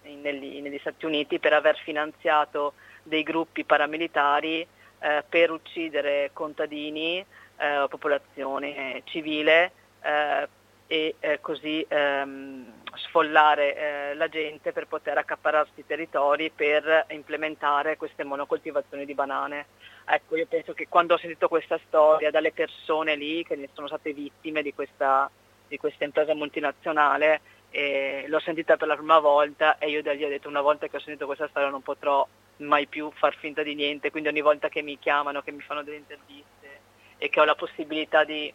ehm, 0.03 0.21
negli, 0.21 0.61
negli 0.61 0.79
Stati 0.79 1.05
Uniti 1.05 1.39
per 1.39 1.53
aver 1.53 1.77
finanziato 1.77 2.73
dei 3.03 3.23
gruppi 3.23 3.63
paramilitari 3.63 4.67
eh, 4.99 5.23
per 5.27 5.51
uccidere 5.51 6.31
contadini 6.33 7.23
eh, 7.57 7.85
popolazione 7.87 9.01
civile 9.05 9.71
eh, 10.01 10.47
e 10.87 11.15
eh, 11.19 11.39
così 11.41 11.85
ehm, 11.87 12.65
sfollare 12.95 13.75
eh, 13.75 14.15
la 14.15 14.27
gente 14.29 14.71
per 14.71 14.87
poter 14.87 15.17
accaparrarsi 15.17 15.81
i 15.81 15.85
territori 15.85 16.49
per 16.49 17.05
implementare 17.09 17.97
queste 17.97 18.23
monocoltivazioni 18.23 19.05
di 19.05 19.13
banane. 19.13 19.67
Ecco, 20.05 20.37
io 20.37 20.47
penso 20.47 20.73
che 20.73 20.87
quando 20.87 21.13
ho 21.13 21.17
sentito 21.17 21.49
questa 21.49 21.79
storia 21.85 22.31
dalle 22.31 22.53
persone 22.53 23.15
lì 23.15 23.43
che 23.43 23.55
ne 23.55 23.69
sono 23.73 23.87
state 23.87 24.13
vittime 24.13 24.61
di 24.61 24.73
questa, 24.73 25.29
di 25.67 25.77
questa 25.77 26.05
impresa 26.05 26.33
multinazionale, 26.33 27.41
eh, 27.69 28.25
l'ho 28.27 28.39
sentita 28.39 28.77
per 28.77 28.87
la 28.87 28.95
prima 28.95 29.19
volta 29.19 29.77
e 29.77 29.89
io 29.89 30.01
da 30.01 30.13
lì 30.13 30.23
ho 30.23 30.29
detto 30.29 30.47
una 30.47 30.61
volta 30.61 30.87
che 30.87 30.95
ho 30.95 31.01
sentito 31.01 31.25
questa 31.25 31.49
storia 31.49 31.69
non 31.69 31.81
potrò 31.81 32.25
mai 32.57 32.87
più 32.87 33.11
far 33.13 33.35
finta 33.35 33.61
di 33.61 33.75
niente, 33.75 34.09
quindi 34.09 34.29
ogni 34.29 34.41
volta 34.41 34.69
che 34.69 34.81
mi 34.81 34.97
chiamano, 34.97 35.41
che 35.41 35.51
mi 35.51 35.61
fanno 35.61 35.83
delle 35.83 35.97
interviste 35.97 36.79
e 37.17 37.29
che 37.29 37.39
ho 37.39 37.43
la 37.43 37.55
possibilità 37.55 38.23
di, 38.23 38.51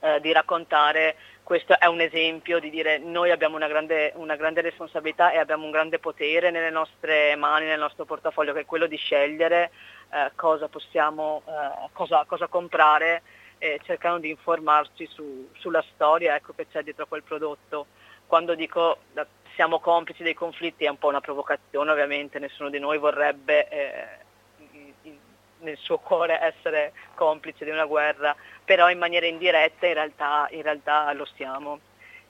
eh, 0.00 0.20
di 0.20 0.32
raccontare, 0.32 1.16
questo 1.42 1.78
è 1.78 1.86
un 1.86 2.00
esempio 2.00 2.58
di 2.58 2.70
dire 2.70 2.98
noi 2.98 3.30
abbiamo 3.30 3.56
una 3.56 3.68
grande, 3.68 4.12
una 4.16 4.36
grande, 4.36 4.60
responsabilità 4.60 5.30
e 5.30 5.38
abbiamo 5.38 5.64
un 5.64 5.70
grande 5.70 5.98
potere 5.98 6.50
nelle 6.50 6.70
nostre 6.70 7.34
mani, 7.36 7.66
nel 7.66 7.78
nostro 7.78 8.04
portafoglio, 8.04 8.52
che 8.52 8.60
è 8.60 8.66
quello 8.66 8.86
di 8.86 8.96
scegliere 8.96 9.70
eh, 10.10 10.32
cosa 10.34 10.68
possiamo, 10.68 11.42
eh, 11.46 11.88
cosa, 11.92 12.24
cosa, 12.26 12.48
comprare, 12.48 13.22
eh, 13.58 13.80
cercando 13.84 14.18
di 14.18 14.30
informarci 14.30 15.06
su, 15.06 15.48
sulla 15.54 15.84
storia 15.94 16.34
ecco, 16.34 16.52
che 16.54 16.66
c'è 16.68 16.82
dietro 16.82 17.06
quel 17.06 17.22
prodotto. 17.22 17.86
Quando 18.26 18.54
dico 18.54 18.98
siamo 19.54 19.80
complici 19.80 20.22
dei 20.22 20.34
conflitti 20.34 20.84
è 20.84 20.88
un 20.88 20.98
po' 20.98 21.08
una 21.08 21.20
provocazione, 21.20 21.90
ovviamente 21.90 22.38
nessuno 22.38 22.68
di 22.68 22.78
noi 22.78 22.98
vorrebbe 22.98 23.68
eh, 23.68 24.26
nel 25.60 25.76
suo 25.76 25.98
cuore 25.98 26.40
essere 26.40 26.92
complice 27.14 27.64
di 27.64 27.70
una 27.70 27.84
guerra, 27.84 28.34
però 28.64 28.90
in 28.90 28.98
maniera 28.98 29.26
indiretta 29.26 29.86
in 29.86 29.94
realtà, 29.94 30.48
in 30.50 30.62
realtà 30.62 31.12
lo 31.12 31.24
siamo. 31.36 31.80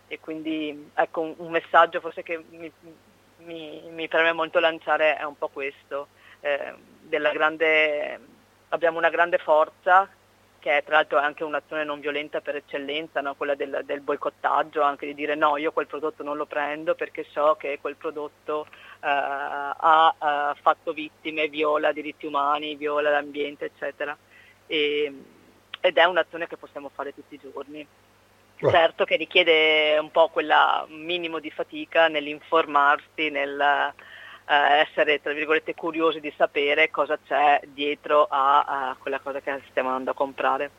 E 0.06 0.20
quindi 0.20 0.90
ecco 0.94 1.34
un, 1.36 1.50
messaggio 1.50 2.00
forse 2.00 2.22
che 2.22 2.42
mi, 2.48 2.72
mi, 3.38 3.82
mi, 3.90 4.08
preme 4.08 4.32
molto 4.32 4.58
lanciare 4.58 5.16
è 5.16 5.24
un 5.24 5.36
po' 5.36 5.48
questo, 5.48 6.08
eh, 6.40 6.74
grande, 7.08 8.18
abbiamo 8.70 8.96
una 8.96 9.10
grande 9.10 9.38
forza 9.38 10.08
che 10.60 10.78
è 10.78 10.84
tra 10.84 10.96
l'altro 10.96 11.18
anche 11.18 11.44
un'azione 11.44 11.84
non 11.84 12.00
violenta 12.00 12.40
per 12.40 12.56
eccellenza, 12.56 13.20
no? 13.20 13.34
quella 13.34 13.54
del, 13.54 13.82
del, 13.84 14.00
boicottaggio, 14.00 14.82
anche 14.82 15.06
di 15.06 15.14
dire 15.14 15.34
no, 15.34 15.56
io 15.56 15.72
quel 15.72 15.86
prodotto 15.86 16.22
non 16.22 16.36
lo 16.36 16.46
prendo 16.46 16.94
perché 16.94 17.24
so 17.30 17.56
che 17.58 17.78
quel 17.80 17.96
prodotto 17.96 18.66
uh, 18.68 18.96
ha 19.00 20.14
uh, 20.18 20.60
fatto 20.60 20.92
vittime, 20.92 21.48
viola 21.48 21.92
diritti 21.92 22.26
umani, 22.26 22.74
viola 22.76 23.10
l'ambiente, 23.10 23.66
eccetera. 23.66 24.16
E, 24.66 25.12
ed 25.80 25.96
è 25.96 26.04
un'azione 26.04 26.48
che 26.48 26.56
possiamo 26.56 26.90
fare 26.92 27.14
tutti 27.14 27.34
i 27.34 27.40
giorni. 27.40 27.86
Certo 28.60 29.04
che 29.04 29.14
richiede 29.14 29.96
un 30.00 30.10
po' 30.10 30.28
quel 30.30 30.52
minimo 30.88 31.38
di 31.38 31.50
fatica 31.50 32.08
nell'informarsi, 32.08 33.30
nel 33.30 33.94
eh, 34.48 34.80
essere 34.80 35.20
tra 35.20 35.32
virgolette 35.32 35.74
curiosi 35.74 36.20
di 36.20 36.32
sapere 36.36 36.90
cosa 36.90 37.18
c'è 37.26 37.60
dietro 37.66 38.26
a, 38.28 38.64
a 38.64 38.96
quella 38.98 39.20
cosa 39.20 39.40
che 39.40 39.60
stiamo 39.70 39.88
andando 39.88 40.12
a 40.12 40.14
comprare 40.14 40.70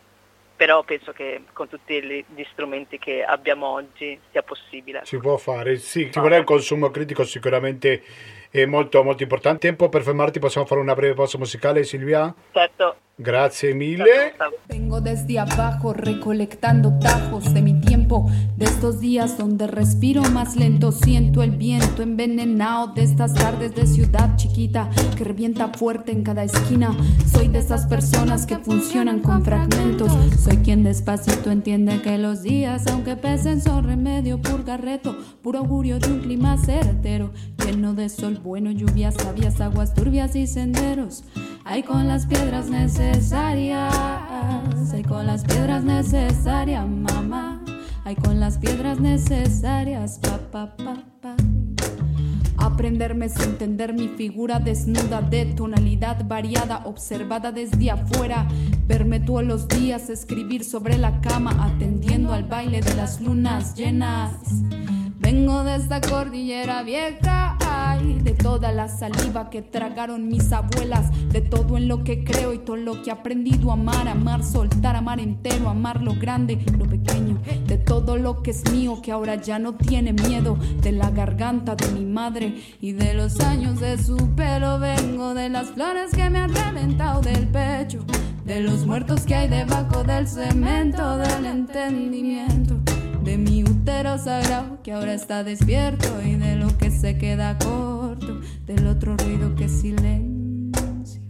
però 0.59 0.83
penso 0.83 1.13
che 1.13 1.43
con 1.53 1.69
tutti 1.69 2.03
gli 2.03 2.45
strumenti 2.51 2.99
che 2.99 3.23
abbiamo 3.23 3.67
oggi 3.67 4.19
sia 4.29 4.43
possibile. 4.43 5.03
Si 5.05 5.17
può 5.17 5.37
fare, 5.37 5.77
sì, 5.77 6.11
ci 6.11 6.19
vuole 6.19 6.37
un 6.37 6.43
consumo 6.43 6.89
critico 6.89 7.23
sicuramente 7.23 8.03
è 8.49 8.65
molto, 8.65 9.01
molto 9.01 9.23
importante. 9.23 9.67
Tempo 9.67 9.87
per 9.87 10.01
fermarti, 10.01 10.39
possiamo 10.39 10.67
fare 10.67 10.81
una 10.81 10.95
breve 10.95 11.13
pausa 11.13 11.37
musicale 11.37 11.85
Silvia? 11.85 12.33
Certo. 12.51 12.95
Grazie 13.21 13.73
mille. 13.73 14.31
Vengo 14.69 15.01
desde 15.01 15.39
abajo 15.39 15.91
recolectando 15.91 16.97
tajos 16.99 17.53
de 17.53 17.61
mi 17.61 17.73
tiempo, 17.81 18.31
de 18.55 18.63
estos 18.63 19.01
días 19.01 19.37
donde 19.37 19.67
respiro 19.67 20.21
más 20.31 20.55
lento, 20.55 20.93
siento 20.93 21.43
el 21.43 21.51
viento 21.51 22.01
envenenado 22.01 22.93
de 22.93 23.03
estas 23.03 23.33
tardes 23.33 23.75
de 23.75 23.87
ciudad 23.87 24.37
chiquita 24.37 24.89
que 25.17 25.25
revienta 25.25 25.67
fuerte 25.67 26.13
en 26.13 26.23
cada 26.23 26.45
esquina. 26.45 26.95
Soy 27.29 27.49
de 27.49 27.59
esas 27.59 27.87
personas 27.87 28.45
que 28.45 28.57
funcionan 28.57 29.19
con 29.19 29.43
fragmentos, 29.43 30.13
soy 30.41 30.55
quien 30.59 30.83
despacito 30.85 31.51
entiende 31.51 32.01
que 32.01 32.17
los 32.17 32.41
días, 32.41 32.87
aunque 32.87 33.17
pesen, 33.17 33.61
son 33.61 33.83
remedio, 33.83 34.41
purgarreto, 34.41 35.17
puro 35.41 35.59
augurio 35.59 35.99
de 35.99 36.07
un 36.07 36.21
clima 36.21 36.57
certero, 36.57 37.31
lleno 37.65 37.93
de 37.93 38.07
sol 38.07 38.39
bueno, 38.41 38.71
lluvias 38.71 39.15
sabias, 39.15 39.59
aguas 39.59 39.93
turbias 39.93 40.37
y 40.37 40.47
senderos. 40.47 41.25
Hay 41.65 41.83
con 41.83 42.07
las 42.07 42.25
piedras 42.25 42.69
necesarias, 42.69 43.08
hay 44.93 45.03
con 45.03 45.25
las 45.25 45.43
piedras 45.43 45.83
necesarias, 45.83 46.87
mamá. 46.87 47.63
Hay 48.05 48.15
con 48.15 48.39
las 48.39 48.57
piedras 48.57 48.99
necesarias, 48.99 50.19
papá, 50.19 50.75
papá. 50.75 51.35
Aprenderme 52.57 53.27
es 53.27 53.39
entender 53.39 53.93
mi 53.93 54.09
figura 54.09 54.59
desnuda 54.59 55.21
de 55.21 55.45
tonalidad 55.45 56.25
variada, 56.27 56.83
observada 56.85 57.51
desde 57.51 57.91
afuera. 57.91 58.47
Verme 58.87 59.19
los 59.19 59.67
días 59.67 60.09
escribir 60.09 60.63
sobre 60.63 60.97
la 60.97 61.21
cama, 61.21 61.55
atendiendo 61.59 62.33
al 62.33 62.43
baile 62.43 62.81
de 62.81 62.93
las 62.95 63.21
lunas 63.21 63.75
llenas. 63.75 64.33
Vengo 65.19 65.63
de 65.63 65.75
esta 65.75 66.01
cordillera 66.01 66.83
vieja, 66.83 67.48
de 67.99 68.31
toda 68.31 68.71
la 68.71 68.87
saliva 68.87 69.49
que 69.49 69.61
tragaron 69.61 70.27
mis 70.27 70.51
abuelas, 70.51 71.11
de 71.29 71.41
todo 71.41 71.77
en 71.77 71.87
lo 71.87 72.03
que 72.03 72.23
creo 72.23 72.53
y 72.53 72.59
todo 72.59 72.77
lo 72.77 73.01
que 73.01 73.09
he 73.09 73.13
aprendido. 73.13 73.69
A 73.71 73.73
amar, 73.73 74.07
amar, 74.07 74.43
soltar, 74.43 74.95
amar 74.95 75.19
entero, 75.19 75.69
amar 75.69 76.01
lo 76.01 76.15
grande, 76.15 76.59
lo 76.77 76.85
pequeño, 76.85 77.39
de 77.67 77.77
todo 77.77 78.17
lo 78.17 78.41
que 78.41 78.51
es 78.51 78.69
mío 78.71 79.01
que 79.01 79.11
ahora 79.11 79.35
ya 79.35 79.59
no 79.59 79.75
tiene 79.75 80.13
miedo, 80.13 80.57
de 80.81 80.91
la 80.91 81.11
garganta 81.11 81.75
de 81.75 81.87
mi 81.91 82.05
madre 82.05 82.61
y 82.81 82.93
de 82.93 83.13
los 83.13 83.39
años 83.41 83.79
de 83.79 83.97
su 83.97 84.17
pelo. 84.35 84.79
Vengo 84.79 85.33
de 85.33 85.49
las 85.49 85.67
flores 85.71 86.11
que 86.11 86.29
me 86.29 86.39
han 86.39 86.53
reventado 86.53 87.21
del 87.21 87.47
pecho, 87.47 87.99
de 88.45 88.61
los 88.61 88.85
muertos 88.85 89.21
que 89.21 89.35
hay 89.35 89.47
debajo 89.47 90.03
del 90.03 90.27
cemento, 90.27 91.17
del 91.17 91.45
entendimiento. 91.45 92.77
De 93.23 93.37
mi 93.37 93.63
útero 93.99 94.17
sagrado 94.17 94.79
que 94.81 94.93
ahora 94.93 95.13
está 95.13 95.43
despierto 95.43 96.21
y 96.23 96.35
de 96.35 96.55
lo 96.55 96.69
che 96.77 96.89
se 96.89 97.17
queda 97.17 97.57
corto, 97.57 98.39
dell'altro 98.63 99.17
ruido 99.17 99.53
che 99.55 99.67
silenzio. 99.67 101.21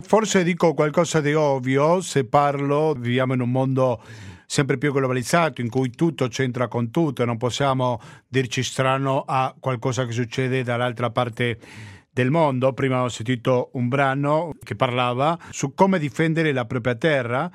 Forse 0.00 0.42
dico 0.42 0.74
qualcosa 0.74 1.20
di 1.20 1.32
ovvio 1.32 2.00
se 2.00 2.24
parlo, 2.24 2.94
viviamo 2.94 3.34
in 3.34 3.42
un 3.42 3.50
mondo 3.52 4.02
sempre 4.44 4.76
più 4.76 4.92
globalizzato 4.92 5.60
in 5.60 5.70
cui 5.70 5.90
tutto 5.90 6.26
c'entra 6.26 6.66
con 6.66 6.90
tutto 6.90 7.22
e 7.22 7.26
non 7.26 7.36
possiamo 7.36 8.00
dirci 8.26 8.64
strano 8.64 9.22
a 9.24 9.54
qualcosa 9.56 10.06
che 10.06 10.12
succede 10.12 10.64
dall'altra 10.64 11.10
parte 11.10 11.58
del 12.10 12.32
mondo. 12.32 12.72
Prima 12.72 13.02
ho 13.02 13.08
sentito 13.08 13.70
un 13.74 13.86
brano 13.86 14.50
che 14.64 14.74
parlava 14.74 15.38
su 15.52 15.74
come 15.74 16.00
difendere 16.00 16.52
la 16.52 16.64
propria 16.64 16.96
terra 16.96 17.48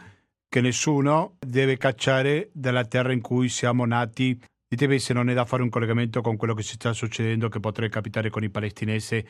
che 0.49 0.61
nessuno 0.61 1.35
deve 1.39 1.77
cacciare 1.77 2.49
dalla 2.51 2.83
terra 2.83 3.13
in 3.13 3.21
cui 3.21 3.47
siamo 3.49 3.85
nati. 3.85 4.37
Ditemi 4.67 4.99
se 4.99 5.13
non 5.13 5.29
è 5.29 5.33
da 5.33 5.45
fare 5.45 5.61
un 5.61 5.69
collegamento 5.69 6.21
con 6.21 6.35
quello 6.35 6.55
che 6.55 6.63
si 6.63 6.73
sta 6.73 6.91
succedendo, 6.91 7.49
che 7.49 7.59
potrebbe 7.59 7.91
capitare 7.91 8.29
con 8.29 8.43
i 8.43 8.49
palestinesi, 8.49 9.23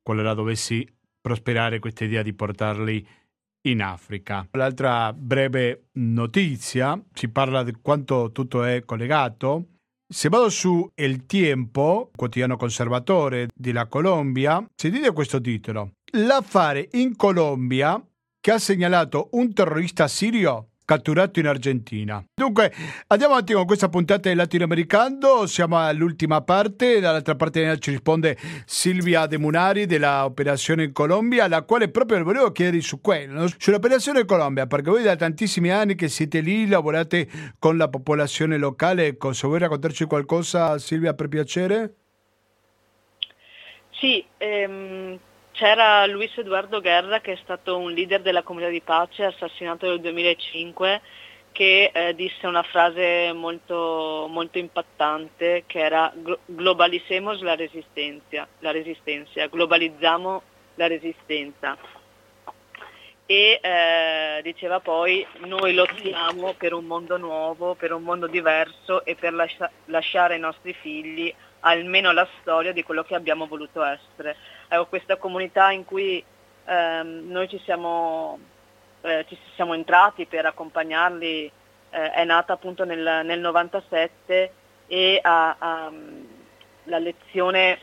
qualora 0.00 0.32
dovessi 0.32 0.86
prosperare 1.20 1.80
questa 1.80 2.04
idea 2.04 2.22
di 2.22 2.32
portarli 2.32 3.06
in 3.68 3.82
Africa. 3.82 4.46
L'altra 4.52 5.12
breve 5.12 5.88
notizia, 5.94 7.00
si 7.12 7.28
parla 7.28 7.62
di 7.62 7.76
quanto 7.82 8.30
tutto 8.32 8.64
è 8.64 8.84
collegato. 8.84 9.66
Se 10.08 10.28
vado 10.28 10.48
su 10.48 10.90
El 10.94 11.26
Tiempo, 11.26 12.10
quotidiano 12.16 12.56
conservatore 12.56 13.48
della 13.54 13.86
Colombia, 13.86 14.64
si 14.74 14.90
dice 14.90 15.12
questo 15.12 15.40
titolo. 15.40 15.92
L'affare 16.12 16.88
in 16.92 17.14
Colombia 17.14 18.02
che 18.40 18.50
ha 18.50 18.58
segnalato 18.58 19.28
un 19.32 19.52
terrorista 19.52 20.08
sirio 20.08 20.70
catturato 20.90 21.38
in 21.38 21.46
Argentina. 21.46 22.20
Dunque, 22.34 22.72
andiamo 23.06 23.34
avanti 23.34 23.52
con 23.52 23.64
questa 23.64 23.88
puntata 23.88 24.28
del 24.28 24.36
latinoamericano, 24.36 25.46
siamo 25.46 25.78
all'ultima 25.78 26.40
parte, 26.40 26.98
dall'altra 26.98 27.36
parte 27.36 27.78
ci 27.78 27.92
risponde 27.92 28.36
Silvia 28.66 29.26
De 29.26 29.38
Munari 29.38 29.86
dell'operazione 29.86 30.82
in 30.82 30.92
Colombia, 30.92 31.46
la 31.46 31.62
quale 31.62 31.90
proprio 31.90 32.24
volevo 32.24 32.50
chiedere 32.50 32.80
su 32.80 33.00
quello, 33.00 33.48
sull'operazione 33.56 34.20
in 34.20 34.26
Colombia, 34.26 34.66
perché 34.66 34.90
voi 34.90 35.04
da 35.04 35.14
tantissimi 35.14 35.70
anni 35.70 35.94
che 35.94 36.08
siete 36.08 36.40
lì, 36.40 36.66
lavorate 36.66 37.28
con 37.60 37.76
la 37.76 37.88
popolazione 37.88 38.56
locale, 38.56 39.06
ecco, 39.06 39.32
se 39.32 39.46
vuoi 39.46 39.60
raccontarci 39.60 40.06
qualcosa 40.06 40.76
Silvia 40.78 41.14
per 41.14 41.28
piacere? 41.28 41.94
Sì, 43.92 44.24
ehm, 44.38 45.20
c'era 45.60 46.06
Luis 46.06 46.34
Eduardo 46.38 46.80
Guerra 46.80 47.20
che 47.20 47.32
è 47.32 47.38
stato 47.42 47.76
un 47.76 47.92
leader 47.92 48.22
della 48.22 48.42
comunità 48.42 48.70
di 48.70 48.80
pace 48.80 49.24
assassinato 49.24 49.86
nel 49.86 50.00
2005 50.00 51.02
che 51.52 51.90
eh, 51.92 52.14
disse 52.14 52.46
una 52.46 52.62
frase 52.62 53.30
molto, 53.34 54.26
molto 54.30 54.56
impattante 54.56 55.64
che 55.66 55.80
era 55.80 56.10
globalicemos 56.46 57.42
la 57.42 57.56
resistencia, 57.56 58.48
la 58.60 58.70
resistencia 58.70 59.48
globalizziamo 59.48 60.42
la 60.76 60.86
resistenza 60.86 61.76
e 63.26 63.60
eh, 63.62 64.40
diceva 64.42 64.80
poi 64.80 65.26
noi 65.40 65.74
lottiamo 65.74 66.54
per 66.54 66.72
un 66.72 66.86
mondo 66.86 67.18
nuovo, 67.18 67.74
per 67.74 67.92
un 67.92 68.02
mondo 68.02 68.28
diverso 68.28 69.04
e 69.04 69.14
per 69.14 69.34
lascia- 69.34 69.70
lasciare 69.84 70.34
ai 70.34 70.40
nostri 70.40 70.72
figli 70.72 71.32
almeno 71.60 72.12
la 72.12 72.26
storia 72.40 72.72
di 72.72 72.82
quello 72.82 73.02
che 73.02 73.14
abbiamo 73.14 73.46
voluto 73.46 73.84
essere. 73.84 74.36
Ecco, 74.72 74.86
questa 74.86 75.16
comunità 75.16 75.72
in 75.72 75.84
cui 75.84 76.24
ehm, 76.64 77.28
noi 77.28 77.48
ci 77.48 77.60
siamo, 77.64 78.38
eh, 79.00 79.24
ci 79.26 79.36
siamo, 79.56 79.74
entrati 79.74 80.26
per 80.26 80.46
accompagnarli 80.46 81.50
eh, 81.90 82.10
è 82.12 82.24
nata 82.24 82.52
appunto 82.52 82.84
nel, 82.84 83.22
nel 83.24 83.40
97 83.40 84.52
e 84.86 85.18
ha, 85.20 85.56
ha, 85.58 85.92
la, 86.84 86.98
lezione, 86.98 87.80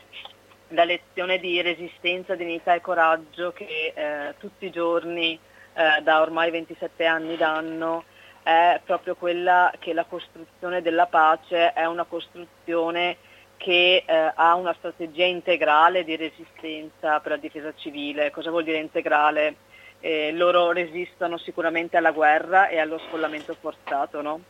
la, 0.68 0.84
lezione, 0.84 1.38
di 1.38 1.60
resistenza, 1.60 2.34
dignità 2.34 2.72
e 2.72 2.80
coraggio 2.80 3.52
che 3.52 3.92
eh, 3.94 4.34
tutti 4.38 4.64
i 4.64 4.70
giorni 4.70 5.38
eh, 5.74 6.00
da 6.00 6.22
ormai 6.22 6.50
27 6.50 7.04
anni 7.04 7.36
danno 7.36 8.04
è 8.42 8.80
proprio 8.82 9.14
quella 9.14 9.70
che 9.78 9.92
la 9.92 10.04
costruzione 10.04 10.80
della 10.80 11.04
pace 11.04 11.74
è 11.74 11.84
una 11.84 12.04
costruzione 12.04 13.18
che 13.58 14.04
eh, 14.06 14.32
ha 14.34 14.54
una 14.54 14.72
strategia 14.78 15.26
integrale 15.26 16.04
di 16.04 16.16
resistenza 16.16 17.20
per 17.20 17.32
la 17.32 17.36
difesa 17.36 17.74
civile. 17.74 18.30
Cosa 18.30 18.50
vuol 18.50 18.64
dire 18.64 18.78
integrale? 18.78 19.56
Eh, 20.00 20.32
loro 20.32 20.70
resistono 20.70 21.36
sicuramente 21.36 21.96
alla 21.96 22.12
guerra 22.12 22.68
e 22.68 22.78
allo 22.78 22.98
sfollamento 22.98 23.54
forzato 23.60 24.22
no? 24.22 24.40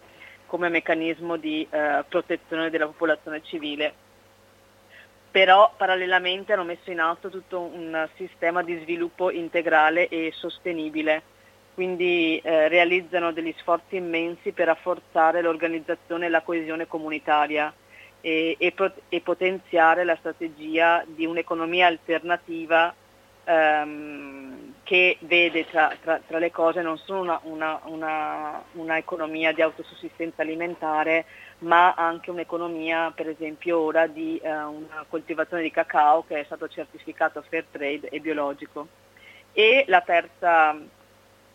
come 0.47 0.68
meccanismo 0.68 1.37
di 1.37 1.66
eh, 1.68 2.05
protezione 2.07 2.71
della 2.71 2.87
popolazione 2.87 3.42
civile. 3.42 3.92
Però 5.31 5.73
parallelamente 5.77 6.53
hanno 6.53 6.64
messo 6.64 6.90
in 6.90 7.01
atto 7.01 7.31
tutto 7.31 7.61
un 7.61 8.09
sistema 8.16 8.62
di 8.62 8.79
sviluppo 8.83 9.31
integrale 9.31 10.09
e 10.09 10.33
sostenibile, 10.35 11.23
quindi 11.75 12.38
eh, 12.38 12.68
realizzano 12.68 13.33
degli 13.33 13.55
sforzi 13.59 13.97
immensi 13.97 14.53
per 14.53 14.66
rafforzare 14.66 15.40
l'organizzazione 15.42 16.27
e 16.27 16.31
la 16.31 16.42
coesione 16.42 16.87
comunitaria 16.87 17.73
e, 18.20 18.57
e, 18.59 18.74
e 19.09 19.20
potenziare 19.20 20.04
la 20.04 20.16
strategia 20.16 21.04
di 21.07 21.24
un'economia 21.24 21.87
alternativa 21.87 22.94
ehm, 23.44 24.74
che 24.83 25.18
vede 25.20 25.66
tra, 25.68 25.94
tra, 26.00 26.20
tra, 26.26 26.38
le 26.38 26.50
cose 26.50 26.81
non 26.81 26.96
solo 26.96 27.20
una, 27.20 27.40
una, 27.44 27.81
una, 27.85 28.62
una, 28.72 28.96
economia 28.96 29.52
di 29.52 29.62
autosussistenza 29.62 30.42
alimentare, 30.42 31.26
ma 31.59 31.94
anche 31.94 32.31
un'economia 32.31 33.12
per 33.14 33.28
esempio 33.28 33.78
ora 33.78 34.07
di 34.07 34.38
eh, 34.38 34.48
una 34.48 35.04
coltivazione 35.09 35.62
di 35.62 35.70
cacao 35.70 36.24
che 36.26 36.40
è 36.40 36.44
stato 36.44 36.68
certificato 36.68 37.44
fair 37.48 37.66
trade 37.70 38.09
e 38.09 38.20
biologico. 38.20 38.88
E 39.52 39.85
la 39.88 40.00
terza, 40.00 40.76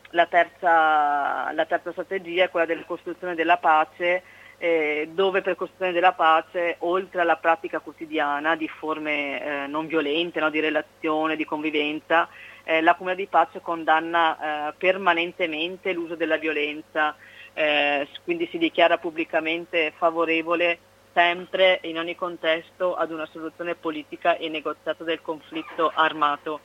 la 0.10 0.26
terza, 0.28 1.52
la 1.54 1.66
terza 1.66 1.92
strategia 1.92 2.44
è 2.44 2.50
quella 2.50 2.66
della 2.66 2.84
costruzione 2.86 3.36
della 3.36 3.58
pace 3.58 4.22
eh, 4.64 5.10
dove 5.12 5.42
per 5.42 5.58
costruzione 5.58 5.92
della 5.92 6.14
pace, 6.14 6.78
oltre 6.80 7.20
alla 7.20 7.36
pratica 7.36 7.80
quotidiana 7.80 8.56
di 8.56 8.70
forme 8.70 9.64
eh, 9.64 9.68
non 9.68 9.88
violente, 9.88 10.40
no, 10.40 10.50
di 10.50 10.62
relazione, 10.62 11.36
di 11.36 11.44
convivenza, 11.44 12.30
eh, 12.64 12.80
la 12.80 12.96
comunità 12.96 13.22
di 13.22 13.28
pace 13.28 13.60
condanna 13.60 14.70
eh, 14.70 14.74
permanentemente 14.78 15.92
l'uso 15.92 16.16
della 16.16 16.38
violenza, 16.38 17.14
eh, 17.54 18.08
quindi 18.24 18.48
si 18.50 18.58
dichiara 18.58 18.98
pubblicamente 18.98 19.92
favorevole 19.98 20.80
sempre 21.12 21.80
in 21.84 22.00
ogni 22.00 22.16
contesto 22.16 22.96
ad 22.96 23.12
una 23.12 23.28
soluzione 23.34 23.76
politica 23.76 24.38
e 24.38 24.48
negoziata 24.48 25.04
del 25.04 25.22
conflitto 25.22 25.92
armato 25.94 26.62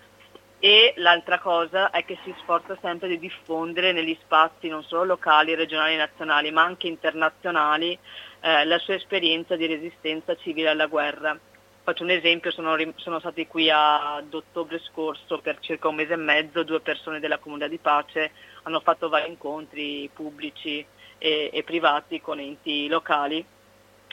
e 0.60 0.92
l'altra 0.96 1.38
cosa 1.38 1.90
è 1.90 2.04
che 2.04 2.18
si 2.24 2.34
sforza 2.38 2.76
sempre 2.80 3.08
di 3.08 3.18
diffondere 3.18 3.92
negli 3.92 4.16
spazi 4.22 4.68
non 4.68 4.82
solo 4.82 5.04
locali, 5.04 5.54
regionali 5.54 5.94
e 5.94 5.98
nazionali, 5.98 6.50
ma 6.50 6.62
anche 6.62 6.88
internazionali 6.88 7.96
eh, 8.40 8.64
la 8.64 8.78
sua 8.78 8.94
esperienza 8.94 9.54
di 9.54 9.66
resistenza 9.66 10.34
civile 10.36 10.70
alla 10.70 10.86
guerra. 10.86 11.38
Faccio 11.84 12.02
un 12.02 12.10
esempio, 12.10 12.50
sono, 12.50 12.76
sono 12.96 13.18
stati 13.18 13.46
qui 13.46 13.70
ad 13.70 14.34
ottobre 14.34 14.78
scorso 14.80 15.38
per 15.38 15.58
circa 15.60 15.88
un 15.88 15.94
mese 15.94 16.14
e 16.14 16.16
mezzo, 16.16 16.62
due 16.62 16.80
persone 16.80 17.20
della 17.20 17.38
comunità 17.38 17.68
di 17.68 17.78
pace 17.78 18.32
hanno 18.64 18.80
fatto 18.80 19.08
vari 19.08 19.28
incontri 19.28 20.10
pubblici 20.12 20.84
e, 21.16 21.50
e 21.52 21.62
privati 21.62 22.20
con 22.20 22.40
enti 22.40 22.88
locali 22.88 23.44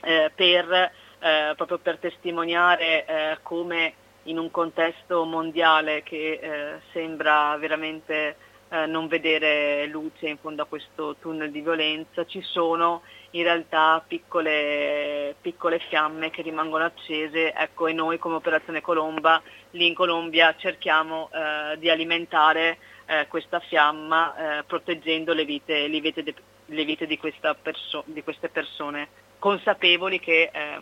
eh, 0.02 0.32
per, 0.34 0.92
eh, 1.20 1.54
proprio 1.58 1.80
per 1.80 1.98
testimoniare 1.98 3.06
eh, 3.06 3.38
come 3.42 3.94
in 4.26 4.38
un 4.38 4.52
contesto 4.52 5.26
mondiale 5.26 6.04
che 6.04 6.40
eh, 6.42 6.80
sembra 6.92 7.56
veramente 7.58 8.36
eh, 8.70 8.86
non 8.88 9.08
vedere 9.08 9.86
luce 9.88 10.28
in 10.28 10.38
fondo 10.38 10.64
a 10.64 10.66
questo 10.66 11.16
tunnel 11.20 11.52
di 11.52 11.62
violenza, 11.62 12.26
ci 12.26 12.42
sono 12.42 13.04
in 13.32 13.44
realtà 13.44 14.04
piccole, 14.06 15.36
piccole 15.40 15.80
fiamme 15.80 16.30
che 16.30 16.42
rimangono 16.42 16.84
accese. 16.84 17.54
Ecco, 17.54 17.88
e 17.88 17.94
noi 17.94 18.18
come 18.18 18.36
Operazione 18.36 18.82
Colomba 18.82 19.42
lì 19.72 19.88
in 19.88 19.94
Colombia 19.94 20.56
cerchiamo 20.58 21.30
eh, 21.32 21.78
di 21.78 21.90
alimentare 21.90 22.78
eh, 23.06 23.28
questa 23.28 23.60
fiamma 23.60 24.60
eh, 24.60 24.64
proteggendo 24.64 25.34
le 25.34 25.46
vite, 25.46 25.88
le 25.88 26.00
vite, 26.00 26.24
de, 26.24 26.34
le 26.66 26.86
vite 26.86 27.06
di, 27.06 27.20
perso- 27.62 28.04
di, 28.08 28.24
queste 28.24 28.50
persone, 28.50 29.10
consapevoli 29.38 30.20
che 30.20 30.50
eh, 30.52 30.80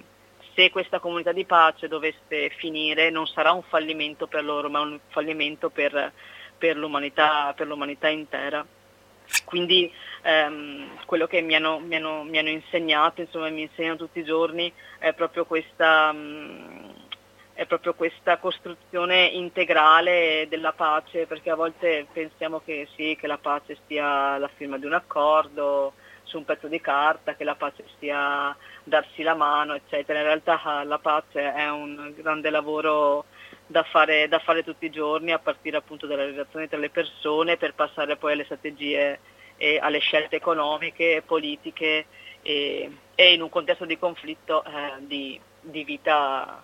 se 0.55 0.69
questa 0.69 0.99
comunità 0.99 1.31
di 1.31 1.45
pace 1.45 1.87
dovesse 1.87 2.49
finire 2.57 3.09
non 3.09 3.27
sarà 3.27 3.51
un 3.51 3.63
fallimento 3.63 4.27
per 4.27 4.43
loro, 4.43 4.69
ma 4.69 4.81
un 4.81 4.99
fallimento 5.09 5.69
per, 5.69 6.11
per, 6.57 6.77
l'umanità, 6.77 7.53
per 7.55 7.67
l'umanità, 7.67 8.07
intera. 8.07 8.65
Quindi 9.45 9.91
ehm, 10.21 11.05
quello 11.05 11.27
che 11.27 11.41
mi 11.41 11.55
hanno, 11.55 11.79
mi, 11.79 11.95
hanno, 11.95 12.23
mi 12.23 12.37
hanno, 12.37 12.49
insegnato, 12.49 13.21
insomma 13.21 13.49
mi 13.49 13.61
insegnano 13.63 13.97
tutti 13.97 14.19
i 14.19 14.23
giorni, 14.23 14.71
è 14.99 15.13
proprio 15.13 15.45
questa, 15.45 16.11
mh, 16.11 16.17
mm, 16.17 16.89
è 17.53 17.65
proprio 17.65 17.93
questa 17.93 18.37
costruzione 18.37 19.25
integrale 19.25 20.47
della 20.49 20.73
pace, 20.73 21.25
perché 21.25 21.49
a 21.49 21.55
volte 21.55 22.07
pensiamo 22.11 22.61
che 22.63 22.87
sì, 22.95 23.15
che 23.19 23.27
la 23.27 23.37
pace 23.37 23.77
sia 23.87 24.37
la 24.37 24.49
firma 24.55 24.77
di 24.77 24.85
un 24.85 24.93
accordo 24.93 25.93
su 26.23 26.37
un 26.37 26.45
pezzo 26.45 26.67
di 26.67 26.81
carta, 26.81 27.35
che 27.35 27.43
la 27.43 27.55
pace 27.55 27.85
sia 27.99 28.55
darsi 28.83 29.23
la 29.23 29.35
mano, 29.35 29.73
eccetera. 29.73 30.19
In 30.19 30.25
realtà 30.25 30.83
la 30.83 30.99
pace 30.99 31.53
è 31.53 31.69
un 31.69 32.13
grande 32.15 32.49
lavoro 32.49 33.25
da 33.65 33.83
fare, 33.83 34.27
da 34.27 34.39
fare 34.39 34.63
tutti 34.63 34.85
i 34.85 34.91
giorni, 34.91 35.31
a 35.31 35.39
partire 35.39 35.77
appunto 35.77 36.05
dalle 36.05 36.25
relazioni 36.25 36.67
tra 36.67 36.77
le 36.77 36.89
persone, 36.89 37.57
per 37.57 37.73
passare 37.73 38.17
poi 38.17 38.33
alle 38.33 38.43
strategie 38.45 39.19
e 39.57 39.79
alle 39.81 39.99
scelte 39.99 40.35
economiche, 40.35 41.23
politiche 41.25 42.05
e, 42.41 42.91
e 43.15 43.33
in 43.33 43.41
un 43.41 43.49
contesto 43.49 43.85
di 43.85 43.97
conflitto 43.97 44.63
eh, 44.63 44.93
di, 44.99 45.39
di, 45.61 45.83
vita, 45.83 46.61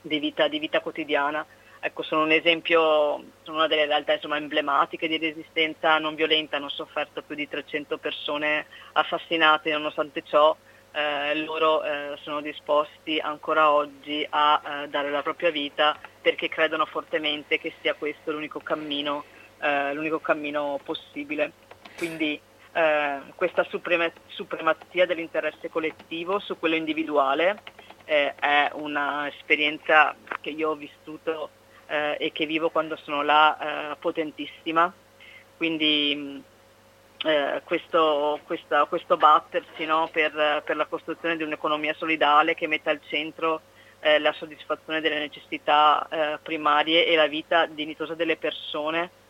di, 0.00 0.18
vita, 0.18 0.48
di 0.48 0.58
vita 0.58 0.80
quotidiana. 0.80 1.44
Ecco, 1.80 2.02
sono 2.02 2.22
un 2.22 2.32
esempio, 2.32 3.22
sono 3.42 3.58
una 3.58 3.66
delle 3.66 3.84
realtà 3.84 4.14
insomma, 4.14 4.38
emblematiche 4.38 5.06
di 5.06 5.18
resistenza 5.18 5.98
non 5.98 6.14
violenta, 6.14 6.56
hanno 6.56 6.70
sofferto 6.70 7.20
più 7.20 7.34
di 7.36 7.46
300 7.46 7.98
persone 7.98 8.64
assassinate, 8.92 9.70
nonostante 9.70 10.22
ciò 10.22 10.56
eh, 10.94 11.34
loro 11.34 11.82
eh, 11.82 12.16
sono 12.22 12.40
disposti 12.40 13.18
ancora 13.18 13.72
oggi 13.72 14.24
a 14.30 14.62
eh, 14.84 14.88
dare 14.88 15.10
la 15.10 15.22
propria 15.22 15.50
vita 15.50 15.98
perché 16.20 16.48
credono 16.48 16.86
fortemente 16.86 17.58
che 17.58 17.74
sia 17.80 17.94
questo 17.94 18.30
l'unico 18.30 18.60
cammino 18.60 19.24
eh, 19.60 19.92
l'unico 19.94 20.20
cammino 20.20 20.78
possibile. 20.84 21.52
Quindi 21.96 22.38
eh, 22.72 23.18
questa 23.34 23.64
suprema- 23.64 24.10
supremazia 24.26 25.06
dell'interesse 25.06 25.68
collettivo 25.68 26.38
su 26.38 26.58
quello 26.58 26.74
individuale 26.76 27.62
eh, 28.04 28.34
è 28.34 28.70
un'esperienza 28.74 30.14
che 30.40 30.50
io 30.50 30.70
ho 30.70 30.74
vissuto 30.74 31.50
e 31.86 32.30
che 32.32 32.46
vivo 32.46 32.70
quando 32.70 32.96
sono 32.96 33.22
là 33.22 33.94
potentissima. 34.00 34.90
Quindi 35.54 36.42
eh, 37.24 37.62
questo, 37.64 38.38
questa, 38.44 38.84
questo, 38.84 39.16
battersi 39.16 39.84
no, 39.84 40.08
per, 40.12 40.62
per, 40.64 40.76
la 40.76 40.86
costruzione 40.86 41.36
di 41.36 41.42
un'economia 41.42 41.94
solidale 41.94 42.54
che 42.54 42.66
metta 42.66 42.90
al 42.90 43.00
centro 43.08 43.62
eh, 44.00 44.18
la 44.18 44.32
soddisfazione 44.32 45.00
delle 45.00 45.18
necessità 45.18 46.06
eh, 46.08 46.38
primarie 46.42 47.06
e 47.06 47.16
la 47.16 47.26
vita 47.26 47.66
dignitosa 47.66 48.14
delle 48.14 48.36
persone 48.36 49.22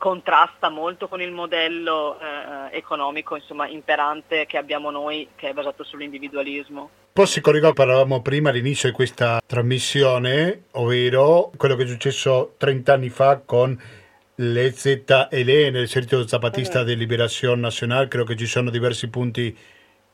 contrasta 0.00 0.70
molto 0.70 1.08
con 1.08 1.20
il 1.20 1.30
modello 1.30 2.18
eh, 2.18 2.76
economico 2.76 3.36
insomma, 3.36 3.68
imperante 3.68 4.46
che 4.46 4.56
abbiamo 4.56 4.90
noi 4.90 5.28
che 5.36 5.50
è 5.50 5.52
basato 5.52 5.84
sull'individualismo. 5.84 6.90
Poi 7.12 7.26
si 7.26 7.42
collega, 7.42 7.72
parlavamo 7.72 8.22
prima 8.22 8.48
all'inizio 8.48 8.88
di 8.88 8.94
questa 8.94 9.40
trasmissione, 9.44 10.64
ovvero 10.72 11.50
quello 11.56 11.76
che 11.76 11.82
è 11.82 11.86
successo 11.86 12.54
30 12.56 12.92
anni 12.94 13.10
fa 13.10 13.42
con 13.44 13.78
le 14.42 14.72
ZLN, 14.72 15.72
l'esercito 15.72 16.26
zapatista 16.26 16.82
mm. 16.82 16.86
di 16.86 16.96
liberazione 16.96 17.60
nazionale, 17.60 18.08
credo 18.08 18.24
che 18.24 18.36
ci 18.36 18.46
sono 18.46 18.70
diversi 18.70 19.08
punti 19.08 19.56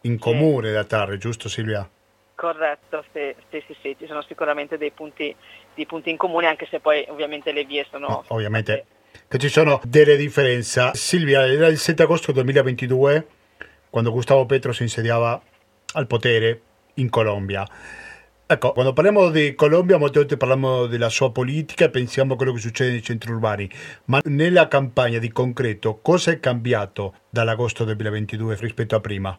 in 0.03 0.19
comune 0.19 0.69
sì. 0.69 0.75
da 0.75 0.85
Tarre, 0.85 1.19
giusto 1.19 1.49
Silvia? 1.49 1.89
Corretto, 2.35 3.05
sì, 3.13 3.35
sì, 3.51 3.63
sì, 3.67 3.77
sì, 3.81 3.97
ci 3.99 4.07
sono 4.07 4.23
sicuramente 4.23 4.77
dei 4.77 4.91
punti, 4.91 5.35
dei 5.75 5.87
punti 5.87 6.11
in 6.11 6.17
comune, 6.17 6.47
anche 6.47 6.67
se 6.69 6.81
poi 6.81 7.05
ovviamente 7.09 7.53
le 7.53 7.65
vie 7.65 7.87
sono... 7.91 8.09
No, 8.09 8.25
ovviamente 8.29 8.87
che 9.29 9.39
ci 9.39 9.49
sono 9.49 9.81
delle 9.85 10.17
differenze. 10.17 10.91
Silvia, 10.93 11.47
era 11.47 11.69
il 11.69 11.79
7 11.79 12.03
agosto 12.03 12.33
2022 12.33 13.27
quando 13.89 14.11
Gustavo 14.11 14.45
Petro 14.45 14.73
si 14.73 14.83
insediava 14.83 15.41
al 15.95 16.07
potere 16.07 16.61
in 16.95 17.09
Colombia. 17.09 17.67
Ecco, 18.49 18.71
quando 18.75 18.93
parliamo 18.93 19.31
di 19.31 19.57
Colombia 19.57 19.99
molte 19.99 20.21
volte 20.21 20.37
parliamo 20.37 20.87
della 20.87 21.09
sua 21.09 21.33
politica 21.33 21.87
e 21.87 21.91
pensiamo 21.91 22.35
a 22.35 22.37
quello 22.37 22.53
che 22.53 22.61
succede 22.61 22.93
nei 22.93 23.03
centri 23.03 23.33
urbani, 23.33 23.69
ma 24.05 24.21
nella 24.23 24.69
campagna 24.69 25.19
di 25.19 25.33
concreto 25.33 25.99
cosa 26.01 26.31
è 26.31 26.39
cambiato 26.39 27.15
dall'agosto 27.29 27.83
2022 27.83 28.55
rispetto 28.61 28.95
a 28.95 29.01
prima? 29.01 29.37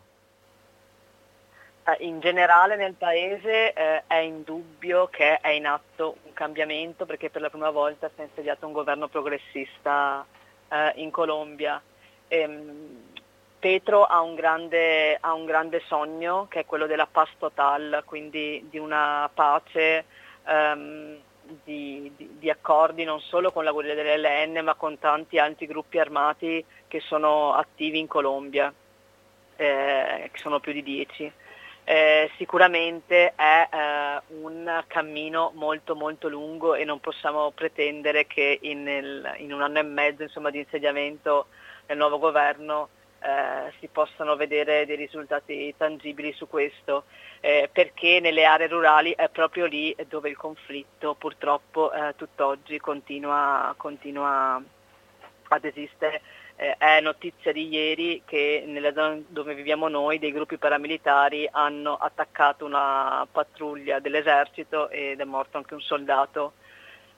Eh, 1.86 2.06
in 2.06 2.20
generale 2.20 2.76
nel 2.76 2.96
Paese 2.96 3.72
eh, 3.72 4.04
è 4.08 4.18
indubbio 4.18 5.08
che 5.08 5.38
è 5.38 5.52
in 5.52 5.68
atto 5.68 6.18
un 6.26 6.34
cambiamento 6.34 7.06
perché 7.06 7.30
per 7.30 7.40
la 7.40 7.50
prima 7.50 7.70
volta 7.70 8.12
si 8.14 8.20
è 8.20 8.26
insediato 8.26 8.68
un 8.68 8.74
governo 8.74 9.08
progressista 9.08 10.26
eh, 10.68 10.92
in 10.96 11.12
Colombia. 11.12 11.82
Ehm, 12.28 13.07
Petro 13.68 14.06
ha 14.06 14.22
un, 14.22 14.34
grande, 14.34 15.18
ha 15.20 15.34
un, 15.34 15.44
grande, 15.44 15.82
sogno 15.88 16.48
che 16.50 16.62
è 16.62 16.66
quello 16.66 16.88
della 16.88 17.06
paz 17.06 17.28
total, 17.38 18.02
quindi 18.06 18.66
di 18.70 18.78
una 18.78 19.30
pace 19.34 20.06
um, 20.46 21.18
di, 21.66 22.10
di, 22.16 22.38
di, 22.40 22.50
accordi 22.50 23.04
non 23.04 23.20
solo 23.20 23.52
con 23.52 23.66
la 23.66 23.74
guerriglia 23.74 24.04
dell'LN 24.04 24.64
ma 24.64 24.74
con 24.76 24.98
tanti 25.00 25.38
altri 25.38 25.66
gruppi 25.66 26.00
armati 26.00 26.64
che 26.88 27.02
sono 27.02 27.56
attivi 27.56 28.00
in 28.00 28.08
Colombia, 28.08 28.74
eh, 29.58 30.30
che 30.32 30.40
sono 30.40 30.62
più 30.62 30.72
di 30.72 30.82
dieci. 30.82 31.30
Eh, 31.84 32.32
sicuramente 32.38 33.34
è 33.36 33.68
eh, 33.70 34.22
un 34.44 34.82
cammino 34.88 35.52
molto 35.56 35.94
molto 35.94 36.30
lungo 36.30 36.74
e 36.74 36.86
non 36.86 37.02
possiamo 37.02 37.52
pretendere 37.52 38.28
che 38.28 38.60
in, 38.62 38.88
il, 38.88 39.36
in 39.40 39.52
un 39.52 39.62
anno 39.62 39.80
e 39.80 39.84
mezzo 39.84 40.24
insomma, 40.24 40.52
di 40.52 40.60
insediamento 40.60 41.48
del 41.86 41.98
nuovo 41.98 42.18
governo 42.18 42.96
eh, 43.20 43.74
si 43.80 43.88
possano 43.88 44.36
vedere 44.36 44.86
dei 44.86 44.96
risultati 44.96 45.74
tangibili 45.78 46.34
su 46.34 46.48
questo, 46.48 47.06
eh, 47.40 47.70
perché 47.72 48.20
nelle 48.20 48.46
aree 48.46 48.68
rurali 48.68 49.14
è 49.16 49.30
proprio 49.30 49.66
lì 49.66 49.96
dove 50.08 50.30
il 50.30 50.38
conflitto 50.38 51.16
purtroppo 51.16 51.92
eh, 51.92 52.14
tutt'oggi 52.16 52.80
continua, 52.80 53.74
continua 53.78 54.62
ad 55.50 55.66
esistere. 55.66 56.22
Eh, 56.60 56.76
è 56.78 57.00
notizia 57.02 57.52
di 57.52 57.68
ieri 57.68 58.24
che 58.26 58.64
nella 58.66 58.92
zona 58.92 59.20
dove 59.28 59.54
viviamo 59.54 59.88
noi 59.88 60.18
dei 60.18 60.32
gruppi 60.32 60.58
paramilitari 60.58 61.48
hanno 61.52 61.96
attaccato 61.96 62.66
una 62.66 63.28
pattuglia 63.32 64.00
dell'esercito 64.00 64.90
ed 64.90 65.20
è 65.20 65.24
morto 65.24 65.58
anche 65.58 65.76
un 65.76 65.82
soldato. 65.82 66.54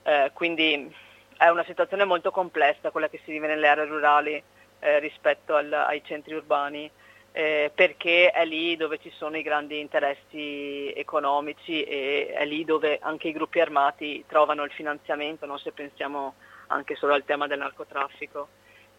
Eh, 0.02 0.30
quindi 0.34 0.94
è 1.36 1.48
una 1.48 1.64
situazione 1.64 2.04
molto 2.04 2.30
complessa 2.30 2.90
quella 2.90 3.08
che 3.08 3.20
si 3.24 3.30
vive 3.30 3.46
nelle 3.46 3.68
aree 3.68 3.86
rurali 3.86 4.42
eh, 4.80 4.98
rispetto 4.98 5.54
al, 5.54 5.72
ai 5.72 6.02
centri 6.04 6.34
urbani. 6.34 6.90
Eh, 7.32 7.70
perché 7.72 8.30
è 8.30 8.44
lì 8.44 8.76
dove 8.76 8.98
ci 8.98 9.10
sono 9.10 9.36
i 9.36 9.42
grandi 9.42 9.78
interessi 9.78 10.92
economici 10.96 11.84
e 11.84 12.32
è 12.34 12.44
lì 12.44 12.64
dove 12.64 12.98
anche 13.00 13.28
i 13.28 13.32
gruppi 13.32 13.60
armati 13.60 14.24
trovano 14.26 14.64
il 14.64 14.72
finanziamento, 14.72 15.46
no? 15.46 15.56
se 15.56 15.70
pensiamo 15.70 16.34
anche 16.66 16.96
solo 16.96 17.14
al 17.14 17.24
tema 17.24 17.46
del 17.46 17.58
narcotraffico. 17.58 18.48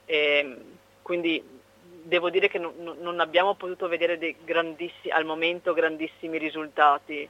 E, 0.05 0.57
quindi 1.01 1.43
devo 2.03 2.29
dire 2.29 2.47
che 2.47 2.57
non, 2.57 2.73
non 2.99 3.19
abbiamo 3.19 3.55
potuto 3.55 3.87
vedere 3.87 4.35
al 5.09 5.25
momento 5.25 5.73
grandissimi 5.73 6.37
risultati. 6.37 7.27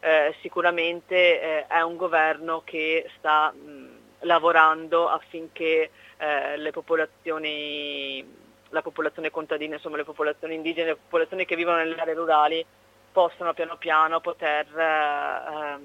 Eh, 0.00 0.34
sicuramente 0.40 1.40
eh, 1.40 1.66
è 1.66 1.80
un 1.80 1.96
governo 1.96 2.60
che 2.62 3.08
sta 3.16 3.50
mh, 3.50 3.93
lavorando 4.24 5.08
affinché 5.08 5.90
eh, 6.16 6.56
le 6.56 6.70
popolazioni, 6.70 8.24
la 8.70 8.82
popolazione 8.82 9.30
contadina, 9.30 9.76
insomma 9.76 9.96
le 9.96 10.04
popolazioni 10.04 10.54
indigene, 10.54 10.88
le 10.88 10.96
popolazioni 10.96 11.44
che 11.44 11.56
vivono 11.56 11.78
nelle 11.78 11.96
aree 11.96 12.14
rurali 12.14 12.66
possano 13.12 13.54
piano 13.54 13.76
piano 13.76 14.20
poter 14.20 14.66
eh, 14.76 15.78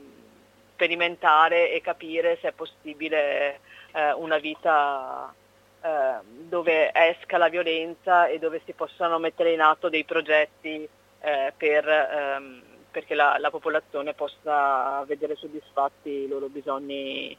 sperimentare 0.73 1.71
e 1.71 1.81
capire 1.81 2.37
se 2.41 2.49
è 2.49 2.51
possibile 2.53 3.59
eh, 3.91 4.13
una 4.13 4.37
vita 4.37 5.33
eh, 5.81 6.15
dove 6.23 6.91
esca 6.93 7.37
la 7.37 7.49
violenza 7.49 8.27
e 8.27 8.39
dove 8.39 8.61
si 8.65 8.73
possano 8.73 9.19
mettere 9.19 9.53
in 9.53 9.61
atto 9.61 9.89
dei 9.89 10.03
progetti 10.05 10.87
eh, 11.21 11.53
per, 11.55 11.87
ehm, 11.87 12.63
perché 12.91 13.13
la, 13.13 13.37
la 13.39 13.49
popolazione 13.49 14.13
possa 14.13 15.03
vedere 15.05 15.35
soddisfatti 15.35 16.09
i 16.09 16.27
loro 16.27 16.47
bisogni 16.47 17.37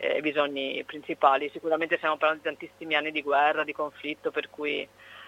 eh, 0.00 0.20
bisogni 0.22 0.82
principali. 0.84 1.50
Sicuramente 1.50 1.98
stiamo 1.98 2.16
parlando 2.16 2.42
di 2.42 2.56
tantissimi 2.56 2.94
anni 2.94 3.12
di 3.12 3.22
guerra, 3.22 3.64
di 3.64 3.72
conflitto, 3.72 4.30
per 4.30 4.48
cui 4.48 4.86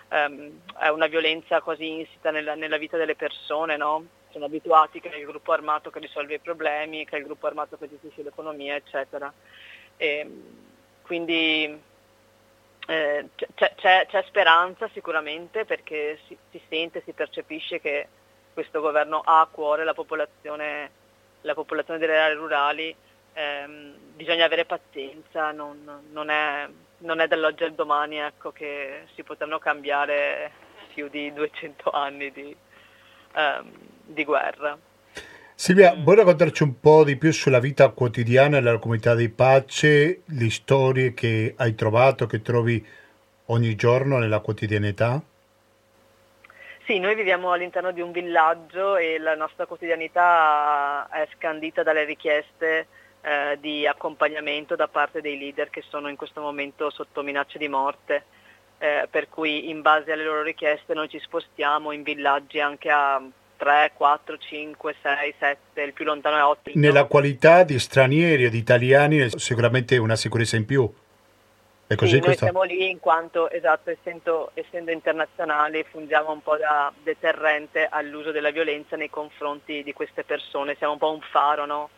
ehm, 0.08 0.60
è 0.78 0.88
una 0.88 1.06
violenza 1.08 1.60
quasi 1.60 2.00
insita 2.00 2.30
nella, 2.30 2.54
nella 2.54 2.78
vita 2.78 2.96
delle 2.96 3.14
persone, 3.14 3.76
no? 3.76 4.06
sono 4.30 4.46
abituati 4.46 4.98
che 4.98 5.10
è 5.10 5.16
il 5.16 5.26
gruppo 5.26 5.52
armato 5.52 5.90
che 5.90 5.98
risolve 5.98 6.34
i 6.34 6.38
problemi, 6.38 7.04
che 7.04 7.16
è 7.16 7.18
il 7.18 7.26
gruppo 7.26 7.46
armato 7.46 7.76
che 7.76 7.90
gestisce 7.90 8.22
l'economia, 8.22 8.74
eccetera. 8.74 9.30
E, 9.98 10.26
quindi 11.02 11.78
eh, 12.86 13.28
c'è, 13.54 13.74
c'è, 13.76 14.06
c'è, 14.08 14.24
speranza 14.26 14.88
sicuramente 14.94 15.66
perché 15.66 16.18
si, 16.26 16.36
si, 16.50 16.58
sente, 16.70 17.02
si 17.04 17.12
percepisce 17.12 17.78
che 17.78 18.08
questo 18.54 18.80
governo 18.80 19.20
ha 19.22 19.40
a 19.40 19.48
cuore 19.50 19.84
la 19.84 19.92
popolazione, 19.92 20.90
la 21.42 21.52
popolazione 21.52 21.98
delle 21.98 22.18
aree 22.18 22.36
rurali 22.36 22.96
ehm, 23.32 23.94
bisogna 24.14 24.44
avere 24.44 24.64
pazienza, 24.64 25.52
non, 25.52 26.02
non, 26.10 26.30
è, 26.30 26.68
non, 26.98 27.20
è, 27.20 27.26
dall'oggi 27.26 27.64
al 27.64 27.74
domani 27.74 28.18
ecco, 28.18 28.52
che 28.52 29.04
si 29.14 29.22
potranno 29.22 29.58
cambiare 29.58 30.50
più 30.92 31.08
di 31.08 31.32
200 31.32 31.90
anni 31.90 32.30
di, 32.30 32.54
ehm, 33.34 33.70
di 34.04 34.24
guerra. 34.24 34.78
Silvia, 35.54 35.94
vuoi 35.94 36.16
raccontarci 36.16 36.62
un 36.64 36.80
po' 36.80 37.04
di 37.04 37.16
più 37.16 37.32
sulla 37.32 37.60
vita 37.60 37.90
quotidiana 37.90 38.58
della 38.60 38.78
comunità 38.78 39.14
di 39.14 39.28
pace, 39.28 40.22
le 40.24 40.50
storie 40.50 41.14
che 41.14 41.54
hai 41.56 41.74
trovato, 41.74 42.26
che 42.26 42.42
trovi 42.42 42.84
ogni 43.46 43.76
giorno 43.76 44.18
nella 44.18 44.40
quotidianità? 44.40 45.22
Sì, 46.84 46.98
noi 46.98 47.14
viviamo 47.14 47.52
all'interno 47.52 47.92
di 47.92 48.00
un 48.00 48.10
villaggio 48.10 48.96
e 48.96 49.18
la 49.18 49.36
nostra 49.36 49.66
quotidianità 49.66 51.08
è 51.12 51.28
scandita 51.36 51.84
dalle 51.84 52.04
richieste 52.04 52.88
eh, 53.22 53.58
di 53.60 53.86
accompagnamento 53.86 54.76
da 54.76 54.88
parte 54.88 55.20
dei 55.20 55.38
leader 55.38 55.70
che 55.70 55.82
sono 55.88 56.08
in 56.08 56.16
questo 56.16 56.40
momento 56.40 56.90
sotto 56.90 57.22
minacce 57.22 57.58
di 57.58 57.68
morte, 57.68 58.24
eh, 58.78 59.06
per 59.10 59.28
cui 59.28 59.70
in 59.70 59.80
base 59.80 60.12
alle 60.12 60.24
loro 60.24 60.42
richieste 60.42 60.92
noi 60.92 61.08
ci 61.08 61.20
spostiamo 61.20 61.92
in 61.92 62.02
villaggi 62.02 62.60
anche 62.60 62.90
a 62.90 63.22
3, 63.56 63.92
4, 63.94 64.38
5, 64.38 64.94
6, 65.00 65.34
7, 65.38 65.82
il 65.82 65.92
più 65.92 66.04
lontano 66.04 66.36
è 66.36 66.42
8. 66.42 66.72
Nella 66.74 67.04
qualità 67.04 67.62
di 67.62 67.78
stranieri 67.78 68.46
o 68.46 68.50
di 68.50 68.58
italiani 68.58 69.30
sicuramente 69.36 69.96
una 69.98 70.16
sicurezza 70.16 70.56
in 70.56 70.66
più. 70.66 70.92
È 71.86 71.94
così 71.94 72.14
sì, 72.14 72.20
questo? 72.20 72.44
noi 72.46 72.52
siamo 72.52 72.62
lì 72.64 72.90
in 72.90 72.98
quanto, 72.98 73.50
esatto, 73.50 73.90
essendo, 73.90 74.50
essendo, 74.54 74.90
internazionali, 74.90 75.84
fungiamo 75.88 76.32
un 76.32 76.42
po' 76.42 76.56
da 76.56 76.92
deterrente 77.02 77.86
all'uso 77.88 78.32
della 78.32 78.50
violenza 78.50 78.96
nei 78.96 79.10
confronti 79.10 79.84
di 79.84 79.92
queste 79.92 80.24
persone, 80.24 80.74
siamo 80.76 80.94
un 80.94 80.98
po' 80.98 81.12
un 81.12 81.20
faro, 81.20 81.66
no? 81.66 81.90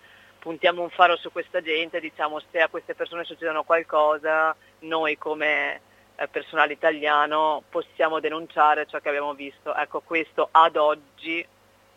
Puntiamo 0.44 0.82
un 0.82 0.90
faro 0.90 1.16
su 1.16 1.32
questa 1.32 1.62
gente, 1.62 2.00
diciamo 2.00 2.38
se 2.50 2.60
a 2.60 2.68
queste 2.68 2.94
persone 2.94 3.24
succedono 3.24 3.62
qualcosa, 3.62 4.54
noi 4.80 5.16
come 5.16 5.80
eh, 6.16 6.28
personale 6.28 6.74
italiano 6.74 7.62
possiamo 7.70 8.20
denunciare 8.20 8.84
ciò 8.84 9.00
che 9.00 9.08
abbiamo 9.08 9.32
visto. 9.32 9.74
Ecco, 9.74 10.00
questo 10.00 10.48
ad 10.50 10.76
oggi, 10.76 11.44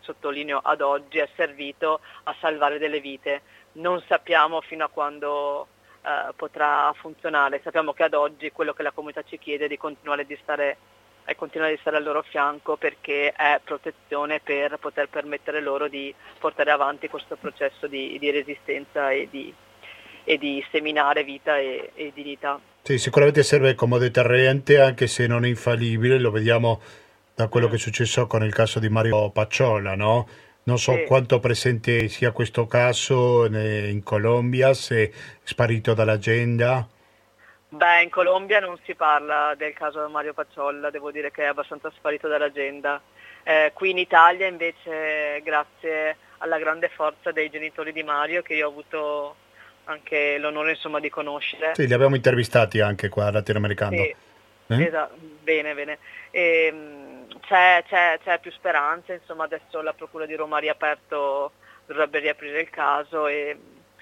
sottolineo 0.00 0.60
ad 0.62 0.80
oggi, 0.80 1.18
è 1.18 1.28
servito 1.36 2.00
a 2.22 2.34
salvare 2.40 2.78
delle 2.78 3.00
vite. 3.00 3.42
Non 3.72 4.02
sappiamo 4.08 4.62
fino 4.62 4.86
a 4.86 4.88
quando 4.88 5.66
eh, 6.00 6.32
potrà 6.34 6.90
funzionare, 6.94 7.60
sappiamo 7.62 7.92
che 7.92 8.04
ad 8.04 8.14
oggi 8.14 8.50
quello 8.50 8.72
che 8.72 8.82
la 8.82 8.92
comunità 8.92 9.22
ci 9.24 9.36
chiede 9.38 9.66
è 9.66 9.68
di 9.68 9.76
continuare 9.76 10.24
di 10.24 10.38
stare 10.40 10.78
e 11.28 11.36
continuare 11.36 11.74
di 11.74 11.78
stare 11.80 11.98
al 11.98 12.04
loro 12.04 12.22
fianco 12.22 12.76
perché 12.76 13.32
è 13.32 13.60
protezione 13.62 14.40
per 14.42 14.78
poter 14.80 15.10
permettere 15.10 15.60
loro 15.60 15.86
di 15.86 16.12
portare 16.38 16.70
avanti 16.70 17.08
questo 17.08 17.36
processo 17.36 17.86
di, 17.86 18.16
di 18.18 18.30
resistenza 18.30 19.10
e 19.10 19.28
di, 19.30 19.52
e 20.24 20.38
di, 20.38 20.64
seminare 20.70 21.24
vita 21.24 21.58
e, 21.58 21.90
e 21.94 22.12
dignità. 22.14 22.58
Sì, 22.80 22.96
sicuramente 22.96 23.42
serve 23.42 23.74
come 23.74 23.98
deterrente 23.98 24.80
anche 24.80 25.06
se 25.06 25.26
non 25.26 25.44
infallibile, 25.44 26.18
lo 26.18 26.30
vediamo 26.30 26.80
da 27.34 27.48
quello 27.48 27.66
mm. 27.66 27.70
che 27.70 27.76
è 27.76 27.78
successo 27.78 28.26
con 28.26 28.42
il 28.42 28.54
caso 28.54 28.78
di 28.78 28.88
Mario 28.88 29.28
Pacciola, 29.28 29.94
no? 29.94 30.26
Non 30.62 30.78
so 30.78 30.94
sì. 30.94 31.04
quanto 31.04 31.40
presente 31.40 32.08
sia 32.08 32.30
questo 32.30 32.66
caso 32.66 33.44
in 33.44 34.00
Colombia, 34.02 34.72
se 34.72 35.10
è 35.10 35.10
sparito 35.42 35.92
dall'agenda. 35.92 36.88
Beh, 37.70 38.02
in 38.02 38.10
Colombia 38.10 38.60
non 38.60 38.78
si 38.84 38.94
parla 38.94 39.54
del 39.54 39.74
caso 39.74 40.08
Mario 40.08 40.32
Pacciolla, 40.32 40.88
devo 40.90 41.10
dire 41.10 41.30
che 41.30 41.42
è 41.42 41.46
abbastanza 41.46 41.90
sparito 41.94 42.26
dall'agenda. 42.26 43.00
Eh, 43.42 43.72
qui 43.74 43.90
in 43.90 43.98
Italia 43.98 44.46
invece 44.46 45.40
grazie 45.42 46.16
alla 46.38 46.58
grande 46.58 46.88
forza 46.88 47.30
dei 47.30 47.50
genitori 47.50 47.92
di 47.92 48.02
Mario 48.02 48.42
che 48.42 48.54
io 48.54 48.66
ho 48.66 48.70
avuto 48.70 49.36
anche 49.84 50.38
l'onore 50.38 50.72
insomma, 50.72 50.98
di 50.98 51.10
conoscere. 51.10 51.72
Sì, 51.74 51.86
li 51.86 51.92
abbiamo 51.92 52.14
intervistati 52.14 52.80
anche 52.80 53.08
qua 53.08 53.26
a 53.26 53.32
Latinoamericano. 53.32 53.96
Sì, 53.96 54.14
eh? 54.68 54.86
esatto, 54.86 55.16
bene, 55.42 55.74
bene. 55.74 55.98
E, 56.30 56.66
ehm, 56.66 57.40
c'è, 57.40 57.84
c'è, 57.86 58.18
c'è, 58.22 58.38
più 58.38 58.50
speranza, 58.52 59.12
insomma 59.12 59.44
adesso 59.44 59.80
la 59.82 59.92
Procura 59.92 60.26
di 60.26 60.34
Roma 60.34 60.56
ha 60.56 60.60
riaperto, 60.60 61.52
dovrebbe 61.86 62.18
riaprire 62.18 62.60
il 62.60 62.70
caso 62.70 63.26
e 63.26 63.58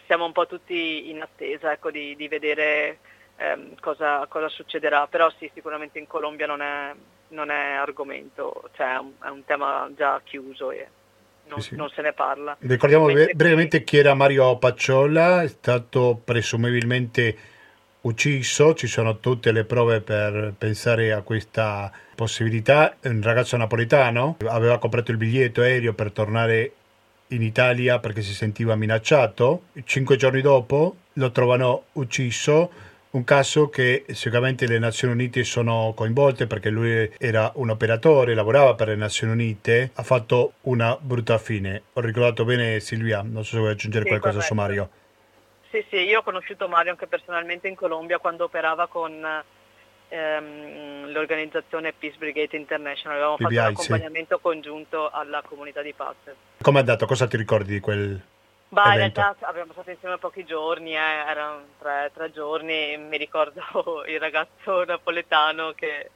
siamo 0.06 0.24
un 0.24 0.32
po' 0.32 0.46
tutti 0.46 1.10
in 1.10 1.20
attesa 1.20 1.72
ecco, 1.72 1.90
di, 1.90 2.14
di 2.16 2.28
vedere 2.28 2.98
ehm, 3.36 3.74
cosa, 3.80 4.26
cosa, 4.28 4.48
succederà, 4.48 5.06
però 5.06 5.30
sì, 5.38 5.50
sicuramente 5.54 5.98
in 5.98 6.06
Colombia 6.06 6.46
non 6.46 6.60
è, 6.62 6.92
non 7.28 7.50
è 7.50 7.72
argomento, 7.72 8.70
cioè 8.74 8.94
è 8.94 8.98
un, 8.98 9.12
è 9.22 9.28
un, 9.28 9.44
tema 9.44 9.88
già 9.96 10.20
chiuso 10.24 10.70
e 10.70 10.86
non, 11.48 11.60
sì, 11.60 11.70
sì. 11.70 11.76
non 11.76 11.88
se 11.90 12.02
ne 12.02 12.12
parla. 12.12 12.56
Ricordiamo 12.60 13.06
Mentre 13.06 13.34
brevemente 13.34 13.84
chi 13.84 13.98
era 13.98 14.14
Mario 14.14 14.56
Pacciolla, 14.58 15.42
è 15.42 15.48
stato 15.48 16.20
presumibilmente 16.24 17.54
ucciso, 18.02 18.74
ci 18.74 18.86
sono 18.86 19.18
tutte 19.18 19.52
le 19.52 19.64
prove 19.64 20.00
per 20.00 20.54
pensare 20.56 21.12
a 21.12 21.22
questa 21.22 21.90
possibilità, 22.14 22.96
un 23.02 23.20
ragazzo 23.22 23.56
napoletano 23.56 24.36
aveva 24.46 24.78
comprato 24.78 25.10
il 25.10 25.16
biglietto 25.16 25.60
aereo 25.60 25.92
per 25.92 26.12
tornare 26.12 26.72
in 27.28 27.42
Italia 27.42 27.98
perché 27.98 28.22
si 28.22 28.32
sentiva 28.32 28.76
minacciato, 28.76 29.64
cinque 29.84 30.16
giorni 30.16 30.40
dopo 30.40 30.96
lo 31.14 31.30
trovano 31.32 31.86
ucciso 31.92 32.70
un 33.16 33.24
caso 33.24 33.70
che 33.70 34.04
sicuramente 34.08 34.66
le 34.66 34.78
Nazioni 34.78 35.14
Unite 35.14 35.42
sono 35.42 35.94
coinvolte 35.96 36.46
perché 36.46 36.68
lui 36.68 37.10
era 37.18 37.50
un 37.54 37.70
operatore, 37.70 38.34
lavorava 38.34 38.74
per 38.74 38.88
le 38.88 38.96
Nazioni 38.96 39.32
Unite, 39.32 39.90
ha 39.94 40.02
fatto 40.02 40.52
una 40.62 40.96
brutta 41.00 41.38
fine. 41.38 41.82
Ho 41.94 42.00
ricordato 42.00 42.44
bene 42.44 42.78
Silvia, 42.80 43.22
non 43.22 43.42
so 43.42 43.52
se 43.52 43.58
vuoi 43.58 43.70
aggiungere 43.70 44.04
sì, 44.04 44.10
qualcosa 44.10 44.34
corretto. 44.34 44.54
su 44.54 44.60
Mario. 44.60 44.90
Sì, 45.70 45.84
sì, 45.88 45.96
io 45.96 46.18
ho 46.20 46.22
conosciuto 46.22 46.68
Mario 46.68 46.92
anche 46.92 47.06
personalmente 47.06 47.68
in 47.68 47.74
Colombia 47.74 48.18
quando 48.18 48.44
operava 48.44 48.86
con 48.86 49.12
ehm, 50.08 51.10
l'organizzazione 51.10 51.94
Peace 51.98 52.18
Brigade 52.18 52.54
International, 52.56 53.16
avevamo 53.16 53.36
PBI, 53.36 53.54
fatto 53.54 53.60
un 53.60 53.72
accompagnamento 53.72 54.36
sì. 54.36 54.42
congiunto 54.42 55.10
alla 55.10 55.42
comunità 55.42 55.80
di 55.80 55.94
pace. 55.94 56.36
Come 56.60 56.76
è 56.76 56.80
andato? 56.80 57.06
Cosa 57.06 57.26
ti 57.26 57.38
ricordi 57.38 57.72
di 57.72 57.80
quel 57.80 58.20
Beh, 58.68 58.82
in 58.90 58.96
realtà 58.96 59.36
abbiamo 59.40 59.68
passato 59.68 59.90
insieme 59.90 60.18
pochi 60.18 60.44
giorni, 60.44 60.94
eh, 60.94 60.98
erano 60.98 61.64
tre, 61.78 62.10
tre, 62.12 62.32
giorni, 62.32 62.96
mi 62.98 63.16
ricordo 63.16 63.62
il 64.06 64.18
ragazzo 64.18 64.84
napoletano 64.84 65.72
che, 65.72 66.10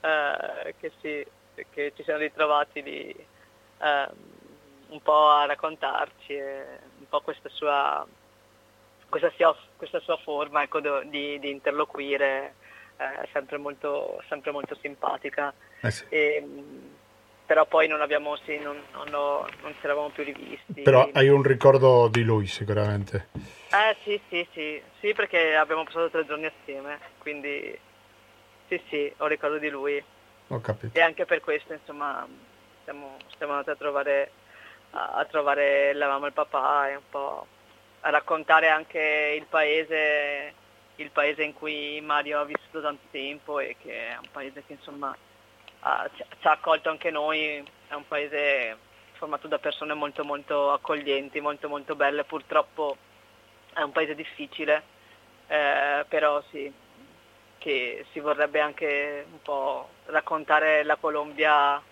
eh, 0.00 0.74
che, 0.78 0.92
si, 1.00 1.24
che 1.70 1.92
ci 1.94 2.02
siamo 2.02 2.18
ritrovati 2.18 2.82
lì 2.82 3.10
eh, 3.10 4.08
un 4.88 5.02
po' 5.02 5.28
a 5.28 5.46
raccontarci 5.46 6.34
un 6.34 7.08
po' 7.08 7.20
questa 7.20 7.48
sua, 7.48 8.04
questa 9.08 9.30
sua, 9.36 9.56
questa 9.76 10.00
sua 10.00 10.16
forma 10.16 10.62
ecco, 10.62 10.80
di, 10.80 11.38
di, 11.38 11.50
interloquire, 11.50 12.54
eh, 12.96 13.28
sempre 13.32 13.56
molto, 13.56 14.20
sempre 14.28 14.50
molto 14.50 14.76
simpatica. 14.80 15.54
Eh 15.80 15.90
sì. 15.90 16.04
E, 16.08 16.44
però 17.48 17.64
poi 17.64 17.88
non 17.88 18.02
abbiamo, 18.02 18.36
sì, 18.44 18.58
non, 18.58 18.76
non, 18.92 19.08
lo, 19.08 19.48
non 19.62 19.72
ci 19.72 19.84
eravamo 19.86 20.10
più 20.10 20.22
rivisti. 20.22 20.82
Però 20.82 21.08
hai 21.14 21.30
un 21.30 21.42
ricordo 21.42 22.08
di 22.08 22.22
lui 22.22 22.46
sicuramente. 22.46 23.28
Eh 23.32 23.96
sì, 24.02 24.20
sì, 24.28 24.46
sì, 24.52 24.82
sì 25.00 25.14
perché 25.14 25.56
abbiamo 25.56 25.82
passato 25.84 26.10
tre 26.10 26.26
giorni 26.26 26.44
assieme, 26.44 26.98
quindi 27.16 27.76
sì, 28.68 28.78
sì, 28.90 29.10
ho 29.16 29.26
ricordo 29.26 29.56
di 29.56 29.70
lui. 29.70 30.04
Ho 30.48 30.60
capito. 30.60 30.98
E 30.98 31.00
anche 31.00 31.24
per 31.24 31.40
questo, 31.40 31.72
insomma, 31.72 32.26
siamo, 32.84 33.16
siamo 33.38 33.52
andati 33.52 33.70
a 33.70 33.76
trovare, 33.76 34.30
a, 34.90 35.12
a 35.14 35.24
trovare 35.24 35.94
la 35.94 36.06
mamma 36.06 36.26
e 36.26 36.28
il 36.28 36.34
papà 36.34 36.90
e 36.90 36.96
un 36.96 37.08
po' 37.08 37.46
a 38.00 38.10
raccontare 38.10 38.68
anche 38.68 39.34
il 39.38 39.46
paese, 39.48 40.52
il 40.96 41.10
paese 41.10 41.44
in 41.44 41.54
cui 41.54 41.98
Mario 42.02 42.40
ha 42.40 42.44
vissuto 42.44 42.82
tanto 42.82 43.06
tempo 43.10 43.58
e 43.58 43.74
che 43.80 44.08
è 44.08 44.18
un 44.18 44.28
paese 44.30 44.62
che 44.66 44.74
insomma 44.74 45.16
uh, 45.82 46.08
ci, 46.16 46.24
ha 46.46 46.50
accolto 46.50 46.90
anche 46.90 47.10
noi, 47.10 47.62
è 47.88 47.94
un 47.94 48.06
paese 48.06 48.76
formato 49.12 49.48
da 49.48 49.58
persone 49.58 49.94
molto 49.94 50.24
molto 50.24 50.72
accoglienti, 50.72 51.40
molto 51.40 51.68
molto 51.68 51.96
belle, 51.96 52.24
purtroppo 52.24 52.96
è 53.74 53.82
un 53.82 53.92
paese 53.92 54.14
difficile, 54.14 54.82
eh, 55.48 56.04
però 56.08 56.42
sì, 56.50 56.72
che 57.58 58.06
si 58.12 58.20
vorrebbe 58.20 58.60
anche 58.60 59.26
un 59.30 59.42
po' 59.42 59.88
raccontare 60.06 60.84
la 60.84 60.96
Colombia, 60.96 61.82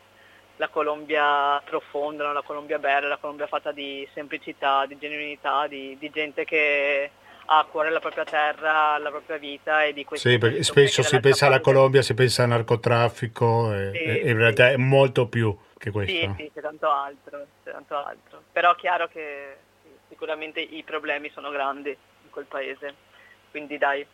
la 0.56 0.68
Colombia 0.68 1.60
profonda, 1.64 2.32
la 2.32 2.42
Colombia 2.42 2.78
bella, 2.78 3.08
la 3.08 3.18
Colombia 3.18 3.46
fatta 3.46 3.72
di 3.72 4.08
semplicità, 4.14 4.86
di 4.86 4.96
genuinità, 4.98 5.66
di, 5.66 5.96
di 5.98 6.10
gente 6.10 6.44
che 6.44 7.10
ha 7.46 7.58
a 7.58 7.64
cuore 7.64 7.90
la 7.90 8.00
propria 8.00 8.24
terra, 8.24 8.98
la 8.98 9.10
propria 9.10 9.38
vita 9.38 9.84
e 9.84 9.92
di 9.92 10.04
questo. 10.04 10.28
Sì, 10.28 10.38
perché 10.38 10.62
spesso 10.62 11.02
si 11.02 11.18
pensa 11.20 11.46
alla 11.46 11.60
Colombia, 11.60 12.02
si 12.02 12.14
pensa 12.14 12.42
al 12.42 12.50
narcotraffico 12.50 13.72
e, 13.72 13.90
sì, 13.92 13.98
e 13.98 14.30
in 14.30 14.36
realtà 14.36 14.70
è 14.70 14.76
molto 14.76 15.28
più 15.28 15.56
che 15.78 15.90
questo. 15.90 16.12
Sì, 16.12 16.34
sì, 16.36 16.50
c'è 16.52 16.60
tanto 16.60 16.90
altro, 16.90 17.46
c'è 17.64 17.72
tanto 17.72 17.96
altro. 17.96 18.42
Però 18.52 18.72
è 18.72 18.76
chiaro 18.76 19.08
che 19.08 19.56
sicuramente 20.08 20.60
i 20.60 20.82
problemi 20.84 21.30
sono 21.32 21.50
grandi 21.50 21.90
in 21.90 22.30
quel 22.30 22.46
paese, 22.46 22.94
quindi 23.50 23.78
dai. 23.78 24.06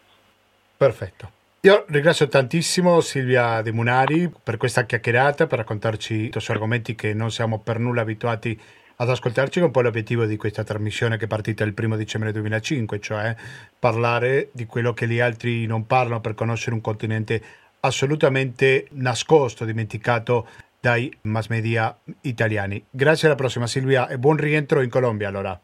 Perfetto. 0.77 1.41
Io 1.65 1.85
ringrazio 1.89 2.27
tantissimo 2.27 3.01
Silvia 3.01 3.63
De 3.63 3.71
Munari 3.71 4.29
per 4.43 4.57
questa 4.57 4.85
chiacchierata, 4.85 5.47
per 5.47 5.59
raccontarci 5.59 6.29
questi 6.31 6.51
argomenti 6.51 6.97
che 6.97 7.15
non 7.15 7.31
siamo 7.31 7.61
per 7.61 7.79
nulla 7.79 8.01
abituati 8.01 8.51
a 8.51 8.82
ad 9.03 9.11
ascoltarci 9.11 9.59
con 9.59 9.73
poi 9.73 9.83
l'obiettivo 9.83 10.25
di 10.27 10.37
questa 10.37 10.63
trasmissione 10.63 11.17
che 11.17 11.25
è 11.25 11.29
partita 11.29 11.65
il 11.65 11.75
primo 11.75 11.97
dicembre 11.97 12.31
2005, 12.31 13.01
cioè 13.01 13.35
parlare 13.77 14.51
di 14.53 14.65
quello 14.65 14.93
che 14.93 15.09
gli 15.09 15.19
altri 15.19 15.67
non 15.67 15.87
parlano 15.87 16.21
per 16.21 16.35
conoscere 16.35 16.77
un 16.77 16.81
continente 16.81 17.43
assolutamente 17.81 18.87
nascosto, 18.93 19.65
dimenticato 19.65 20.47
dai 20.79 21.13
mass 21.23 21.49
media 21.49 21.97
italiani. 22.21 22.85
Grazie 22.89 23.27
alla 23.27 23.37
prossima 23.37 23.67
Silvia 23.67 24.07
e 24.07 24.19
buon 24.19 24.37
rientro 24.37 24.81
in 24.83 24.91
Colombia 24.91 25.27
allora. 25.27 25.61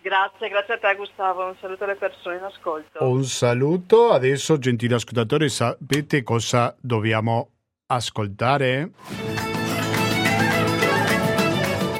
Grazie, 0.00 0.48
grazie 0.48 0.74
a 0.74 0.78
te 0.78 0.94
Gustavo, 0.94 1.46
un 1.46 1.56
saluto 1.60 1.82
alle 1.82 1.96
persone 1.96 2.36
in 2.36 2.44
ascolto. 2.44 3.04
Un 3.04 3.24
saluto, 3.24 4.12
adesso 4.12 4.56
gentili 4.56 4.94
ascoltatori 4.94 5.48
sapete 5.48 6.22
cosa 6.22 6.76
dobbiamo 6.80 7.50
ascoltare? 7.86 9.47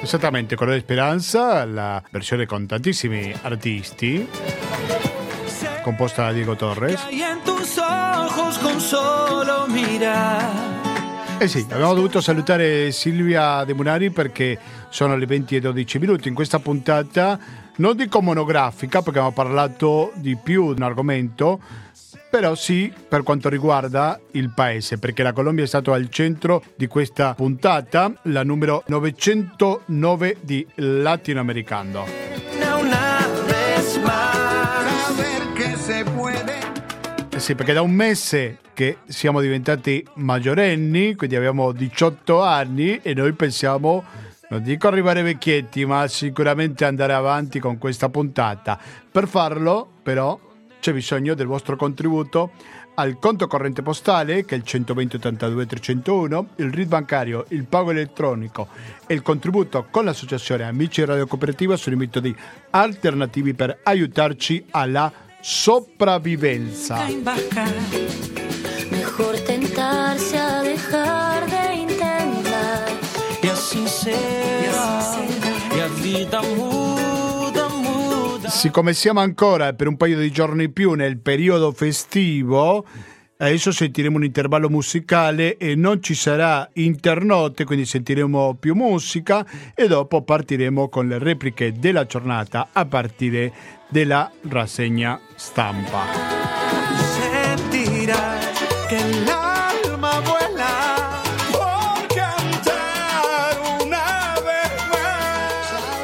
Esattamente, 0.08 0.56
Colore 0.56 0.76
di 0.76 0.82
Speranza, 0.84 1.66
la 1.66 2.02
versione 2.08 2.46
con 2.46 2.64
tantissimi 2.64 3.30
artisti, 3.42 4.26
composta 5.82 6.24
da 6.24 6.32
Diego 6.32 6.56
Torres. 6.56 7.08
Eh 11.36 11.46
sì, 11.46 11.66
abbiamo 11.68 11.92
dovuto 11.92 12.22
salutare 12.22 12.90
Silvia 12.90 13.64
De 13.64 13.74
Munari 13.74 14.08
perché 14.08 14.58
sono 14.88 15.14
le 15.14 15.26
20 15.26 15.56
e 15.56 15.60
12 15.60 15.98
minuti. 15.98 16.28
In 16.28 16.34
questa 16.34 16.58
puntata, 16.58 17.38
non 17.76 17.94
dico 17.94 18.22
monografica 18.22 19.02
perché 19.02 19.18
abbiamo 19.18 19.32
parlato 19.32 20.12
di 20.14 20.36
più 20.36 20.72
di 20.72 20.80
un 20.80 20.86
argomento, 20.86 21.60
però 22.30 22.54
sì 22.54 22.92
per 23.08 23.22
quanto 23.22 23.48
riguarda 23.48 24.18
il 24.32 24.50
paese, 24.54 24.98
perché 24.98 25.22
la 25.22 25.32
Colombia 25.32 25.64
è 25.64 25.68
stata 25.68 25.92
al 25.92 26.08
centro 26.08 26.62
di 26.76 26.86
questa 26.86 27.34
puntata, 27.34 28.12
la 28.22 28.42
numero 28.42 28.82
909 28.86 30.36
di 30.40 30.66
Latinoamericano. 30.76 32.28
se 35.88 36.04
puede. 36.04 36.58
Sì, 37.36 37.54
perché 37.54 37.72
da 37.72 37.80
un 37.80 37.92
mese 37.92 38.58
che 38.74 38.98
siamo 39.06 39.40
diventati 39.40 40.06
maggiorenni, 40.16 41.14
quindi 41.14 41.34
abbiamo 41.34 41.72
18 41.72 42.42
anni 42.42 43.00
e 43.00 43.14
noi 43.14 43.32
pensiamo, 43.32 44.04
non 44.50 44.62
dico 44.62 44.86
arrivare 44.86 45.22
vecchietti, 45.22 45.86
ma 45.86 46.06
sicuramente 46.08 46.84
andare 46.84 47.14
avanti 47.14 47.58
con 47.58 47.78
questa 47.78 48.10
puntata. 48.10 48.78
Per 49.10 49.26
farlo, 49.26 49.88
però, 50.02 50.38
c'è 50.80 50.92
bisogno 50.92 51.34
del 51.34 51.46
vostro 51.46 51.76
contributo 51.76 52.50
al 52.94 53.18
conto 53.18 53.46
corrente 53.46 53.82
postale 53.82 54.44
che 54.44 54.54
è 54.54 54.58
il 54.58 54.64
120 54.64 55.16
82 55.16 55.66
301, 55.66 56.48
il 56.56 56.72
RID 56.72 56.88
bancario, 56.88 57.44
il 57.50 57.64
pago 57.64 57.92
elettronico 57.92 58.68
e 59.06 59.14
il 59.14 59.22
contributo 59.22 59.86
con 59.90 60.04
l'associazione 60.04 60.64
Amici 60.64 61.04
Radio 61.04 61.26
Cooperativa 61.26 61.76
sono 61.76 61.94
i 61.94 61.98
metodi 61.98 62.36
alternativi 62.70 63.54
per 63.54 63.80
aiutarci 63.84 64.66
alla 64.70 65.12
sopravvivenza. 65.40 67.06
Siccome 78.58 78.92
siamo 78.92 79.20
ancora 79.20 79.72
per 79.72 79.86
un 79.86 79.96
paio 79.96 80.18
di 80.18 80.32
giorni 80.32 80.68
più 80.68 80.94
nel 80.94 81.18
periodo 81.18 81.70
festivo, 81.70 82.84
adesso 83.36 83.70
sentiremo 83.70 84.16
un 84.16 84.24
intervallo 84.24 84.68
musicale 84.68 85.56
e 85.58 85.76
non 85.76 86.02
ci 86.02 86.14
sarà 86.14 86.68
internotte, 86.72 87.62
quindi 87.62 87.84
sentiremo 87.84 88.56
più 88.58 88.74
musica 88.74 89.46
e 89.76 89.86
dopo 89.86 90.22
partiremo 90.22 90.88
con 90.88 91.06
le 91.06 91.18
repliche 91.18 91.72
della 91.72 92.04
giornata 92.04 92.70
a 92.72 92.84
partire 92.84 93.52
dalla 93.90 94.28
rassegna 94.48 95.20
stampa. 95.36 96.47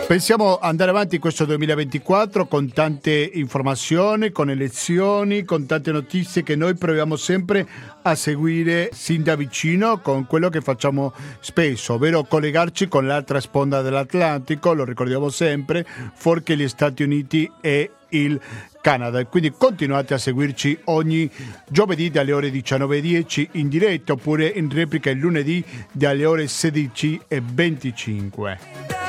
Pensiamo 0.06 0.58
andare 0.58 0.90
avanti 0.90 1.14
in 1.14 1.20
questo 1.20 1.46
2024 1.46 2.46
con 2.46 2.70
tante 2.70 3.30
informazioni, 3.32 4.32
con 4.32 4.50
elezioni, 4.50 5.44
con 5.44 5.64
tante 5.64 5.92
notizie 5.92 6.42
che 6.42 6.56
noi 6.56 6.74
proviamo 6.74 7.16
sempre 7.16 7.66
a 8.02 8.14
seguire 8.14 8.90
sin 8.92 9.22
da 9.22 9.34
vicino 9.34 10.00
con 10.00 10.26
quello 10.26 10.50
che 10.50 10.60
facciamo 10.60 11.14
spesso, 11.40 11.94
ovvero 11.94 12.24
collegarci 12.24 12.86
con 12.86 13.06
l'altra 13.06 13.40
sponda 13.40 13.80
dell'Atlantico, 13.80 14.74
lo 14.74 14.84
ricordiamo 14.84 15.30
sempre, 15.30 15.86
fuorché 16.12 16.54
gli 16.54 16.68
Stati 16.68 17.02
Uniti 17.02 17.50
e 17.62 17.92
il 18.10 18.38
Canada. 18.82 19.24
Quindi 19.24 19.54
continuate 19.56 20.12
a 20.12 20.18
seguirci 20.18 20.80
ogni 20.84 21.30
giovedì 21.66 22.10
dalle 22.10 22.32
ore 22.32 22.50
19.10 22.50 23.48
in 23.52 23.68
diretta 23.68 24.12
oppure 24.12 24.48
in 24.48 24.68
replica 24.70 25.08
il 25.08 25.18
lunedì 25.18 25.64
dalle 25.92 26.26
ore 26.26 26.44
16.25. 26.44 29.03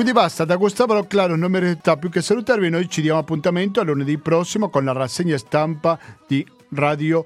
Quindi 0.00 0.18
basta, 0.18 0.46
da 0.46 0.56
Gustavo 0.56 0.94
Roclaro 0.94 1.36
non 1.36 1.50
mi 1.50 1.58
resta 1.58 1.98
più 1.98 2.08
che 2.08 2.22
salutarvi. 2.22 2.70
Noi 2.70 2.88
ci 2.88 3.02
diamo 3.02 3.18
appuntamento 3.18 3.80
a 3.80 3.84
lunedì 3.84 4.16
prossimo 4.16 4.70
con 4.70 4.82
la 4.82 4.92
rassegna 4.92 5.36
stampa 5.36 5.98
di 6.26 6.42
Radio 6.70 7.22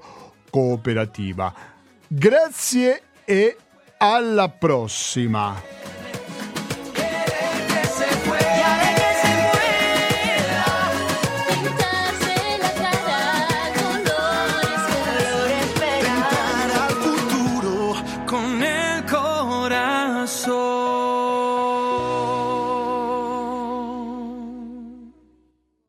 Cooperativa. 0.49 1.53
Grazie 2.05 3.01
e 3.23 3.55
alla 3.97 4.49
prossima. 4.49 5.84